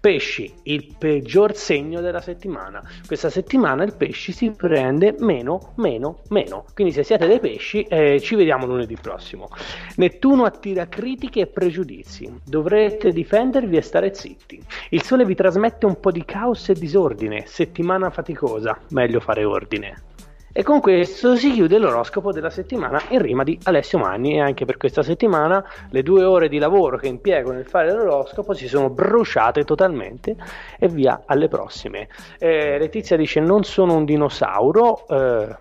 Pesci, 0.00 0.52
il 0.64 0.94
peggior 0.98 1.54
segno 1.54 2.00
della 2.00 2.20
settimana. 2.20 2.82
Questa 3.06 3.30
settimana 3.30 3.82
il 3.84 3.94
pesci 3.94 4.32
si 4.32 4.50
prende 4.50 5.14
meno, 5.18 5.72
meno, 5.76 6.20
meno. 6.28 6.64
Quindi 6.74 6.92
se 6.92 7.02
siete 7.02 7.26
dei 7.26 7.40
pesci 7.40 7.82
eh, 7.82 8.20
ci 8.20 8.34
vediamo 8.34 8.66
lunedì 8.66 8.96
prossimo. 9.00 9.48
Nettuno 9.96 10.44
attira 10.44 10.86
critiche 10.86 11.40
e 11.40 11.46
pregiudizi. 11.46 12.40
Dovrete 12.44 13.10
difendervi 13.12 13.76
e 13.76 13.82
stare 13.82 14.14
zitti. 14.14 14.62
Il 14.90 15.02
sole 15.02 15.24
vi 15.24 15.34
trasmette 15.34 15.86
un 15.86 15.98
po' 15.98 16.10
di 16.10 16.24
caos 16.24 16.67
e 16.72 16.74
disordine. 16.74 17.44
Settimana 17.46 18.10
faticosa. 18.10 18.78
Meglio 18.90 19.20
fare 19.20 19.44
ordine. 19.44 20.08
E 20.58 20.64
con 20.64 20.80
questo 20.80 21.36
si 21.36 21.52
chiude 21.52 21.78
l'oroscopo 21.78 22.32
della 22.32 22.50
settimana 22.50 23.00
in 23.10 23.22
rima 23.22 23.44
di 23.44 23.56
Alessio 23.64 23.98
Manni 23.98 24.34
e 24.34 24.40
anche 24.40 24.64
per 24.64 24.76
questa 24.76 25.04
settimana 25.04 25.64
le 25.90 26.02
due 26.02 26.24
ore 26.24 26.48
di 26.48 26.58
lavoro 26.58 26.96
che 26.96 27.06
impiego 27.06 27.52
nel 27.52 27.64
fare 27.64 27.92
l'oroscopo 27.92 28.54
si 28.54 28.66
sono 28.66 28.90
bruciate 28.90 29.62
totalmente 29.62 30.34
e 30.78 30.88
via 30.88 31.22
alle 31.26 31.46
prossime. 31.46 32.08
Eh, 32.38 32.76
Letizia 32.76 33.16
dice 33.16 33.38
non 33.38 33.62
sono 33.62 33.94
un 33.94 34.04
dinosauro, 34.04 35.06
eh, 35.06 35.56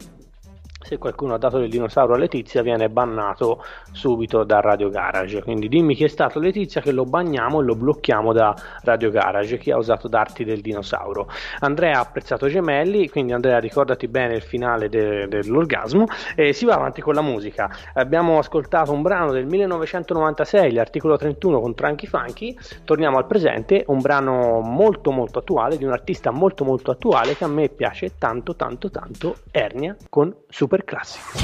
se 0.87 0.97
qualcuno 0.97 1.33
ha 1.33 1.37
dato 1.37 1.59
del 1.59 1.69
dinosauro 1.69 2.13
a 2.13 2.17
Letizia 2.17 2.61
viene 2.61 2.89
bannato 2.89 3.61
subito 3.91 4.45
da 4.45 4.61
Radio 4.61 4.87
Garage. 4.89 5.43
Quindi 5.43 5.67
dimmi 5.67 5.95
chi 5.95 6.05
è 6.05 6.07
stato 6.07 6.39
Letizia 6.39 6.79
che 6.79 6.93
lo 6.93 7.03
bagniamo 7.03 7.59
e 7.59 7.65
lo 7.65 7.75
blocchiamo 7.75 8.31
da 8.31 8.55
Radio 8.83 9.11
Garage 9.11 9.57
chi 9.57 9.69
ha 9.69 9.77
usato 9.77 10.07
darti 10.07 10.45
del 10.45 10.61
dinosauro. 10.61 11.27
Andrea 11.59 11.97
ha 11.97 12.01
apprezzato 12.01 12.47
Gemelli 12.47 13.09
quindi 13.09 13.33
Andrea 13.33 13.59
ricordati 13.59 14.07
bene 14.07 14.35
il 14.35 14.41
finale 14.41 14.87
de- 14.87 15.27
dell'orgasmo. 15.27 16.05
E 16.35 16.53
si 16.53 16.63
va 16.63 16.75
avanti 16.75 17.01
con 17.01 17.13
la 17.13 17.21
musica. 17.21 17.69
Abbiamo 17.93 18.37
ascoltato 18.37 18.93
un 18.93 19.01
brano 19.01 19.33
del 19.33 19.45
1996 19.45 20.71
l'articolo 20.71 21.17
31 21.17 21.59
con 21.59 21.75
Tranchi 21.75 22.07
Funky. 22.07 22.57
Torniamo 22.85 23.17
al 23.17 23.27
presente 23.27 23.83
un 23.87 23.99
brano 23.99 24.61
molto 24.61 25.11
molto 25.11 25.39
attuale 25.39 25.77
di 25.77 25.83
un 25.83 25.91
artista 25.91 26.31
molto 26.31 26.63
molto 26.63 26.91
attuale 26.91 27.35
che 27.35 27.43
a 27.43 27.47
me 27.47 27.67
piace 27.67 28.13
tanto 28.17 28.55
tanto 28.55 28.89
tanto 28.89 29.35
Ernia 29.51 29.93
con 30.09 30.33
Super 30.47 30.76
clásico. 30.83 31.39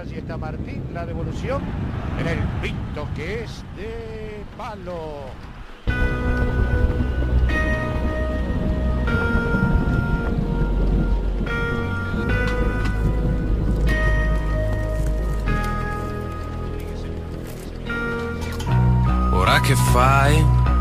Así 0.00 0.14
está 0.14 0.36
Martín, 0.36 0.84
la 0.94 1.04
devolución 1.04 1.60
en 2.20 2.28
el 2.28 2.38
pinto 2.62 3.08
que 3.16 3.42
es 3.42 3.64
de 3.76 4.44
palo. 4.56 5.24
Ora 19.32 19.60
che 19.62 19.74
fai? 19.92 20.67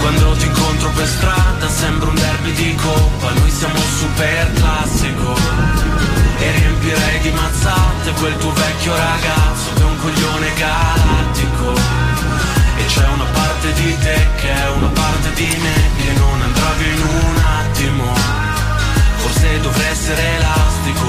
quando 0.00 0.32
ti 0.36 0.46
incontro 0.46 0.90
per 0.90 1.06
strada 1.06 1.68
sembra 1.68 2.08
un 2.08 2.14
derby 2.14 2.52
di 2.52 2.74
coppa. 2.74 3.30
Noi 3.32 3.50
siamo 3.50 3.78
super 3.98 4.52
classico. 4.54 5.36
E 6.38 6.50
riempirei 6.52 7.20
di 7.20 7.30
mazzate 7.30 8.12
quel 8.18 8.34
tuo 8.38 8.50
vecchio 8.52 8.96
ragazzo 8.96 9.74
Che 9.74 9.82
è 9.82 9.84
un 9.84 9.98
coglione 9.98 10.52
galattico. 10.56 11.74
E 12.76 12.84
c'è 12.86 13.06
una 13.08 13.24
parte 13.24 13.72
di 13.74 13.98
te 13.98 14.26
che 14.40 14.50
è 14.50 14.70
una 14.70 14.88
parte 14.88 15.34
di 15.34 15.54
me 15.60 15.90
Che 15.98 16.12
non 16.18 16.40
andrà 16.40 16.70
via 16.78 16.92
in 16.92 17.02
un 17.02 17.42
attimo. 17.44 18.14
Forse 19.16 19.60
dovrei 19.60 19.90
essere 19.90 20.22
elastico 20.36 21.08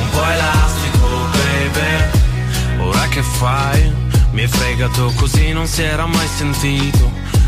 Un 0.00 0.10
po' 0.10 0.24
elastico 0.24 1.06
baby. 1.32 2.82
Ora 2.86 3.08
che 3.08 3.22
fai? 3.22 3.92
Mi 4.30 4.42
hai 4.42 4.48
fregato 4.48 5.12
così 5.16 5.50
non 5.52 5.66
si 5.66 5.82
era 5.82 6.06
mai 6.06 6.28
sentito 6.36 7.27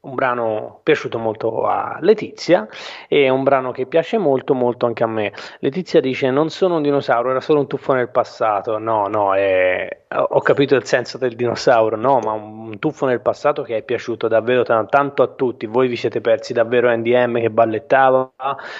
un 0.00 0.14
brano 0.14 0.78
piaciuto 0.84 1.18
molto 1.18 1.66
a 1.66 1.98
Letizia 2.00 2.68
e 3.08 3.28
un 3.30 3.42
brano 3.42 3.72
che 3.72 3.86
piace 3.86 4.16
molto 4.16 4.54
molto 4.54 4.86
anche 4.86 5.02
a 5.02 5.08
me. 5.08 5.32
Letizia 5.58 6.00
dice 6.00 6.30
non 6.30 6.50
sono 6.50 6.76
un 6.76 6.82
dinosauro, 6.82 7.30
era 7.30 7.40
solo 7.40 7.58
un 7.60 7.66
tuffo 7.66 7.94
nel 7.94 8.08
passato. 8.08 8.78
No, 8.78 9.08
no, 9.08 9.34
è... 9.34 10.04
ho 10.08 10.40
capito 10.40 10.76
il 10.76 10.84
senso 10.84 11.18
del 11.18 11.34
dinosauro, 11.34 11.96
no, 11.96 12.20
ma 12.20 12.30
un 12.32 12.78
tuffo 12.78 13.06
nel 13.06 13.20
passato 13.20 13.62
che 13.62 13.78
è 13.78 13.82
piaciuto 13.82 14.28
davvero 14.28 14.62
t- 14.62 14.88
tanto 14.88 15.22
a 15.24 15.26
tutti. 15.28 15.66
Voi 15.66 15.88
vi 15.88 15.96
siete 15.96 16.20
persi 16.20 16.52
davvero 16.52 16.94
NDM 16.94 17.40
che 17.40 17.50
ballettava, 17.50 18.30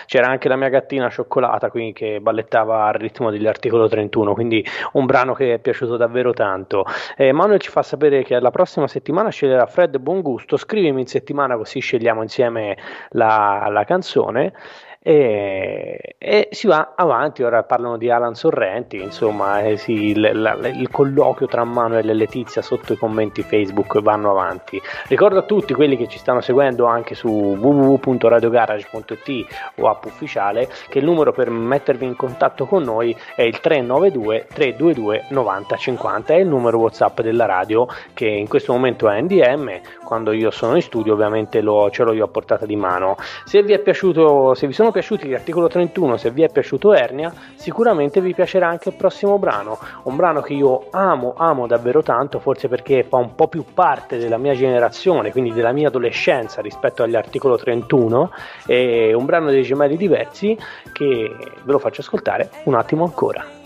c'era 0.06 0.28
anche 0.28 0.48
la 0.48 0.56
mia 0.56 0.68
gattina 0.68 1.10
cioccolata 1.10 1.68
quindi 1.70 1.92
che 1.94 2.20
ballettava 2.20 2.84
al 2.84 2.94
ritmo 2.94 3.30
dell'articolo 3.30 3.88
31, 3.88 4.34
quindi 4.34 4.64
un 4.92 5.04
brano 5.04 5.34
che 5.34 5.54
è 5.54 5.58
piaciuto 5.58 5.96
davvero 5.96 6.32
tanto. 6.32 6.84
Eh, 7.16 7.32
Manuel 7.32 7.58
ci 7.58 7.70
fa 7.70 7.82
sapere 7.82 8.22
che 8.22 8.38
la 8.38 8.50
prossima 8.52 8.86
settimana 8.86 9.30
sceglierà 9.30 9.66
Fred 9.66 9.98
Buongusto, 9.98 10.56
scrivimi 10.56 11.06
settimana 11.08 11.56
così 11.56 11.80
scegliamo 11.80 12.22
insieme 12.22 12.76
la, 13.10 13.66
la 13.70 13.84
canzone 13.84 14.52
e, 15.00 16.16
e, 16.18 16.48
si 16.50 16.66
va 16.66 16.92
avanti. 16.94 17.42
Ora 17.42 17.62
parlano 17.62 17.96
di 17.96 18.10
Alan 18.10 18.34
Sorrenti, 18.34 19.00
insomma, 19.00 19.62
eh, 19.62 19.76
sì, 19.76 20.10
il, 20.10 20.30
la, 20.34 20.56
il, 20.68 20.90
colloquio 20.90 21.46
tra 21.46 21.64
Manuel 21.64 22.10
e 22.10 22.14
Letizia 22.14 22.62
sotto 22.62 22.92
i 22.92 22.96
commenti 22.96 23.42
Facebook 23.42 24.00
vanno 24.00 24.30
avanti. 24.30 24.80
Ricordo 25.06 25.38
a 25.38 25.42
tutti 25.42 25.72
quelli 25.72 25.96
che 25.96 26.08
ci 26.08 26.18
stanno 26.18 26.40
seguendo 26.40 26.86
anche 26.86 27.14
su 27.14 27.28
www.radiogarage.it 27.28 29.46
o 29.76 29.88
app 29.88 30.04
ufficiale 30.04 30.68
che 30.88 30.98
il 30.98 31.04
numero 31.04 31.32
per 31.32 31.50
mettervi 31.50 32.04
in 32.04 32.16
contatto 32.16 32.66
con 32.66 32.82
noi 32.82 33.16
è 33.34 33.42
il 33.42 33.60
392 33.60 34.46
322 34.52 35.26
9050, 35.30 36.34
è 36.34 36.38
il 36.38 36.48
numero 36.48 36.78
WhatsApp 36.78 37.20
della 37.20 37.46
radio 37.46 37.86
che 38.14 38.26
in 38.26 38.48
questo 38.48 38.72
momento 38.72 39.08
è 39.08 39.20
NDM. 39.20 39.80
Quando 40.04 40.32
io 40.32 40.50
sono 40.50 40.74
in 40.74 40.82
studio, 40.82 41.12
ovviamente 41.12 41.60
lo, 41.60 41.90
ce 41.90 42.02
l'ho 42.02 42.12
io 42.12 42.24
a 42.24 42.28
portata 42.28 42.66
di 42.66 42.76
mano. 42.76 43.16
Se 43.44 43.62
vi 43.62 43.72
è 43.72 43.78
piaciuto, 43.78 44.54
se 44.54 44.66
vi 44.66 44.72
sono 44.72 44.87
piaciuti 44.90 45.28
l'articolo 45.28 45.68
31, 45.68 46.16
se 46.16 46.30
vi 46.30 46.42
è 46.42 46.48
piaciuto 46.48 46.92
Ernia, 46.92 47.32
sicuramente 47.54 48.20
vi 48.20 48.34
piacerà 48.34 48.68
anche 48.68 48.90
il 48.90 48.94
prossimo 48.94 49.38
brano, 49.38 49.78
un 50.04 50.16
brano 50.16 50.40
che 50.40 50.54
io 50.54 50.86
amo, 50.90 51.34
amo 51.36 51.66
davvero 51.66 52.02
tanto, 52.02 52.38
forse 52.38 52.68
perché 52.68 53.04
fa 53.04 53.16
un 53.16 53.34
po' 53.34 53.48
più 53.48 53.64
parte 53.74 54.18
della 54.18 54.38
mia 54.38 54.54
generazione, 54.54 55.30
quindi 55.30 55.52
della 55.52 55.72
mia 55.72 55.88
adolescenza 55.88 56.60
rispetto 56.60 57.02
agli 57.02 57.16
articolo 57.16 57.56
31, 57.56 58.30
è 58.66 59.12
un 59.12 59.24
brano 59.24 59.50
dei 59.50 59.62
gemelli 59.62 59.96
diversi 59.96 60.56
che 60.92 61.34
ve 61.62 61.72
lo 61.72 61.78
faccio 61.78 62.00
ascoltare 62.00 62.50
un 62.64 62.74
attimo 62.74 63.04
ancora. 63.04 63.57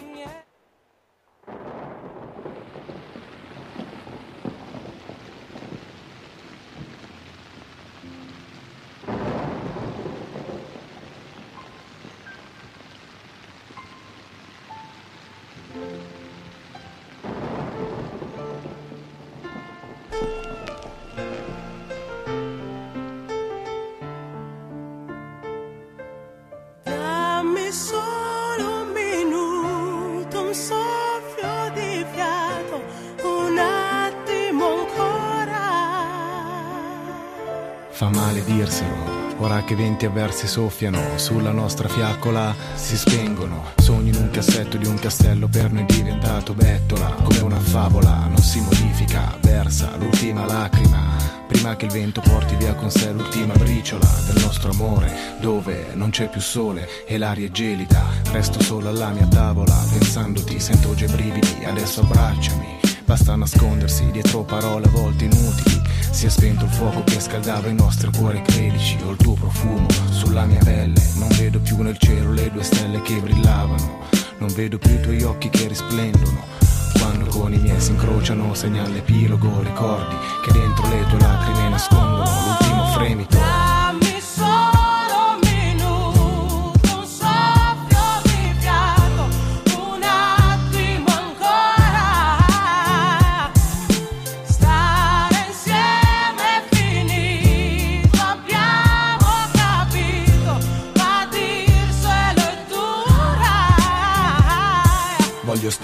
Che 39.73 39.75
venti 39.75 40.05
avversi 40.05 40.47
soffiano 40.47 41.01
sulla 41.17 41.51
nostra 41.51 41.89
fiaccola 41.89 42.55
si 42.75 42.97
spengono. 42.97 43.65
Sogni 43.77 44.11
in 44.11 44.17
un 44.17 44.31
cassetto 44.31 44.77
di 44.77 44.87
un 44.87 44.99
castello 44.99 45.49
per 45.49 45.73
noi 45.73 45.85
diventato 45.87 46.55
bettola. 46.55 47.17
Come 47.23 47.41
una 47.41 47.59
favola 47.59 48.27
non 48.27 48.39
si 48.39 48.61
modifica, 48.61 49.37
versa 49.41 49.97
l'ultima 49.97 50.45
lacrima. 50.45 51.42
Prima 51.63 51.77
che 51.77 51.85
il 51.85 51.93
vento 51.93 52.21
porti 52.21 52.57
via 52.57 52.75
con 52.75 52.91
sé 52.91 53.13
l'ultima 53.13 53.55
briciola 53.55 54.05
del 54.27 54.43
nostro 54.43 54.73
amore, 54.73 55.37
dove 55.39 55.93
non 55.95 56.11
c'è 56.11 56.29
più 56.29 56.41
sole 56.41 56.89
e 57.07 57.19
l'aria 57.19 57.47
è 57.47 57.51
gelida. 57.53 58.03
Resto 58.33 58.61
solo 58.61 58.89
alla 58.89 59.11
mia 59.11 59.29
tavola, 59.29 59.73
pensandoti, 59.93 60.59
sento 60.59 60.93
già 60.95 61.05
i 61.05 61.09
brividi, 61.09 61.65
adesso 61.65 62.01
abbracciami. 62.01 62.81
Basta 63.05 63.37
nascondersi 63.37 64.11
dietro 64.11 64.43
parole 64.43 64.87
a 64.87 64.91
volte 64.91 65.23
inutili 65.27 65.81
si 66.11 66.27
è 66.27 66.29
spento 66.29 66.65
il 66.65 66.71
fuoco 66.71 67.05
che 67.05 67.21
scaldava 67.21 67.69
i 67.69 67.75
nostri 67.75 68.11
cuori 68.15 68.43
credici 68.43 68.99
Ho 69.05 69.13
il 69.13 69.17
tuo 69.17 69.33
profumo 69.33 69.87
sulla 70.11 70.45
mia 70.45 70.61
pelle 70.63 71.01
Non 71.17 71.29
vedo 71.39 71.59
più 71.59 71.81
nel 71.81 71.97
cielo 71.97 72.33
le 72.33 72.51
due 72.51 72.63
stelle 72.63 73.01
che 73.01 73.19
brillavano 73.19 74.01
Non 74.39 74.53
vedo 74.53 74.79
più 74.79 74.93
i 74.93 75.01
tuoi 75.01 75.23
occhi 75.23 75.49
che 75.49 75.69
risplendono 75.69 76.52
Quando 77.13 77.29
con 77.29 77.53
i 77.53 77.59
miei 77.59 77.79
si 77.79 77.91
incrociano 77.91 78.55
segna 78.55 78.89
l'epilogo 78.89 79.61
Ricordi 79.61 80.17
che 80.43 80.53
dentro 80.53 80.89
le 80.89 81.05
tue 81.11 81.19
lacrime 81.19 81.69
nascondono 81.69 82.25
L'ultimo 82.25 82.87
fremito 82.87 83.62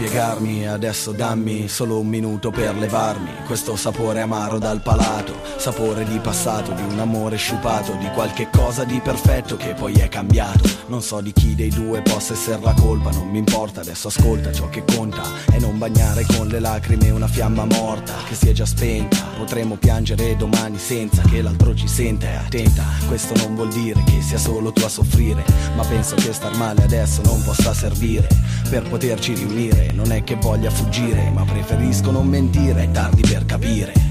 spiegarmi, 0.09 0.67
adesso 0.67 1.13
dammi 1.13 1.69
solo 1.69 2.01
un 2.01 2.07
minuto 2.07 2.51
per 2.51 2.75
levarmi 2.75 3.31
questo 3.45 3.77
sapore 3.77 4.23
amaro 4.23 4.59
dal 4.59 4.81
palato, 4.81 5.35
sapore 5.71 6.03
di 6.05 6.19
passato, 6.19 6.73
di 6.73 6.81
un 6.81 6.99
amore 6.99 7.37
sciupato, 7.37 7.93
di 8.01 8.09
qualche 8.15 8.49
cosa 8.51 8.85
di 8.85 9.01
perfetto 9.01 9.57
che 9.57 9.75
poi 9.75 9.93
è 9.93 10.09
cambiato. 10.09 10.67
Non 10.87 11.03
so 11.03 11.21
di 11.21 11.31
chi 11.31 11.55
dei 11.55 11.69
due 11.69 12.01
possa 12.01 12.33
essere 12.33 12.63
la 12.63 12.73
colpa, 12.73 13.11
non 13.11 13.29
mi 13.29 13.37
importa, 13.37 13.83
adesso 13.83 14.09
ascolta 14.09 14.51
ciò 14.51 14.71
che 14.71 14.83
conta 14.83 15.23
e 15.53 15.59
non 15.59 15.77
bagnare 15.77 16.25
con 16.25 16.49
le 16.49 16.59
lacrime 16.59 17.11
una 17.11 17.29
fiamma 17.29 17.67
morta 17.67 18.15
che 18.27 18.35
si 18.35 18.49
è 18.49 18.53
già 18.53 18.65
spenta. 18.65 19.19
Potremmo 19.37 19.77
piangere 19.77 20.37
domani 20.37 20.79
senza 20.79 21.21
che 21.21 21.43
l'altro 21.43 21.75
ci 21.75 21.87
senta 21.87 22.27
e 22.27 22.37
attenta. 22.37 22.85
Questo 23.07 23.35
non 23.37 23.55
vuol 23.55 23.69
dire 23.69 24.03
che 24.05 24.23
sia 24.23 24.39
solo 24.39 24.73
tu 24.73 24.83
a 24.85 24.89
soffrire, 24.89 25.45
ma 25.77 25.85
penso 25.85 26.15
che 26.15 26.33
star 26.33 26.57
male 26.57 26.85
adesso 26.85 27.21
non 27.25 27.43
possa 27.45 27.75
servire 27.75 28.27
per 28.71 28.89
poterci 28.89 29.35
riunire. 29.35 29.93
Non 29.93 30.13
è 30.13 30.25
che 30.25 30.37
voglia 30.37 30.71
fuggire, 30.71 31.29
ma 31.29 31.45
preferisco 31.45 32.11
non 32.11 32.27
mentire, 32.27 32.85
è 32.85 32.91
tardi 32.91 33.21
per 33.21 33.45
capire. 33.45 34.08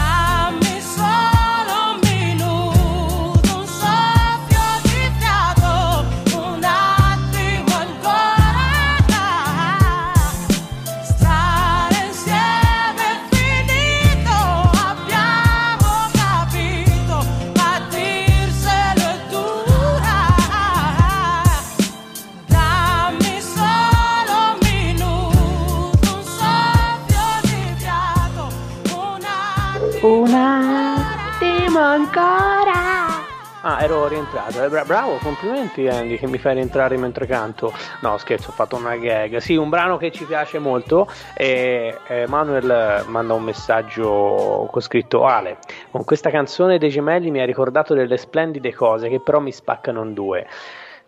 Rientrato. 34.09 34.63
Eh, 34.63 34.69
bra- 34.69 34.85
bravo, 34.85 35.17
complimenti 35.17 35.89
Andy 35.89 36.17
che 36.17 36.27
mi 36.27 36.39
fai 36.39 36.55
rientrare 36.55 36.97
mentre 36.97 37.27
canto. 37.27 37.73
No, 38.03 38.17
scherzo, 38.19 38.51
ho 38.51 38.53
fatto 38.53 38.77
una 38.77 38.97
gag. 38.97 39.39
Sì, 39.39 39.57
un 39.57 39.69
brano 39.69 39.97
che 39.97 40.13
ci 40.13 40.25
piace 40.25 40.59
molto. 40.59 41.09
E 41.35 41.99
eh, 42.07 42.27
Manuel 42.29 43.05
manda 43.09 43.35
un 43.35 43.43
messaggio 43.43 44.69
con 44.71 44.81
scritto 44.81 45.25
Ale. 45.25 45.59
Con 45.91 46.05
questa 46.05 46.31
canzone 46.31 46.79
dei 46.79 46.91
gemelli 46.91 47.31
mi 47.31 47.41
ha 47.41 47.45
ricordato 47.45 47.95
delle 47.95 48.17
splendide 48.17 48.73
cose 48.73 49.09
che 49.09 49.21
però 49.21 49.41
mi 49.41 49.53
spaccano 49.53 50.03
in 50.03 50.15
due. 50.15 50.47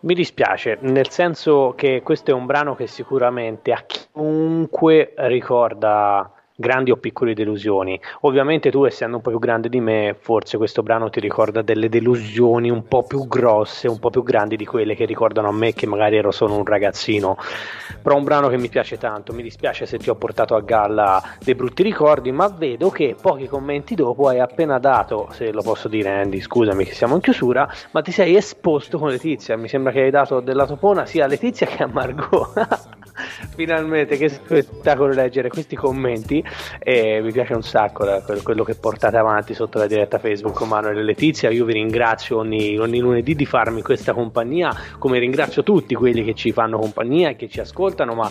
Mi 0.01 0.13
dispiace, 0.13 0.77
nel 0.81 1.09
senso 1.09 1.73
che 1.75 2.01
questo 2.03 2.31
è 2.31 2.33
un 2.33 2.45
brano 2.45 2.75
che 2.75 2.87
sicuramente 2.87 3.71
a 3.73 3.83
chiunque 3.85 5.13
ricorda 5.17 6.31
grandi 6.59 6.91
o 6.91 6.97
piccole 6.97 7.33
delusioni. 7.33 7.99
Ovviamente 8.21 8.69
tu, 8.69 8.83
essendo 8.83 9.15
un 9.15 9.21
po' 9.21 9.29
più 9.29 9.39
grande 9.39 9.69
di 9.69 9.79
me, 9.79 10.13
forse 10.19 10.57
questo 10.57 10.83
brano 10.83 11.09
ti 11.09 11.21
ricorda 11.21 11.61
delle 11.61 11.87
delusioni 11.87 12.69
un 12.69 12.85
po' 12.85 13.03
più 13.03 13.27
grosse, 13.27 13.87
un 13.87 13.97
po' 13.97 14.09
più 14.09 14.23
grandi 14.23 14.57
di 14.57 14.65
quelle 14.65 14.93
che 14.93 15.05
ricordano 15.05 15.47
a 15.47 15.53
me 15.53 15.73
che 15.73 15.87
magari 15.87 16.17
ero 16.17 16.31
solo 16.31 16.57
un 16.57 16.65
ragazzino. 16.65 17.37
Però 18.01 18.13
è 18.13 18.17
un 18.17 18.25
brano 18.25 18.49
che 18.49 18.57
mi 18.57 18.67
piace 18.67 18.97
tanto, 18.97 19.31
mi 19.31 19.41
dispiace 19.41 19.85
se 19.85 19.97
ti 19.97 20.09
ho 20.09 20.15
portato 20.15 20.55
a 20.55 20.59
galla 20.59 21.23
dei 21.41 21.55
brutti 21.55 21.81
ricordi, 21.81 22.31
ma 22.33 22.49
vedo 22.49 22.89
che 22.89 23.15
pochi 23.19 23.47
commenti 23.47 23.95
dopo 23.95 24.27
hai 24.27 24.39
appena 24.39 24.79
dato, 24.79 25.29
se 25.31 25.53
lo 25.53 25.61
posso 25.61 25.87
dire 25.87 26.09
Andy, 26.09 26.41
scusami 26.41 26.83
che 26.83 26.93
siamo 26.93 27.15
in 27.15 27.21
chiusura, 27.21 27.71
ma 27.91 28.01
ti 28.01 28.11
sei 28.11 28.35
esposto 28.35 28.97
con 28.97 29.09
Letizia, 29.09 29.55
mi 29.55 29.69
sembra 29.69 29.93
che 29.93 30.01
hai 30.01 30.11
dato 30.11 30.41
della 30.41 30.65
topona 30.65 31.05
sia 31.05 31.23
a 31.23 31.27
Letizia 31.27 31.65
che 31.65 31.83
a 31.83 31.87
Margot. 31.87 32.97
Finalmente, 33.55 34.17
che 34.17 34.29
spettacolo 34.29 35.13
leggere 35.13 35.49
questi 35.49 35.75
commenti 35.75 36.43
e 36.79 37.21
mi 37.21 37.31
piace 37.31 37.53
un 37.53 37.63
sacco 37.63 38.05
quello, 38.25 38.41
quello 38.41 38.63
che 38.63 38.75
portate 38.75 39.17
avanti 39.17 39.53
sotto 39.53 39.77
la 39.77 39.87
diretta 39.87 40.19
Facebook 40.19 40.61
Manuel 40.61 40.97
e 40.97 41.03
Letizia. 41.03 41.49
Io 41.49 41.65
vi 41.65 41.73
ringrazio 41.73 42.37
ogni, 42.37 42.77
ogni 42.77 42.99
lunedì 42.99 43.35
di 43.35 43.45
farmi 43.45 43.81
questa 43.81 44.13
compagnia, 44.13 44.75
come 44.97 45.19
ringrazio 45.19 45.63
tutti 45.63 45.95
quelli 45.95 46.23
che 46.23 46.33
ci 46.33 46.51
fanno 46.51 46.79
compagnia 46.79 47.29
e 47.29 47.35
che 47.35 47.47
ci 47.47 47.59
ascoltano, 47.59 48.13
ma 48.13 48.29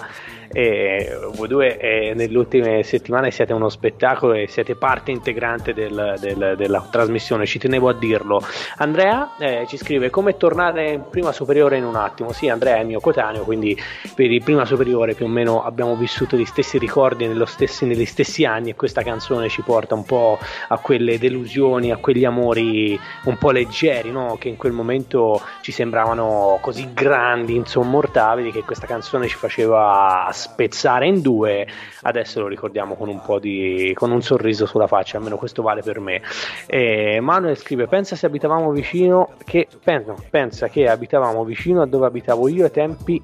eh, 0.53 1.19
voi 1.35 1.49
due 1.49 2.13
nelle 2.15 2.37
ultime 2.39 2.83
settimane 2.83 3.31
siete 3.31 3.53
uno 3.53 3.69
spettacolo 3.69 4.33
e 4.35 4.47
siete 4.49 4.75
parte 4.75 5.11
integrante 5.11 5.73
del- 5.75 6.15
del- 6.21 6.55
della 6.57 6.87
trasmissione, 6.91 7.47
ci 7.47 7.59
tenevo 7.59 7.89
a 7.89 7.95
dirlo. 7.95 8.41
Andrea 8.77 9.37
eh, 9.39 9.67
ci 9.69 9.77
scrive 9.77 10.11
come 10.11 10.37
tornare 10.37 10.93
in 10.93 11.05
prima 11.11 11.33
superiore 11.33 11.77
in 11.77 11.85
un 11.85 11.97
attimo. 11.97 12.33
Sì, 12.33 12.49
Andrea 12.49 12.77
è 12.77 12.85
mio 12.85 13.01
coetaneo, 13.01 13.43
quindi 13.45 13.77
per 14.15 14.31
il 14.31 14.43
prima 14.43 14.65
superiore 14.65 15.15
più 15.15 15.27
o 15.27 15.29
meno 15.29 15.63
abbiamo 15.65 15.95
vissuto 15.97 16.37
gli 16.37 16.45
stessi 16.45 16.79
ricordi 16.79 17.27
stessi- 17.47 17.87
negli 17.87 18.07
stessi 18.07 18.45
anni 18.45 18.71
e 18.71 18.75
questa 18.75 19.03
canzone 19.03 19.49
ci 19.49 19.63
porta 19.63 19.95
un 19.95 20.05
po' 20.05 20.39
a 20.69 20.79
quelle 20.79 21.19
delusioni, 21.19 21.91
a 21.91 21.97
quegli 21.97 22.25
amori 22.25 22.99
un 23.25 23.37
po' 23.37 23.51
leggeri, 23.51 24.11
no? 24.11 24.37
che 24.39 24.49
in 24.49 24.57
quel 24.57 24.73
momento 24.73 25.41
ci 25.61 25.73
sembravano 25.73 26.59
così 26.61 26.89
grandi, 26.93 27.55
insommortabili, 27.57 28.51
che 28.53 28.63
questa 28.65 28.87
canzone 28.87 29.29
ci 29.29 29.37
faceva 29.37 30.31
spezzare 30.39 31.07
in 31.07 31.21
due. 31.21 31.67
Adesso 32.03 32.41
lo 32.41 32.47
ricordiamo 32.47 32.95
con 32.95 33.09
un 33.09 33.21
po' 33.21 33.39
di 33.39 33.93
con 33.95 34.11
un 34.11 34.23
sorriso 34.23 34.67
sulla 34.67 34.87
faccia, 34.87 35.19
almeno 35.19 35.37
questo 35.37 35.63
vale 35.63 35.83
per 35.83 36.01
me. 36.01 36.23
E 36.67 37.19
Manuel 37.21 37.57
scrive: 37.57 37.87
Pensa 37.87 38.17
se 38.17 38.27
abitavamo 38.27 38.71
vicino, 38.71 39.31
che 39.45 39.67
pensa, 39.83 40.15
pensa 40.31 40.69
che 40.69 40.89
abitavamo 40.89 41.45
vicino 41.45 41.83
a 41.83 41.87
dove 41.87 42.07
abitavo 42.07 42.49
io 42.49 42.65
ai 42.65 42.71
tempi 42.71 43.23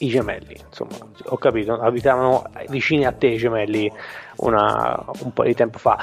i 0.00 0.08
gemelli, 0.08 0.56
insomma, 0.64 0.92
ho 1.24 1.36
capito, 1.38 1.74
abitavano 1.74 2.44
vicini 2.68 3.04
a 3.04 3.12
te 3.12 3.28
i 3.28 3.36
gemelli 3.36 3.90
una- 4.36 5.04
un 5.22 5.32
po' 5.32 5.42
di 5.42 5.54
tempo 5.54 5.78
fa. 5.78 5.98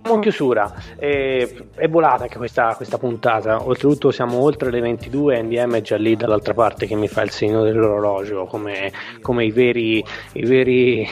Siamo 0.00 0.14
in 0.16 0.20
chiusura, 0.20 0.72
e- 0.96 1.66
è 1.74 1.88
volata 1.88 2.22
anche 2.22 2.38
questa, 2.38 2.74
questa 2.76 2.98
puntata, 2.98 3.66
oltretutto 3.66 4.10
siamo 4.10 4.38
oltre 4.38 4.70
le 4.70 4.80
22 4.80 5.36
e 5.36 5.42
NDM 5.42 5.76
è 5.76 5.80
già 5.82 5.96
lì 5.96 6.16
dall'altra 6.16 6.54
parte 6.54 6.86
che 6.86 6.94
mi 6.94 7.08
fa 7.08 7.22
il 7.22 7.30
segno 7.30 7.62
dell'orologio, 7.62 8.46
come, 8.46 8.92
come 9.20 9.44
i 9.44 9.50
veri, 9.50 10.02
i 10.32 10.46
veri 10.46 11.06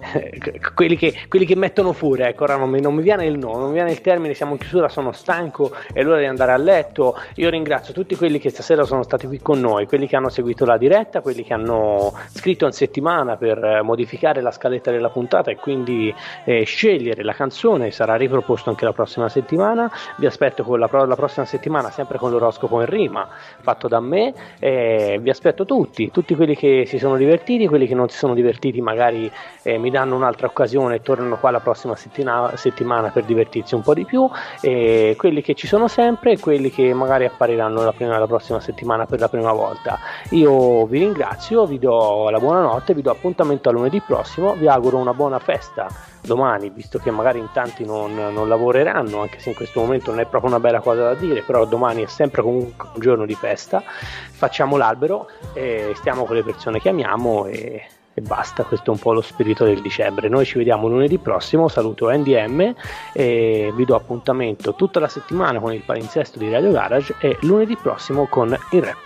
quelli, 0.74 0.96
che, 0.96 1.14
quelli 1.28 1.44
che 1.44 1.56
mettono 1.56 1.92
furia, 1.92 2.28
ecco, 2.28 2.44
ora 2.44 2.56
non 2.56 2.70
mi, 2.70 2.80
non 2.80 2.94
mi 2.94 3.02
viene 3.02 3.26
il 3.26 3.38
nome, 3.38 3.58
non 3.58 3.68
mi 3.68 3.74
viene 3.74 3.90
il 3.90 4.00
termine, 4.00 4.34
siamo 4.34 4.52
in 4.52 4.58
chiusura, 4.58 4.88
sono 4.88 5.12
stanco, 5.12 5.72
è 5.92 6.02
l'ora 6.02 6.18
di 6.18 6.26
andare 6.26 6.52
a 6.52 6.56
letto, 6.56 7.16
io 7.36 7.50
ringrazio 7.50 7.92
tutti 7.92 8.16
quelli 8.16 8.38
che 8.38 8.50
stasera 8.50 8.84
sono 8.84 9.02
stati 9.02 9.26
qui 9.26 9.40
con 9.40 9.60
noi, 9.60 9.86
quelli 9.86 10.06
che 10.06 10.16
hanno 10.16 10.28
seguito 10.28 10.64
la 10.64 10.76
diretta, 10.76 11.20
quelli 11.20 11.44
che 11.44 11.54
hanno 11.54 12.12
scritto 12.28 12.66
in 12.66 12.72
settimana 12.72 13.36
per 13.36 13.62
eh, 13.62 13.82
modificare 13.82 14.40
la 14.40 14.50
scaletta 14.50 14.90
della 14.90 15.10
puntata 15.10 15.50
e 15.50 15.56
quindi 15.56 16.14
eh, 16.44 16.64
scegliere 16.64 17.22
la 17.22 17.32
canzone, 17.32 17.90
sarà 17.90 18.16
riproposto 18.16 18.70
anche 18.70 18.84
la 18.84 18.92
prossima 18.92 19.28
settimana, 19.28 19.90
vi 20.16 20.26
aspetto 20.26 20.62
con 20.62 20.78
la, 20.78 20.88
la 20.90 21.16
prossima 21.16 21.46
settimana 21.46 21.90
sempre 21.90 22.18
con 22.18 22.30
l'oroscopo 22.30 22.80
in 22.80 22.86
rima, 22.86 23.28
fatto 23.60 23.88
da 23.88 24.00
me, 24.00 24.32
eh, 24.58 25.18
vi 25.20 25.30
aspetto 25.30 25.64
tutti, 25.64 26.10
tutti 26.10 26.34
quelli 26.34 26.56
che 26.56 26.84
si 26.86 26.98
sono 26.98 27.16
divertiti, 27.16 27.66
quelli 27.66 27.86
che 27.86 27.94
non 27.94 28.08
si 28.08 28.16
sono 28.16 28.34
divertiti 28.34 28.80
magari 28.80 29.30
eh, 29.62 29.78
mi 29.78 29.87
danno 29.90 30.16
un'altra 30.16 30.46
occasione 30.46 30.96
e 30.96 31.02
tornano 31.02 31.36
qua 31.38 31.50
la 31.50 31.60
prossima 31.60 31.94
settimana 31.96 33.08
per 33.10 33.24
divertirsi 33.24 33.74
un 33.74 33.82
po' 33.82 33.94
di 33.94 34.04
più, 34.04 34.28
e 34.60 35.14
quelli 35.16 35.42
che 35.42 35.54
ci 35.54 35.66
sono 35.66 35.88
sempre 35.88 36.32
e 36.32 36.38
quelli 36.38 36.70
che 36.70 36.92
magari 36.94 37.24
appariranno 37.24 37.82
la, 37.82 37.92
prima- 37.92 38.18
la 38.18 38.26
prossima 38.26 38.60
settimana 38.60 39.06
per 39.06 39.20
la 39.20 39.28
prima 39.28 39.52
volta. 39.52 39.98
Io 40.30 40.86
vi 40.86 40.98
ringrazio, 40.98 41.66
vi 41.66 41.78
do 41.78 42.28
la 42.30 42.38
buonanotte, 42.38 42.94
vi 42.94 43.02
do 43.02 43.10
appuntamento 43.10 43.68
a 43.68 43.72
lunedì 43.72 44.00
prossimo, 44.00 44.54
vi 44.54 44.68
auguro 44.68 44.96
una 44.96 45.14
buona 45.14 45.38
festa 45.38 45.86
domani, 46.20 46.68
visto 46.70 46.98
che 46.98 47.10
magari 47.10 47.38
in 47.38 47.48
tanti 47.52 47.84
non, 47.84 48.14
non 48.14 48.48
lavoreranno, 48.48 49.20
anche 49.20 49.38
se 49.38 49.50
in 49.50 49.54
questo 49.54 49.80
momento 49.80 50.10
non 50.10 50.20
è 50.20 50.26
proprio 50.26 50.50
una 50.50 50.60
bella 50.60 50.80
cosa 50.80 51.02
da 51.02 51.14
dire, 51.14 51.42
però 51.42 51.64
domani 51.64 52.02
è 52.02 52.06
sempre 52.06 52.42
comunque 52.42 52.88
un 52.94 53.00
giorno 53.00 53.24
di 53.24 53.34
festa, 53.34 53.82
facciamo 53.82 54.76
l'albero, 54.76 55.28
e 55.54 55.92
stiamo 55.94 56.24
con 56.24 56.36
le 56.36 56.42
persone 56.42 56.80
che 56.80 56.90
amiamo 56.90 57.46
e, 57.46 57.82
e 58.18 58.20
basta, 58.20 58.64
questo 58.64 58.90
è 58.90 58.94
un 58.94 58.98
po' 58.98 59.12
lo 59.12 59.20
spirito 59.20 59.64
del 59.64 59.80
dicembre. 59.80 60.28
Noi 60.28 60.44
ci 60.44 60.58
vediamo 60.58 60.88
lunedì 60.88 61.18
prossimo, 61.18 61.68
saluto 61.68 62.10
NDM 62.10 62.74
e 63.12 63.72
vi 63.74 63.84
do 63.84 63.94
appuntamento 63.94 64.74
tutta 64.74 65.00
la 65.00 65.08
settimana 65.08 65.60
con 65.60 65.72
il 65.72 65.82
palinsesto 65.82 66.38
di 66.38 66.50
Radio 66.50 66.70
Garage 66.70 67.14
e 67.20 67.38
lunedì 67.42 67.76
prossimo 67.76 68.26
con 68.26 68.56
il 68.72 68.82
rap. 68.82 68.98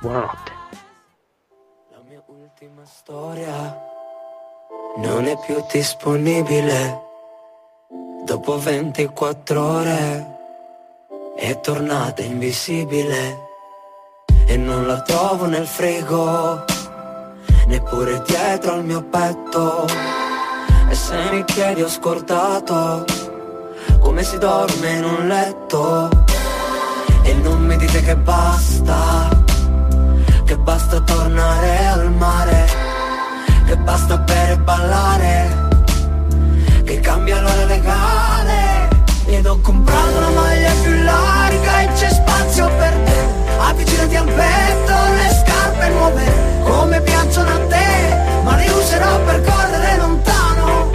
Buonanotte. 0.00 0.52
La 1.90 1.98
mia 2.06 2.22
ultima 2.26 2.84
storia 2.84 3.84
non 4.96 5.26
è 5.26 5.38
più 5.44 5.56
disponibile. 5.70 7.04
Dopo 8.24 8.58
24 8.58 9.62
ore 9.62 10.26
è 11.36 11.60
tornata 11.60 12.22
invisibile 12.22 13.44
e 14.46 14.56
non 14.56 14.86
la 14.86 15.00
trovo 15.02 15.46
nel 15.46 15.66
frigo, 15.66 16.64
neppure 17.66 18.22
dietro 18.26 18.74
al 18.74 18.84
mio 18.84 19.02
petto. 19.02 19.86
E 20.88 20.94
se 20.94 21.16
mi 21.30 21.44
chiedi 21.44 21.82
ho 21.82 21.88
scordato 21.88 23.04
come 24.00 24.22
si 24.22 24.38
dorme 24.38 24.90
in 24.92 25.04
un 25.04 25.26
letto. 25.26 26.08
E 27.22 27.34
non 27.34 27.64
mi 27.66 27.76
dite 27.76 28.00
che 28.02 28.16
basta, 28.16 29.28
che 30.44 30.56
basta 30.56 31.00
tornare 31.00 31.86
al 31.86 32.12
mare, 32.12 32.66
che 33.66 33.76
basta 33.76 34.24
e 34.48 34.56
ballare, 34.58 35.68
che 36.84 37.00
cambia 37.00 37.40
l'ora 37.40 37.64
legale. 37.64 38.88
Ed 39.26 39.44
ho 39.44 39.58
comprato 39.60 40.16
una 40.18 40.30
maglia 40.30 40.70
più 40.82 41.02
larga 41.02 41.80
e 41.80 41.88
c'è 41.94 42.10
spazio 42.10 42.68
per 42.78 42.94
te. 43.04 43.18
Avvicinati 43.58 44.16
al 44.16 44.24
petto, 44.24 44.94
le 45.16 45.44
scarpe 45.44 45.88
nuove, 45.88 46.45
come 46.66 47.00
piacciono 47.00 47.48
a 47.48 47.58
te, 47.66 48.42
ma 48.42 48.56
le 48.56 48.68
userò 48.70 49.20
per 49.24 49.40
correre 49.42 49.96
lontano. 49.98 50.90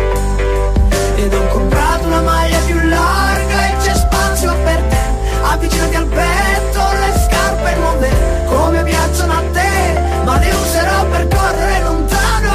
Ed 1.15 1.33
ho 1.33 1.47
comprato 1.47 2.05
una 2.05 2.21
maglia 2.21 2.59
più 2.65 2.79
larga 2.87 3.69
e 3.69 3.75
c'è 3.81 3.95
spazio 3.95 4.53
per 4.63 4.81
te. 4.81 4.99
Avvicinati 5.43 5.95
al 5.95 6.05
petto, 6.05 6.79
le 7.01 7.13
scarpe 7.25 7.75
nuove, 7.75 8.09
come 8.47 8.83
piacciono 8.83 9.33
a 9.33 9.43
te, 9.51 10.21
ma 10.25 10.37
le 10.39 10.51
userò 10.51 11.05
per 11.05 11.27
correre 11.27 11.83
lontano. 11.83 12.51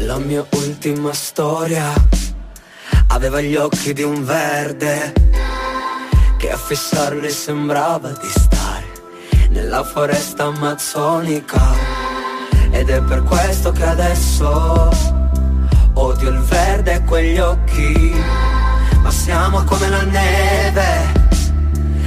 La 0.00 0.18
mia 0.18 0.44
ultima 0.50 1.12
storia 1.12 1.92
aveva 3.08 3.40
gli 3.40 3.56
occhi 3.56 3.92
di 3.92 4.02
un 4.02 4.24
verde 4.24 5.12
che 6.38 6.50
a 6.50 6.56
fissarli 6.56 7.30
sembrava 7.30 8.08
di 8.08 8.28
stare 8.28 8.61
nella 9.52 9.84
foresta 9.84 10.44
amazzonica. 10.44 11.60
Ed 12.70 12.88
è 12.88 13.02
per 13.02 13.22
questo 13.22 13.70
che 13.70 13.84
adesso 13.84 14.90
odio 15.92 16.28
il 16.30 16.40
verde 16.40 16.94
e 16.94 17.04
quegli 17.04 17.38
occhi, 17.38 18.14
ma 19.02 19.10
siamo 19.10 19.62
come 19.64 19.88
la 19.88 20.02
neve, 20.02 21.12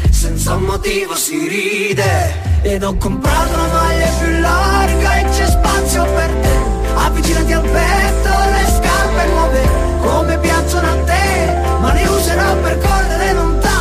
senza 0.10 0.56
un 0.56 0.64
motivo 0.64 1.16
si 1.16 1.48
ride. 1.48 2.44
Ed 2.64 2.84
ho 2.84 2.96
comprato 2.98 3.54
una 3.54 3.68
maglia 3.74 4.08
più 4.20 4.40
larga 4.40 5.18
e 5.20 5.30
c'è 5.30 5.46
spazio 5.46 6.04
per 6.04 6.32
te, 6.42 6.58
avvicinati 6.96 7.54
al 7.54 7.62
petto, 7.62 8.30
le 8.30 8.66
scarpe 8.76 9.28
nuove, 9.30 9.70
come 10.02 10.40
piacciono 10.40 10.88
a 10.88 11.04
te, 11.04 11.78
ma 11.80 11.94
le 11.94 12.08
userò 12.08 12.56
per 12.56 12.78
correre 12.80 13.34
lontano. 13.34 13.75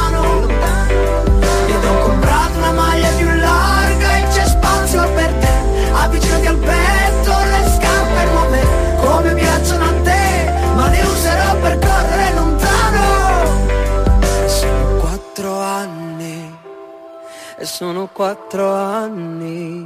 Quattro 18.15 18.73
anni. 18.73 19.85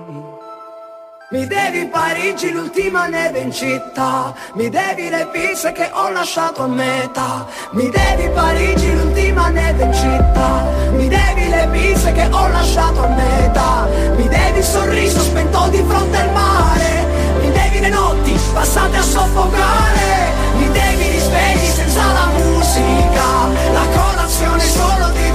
Mi 1.31 1.47
devi 1.47 1.87
Parigi, 1.87 2.53
l'ultima 2.53 3.07
neve 3.07 3.39
in 3.41 3.51
città. 3.51 4.35
Mi 4.53 4.68
devi 4.68 5.09
le 5.09 5.29
pizze 5.33 5.72
che 5.72 5.89
ho 5.91 6.11
lasciato 6.11 6.64
a 6.64 6.66
metà. 6.66 7.47
Mi 7.70 7.89
devi 7.89 8.29
Parigi, 8.29 8.95
l'ultima 8.95 9.49
neve 9.49 9.83
in 9.85 9.95
città. 9.95 10.62
Mi 10.91 11.09
devi 11.09 11.49
le 11.49 11.68
pizze 11.72 12.12
che 12.12 12.29
ho 12.31 12.49
lasciato 12.49 13.03
a 13.03 13.09
metà. 13.09 13.89
Mi 14.16 14.29
devi 14.29 14.59
il 14.59 14.64
sorriso 14.64 15.20
spento 15.20 15.68
di 15.68 15.83
fronte 15.89 16.16
al 16.18 16.33
mare. 16.33 17.07
Mi 17.41 17.51
devi 17.51 17.81
le 17.81 17.89
notti 17.89 18.39
passate 18.53 18.97
a 18.99 19.03
soffocare. 19.03 20.33
Mi 20.59 20.70
devi 20.70 21.03
i 21.03 21.11
risvegli 21.12 21.66
senza 21.66 22.05
la 22.12 22.26
musica. 22.37 23.26
La 23.72 23.87
colazione 23.97 24.64
solo 24.64 25.09
di 25.12 25.28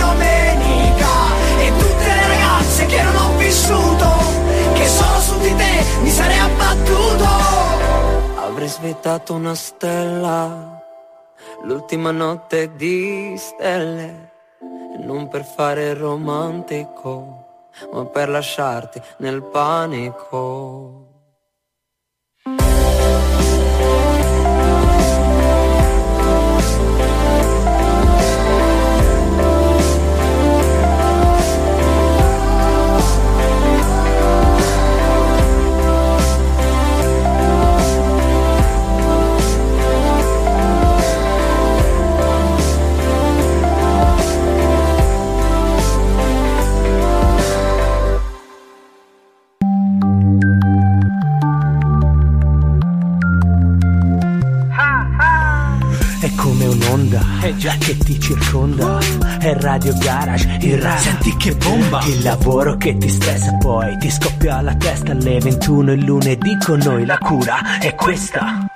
vissuto 3.53 4.09
che 4.73 4.87
solo 4.87 5.19
su 5.19 5.37
di 5.37 5.55
te 5.55 5.85
mi 6.01 6.09
sarei 6.09 6.39
abbattuto. 6.39 7.25
Avrei 8.47 8.67
svetato 8.67 9.33
una 9.35 9.53
stella, 9.53 10.81
l'ultima 11.61 12.09
notte 12.09 12.75
di 12.75 13.35
stelle, 13.37 14.31
non 15.05 15.27
per 15.27 15.45
fare 15.45 15.93
romantico, 15.93 17.67
ma 17.91 18.05
per 18.05 18.29
lasciarti 18.29 18.99
nel 19.17 19.43
panico. 19.43 21.02
Un'onda 57.53 57.75
che 57.77 57.97
ti 57.97 58.19
circonda. 58.19 58.97
È 59.39 59.53
Radio 59.59 59.93
Garage, 59.97 60.57
il 60.61 60.77
rap. 60.77 60.97
Senti 60.97 61.35
che 61.37 61.55
bomba! 61.55 62.03
Il 62.05 62.23
lavoro 62.23 62.75
che 62.77 62.97
ti 62.97 63.09
stressa 63.09 63.53
poi 63.57 63.97
ti 63.97 64.09
scoppia 64.09 64.61
la 64.61 64.75
testa 64.75 65.11
alle 65.11 65.39
21 65.39 65.93
il 65.93 66.03
lunedì 66.03 66.57
con 66.63 66.79
noi. 66.83 67.05
La 67.05 67.17
cura 67.17 67.79
è 67.79 67.93
questa. 67.95 68.72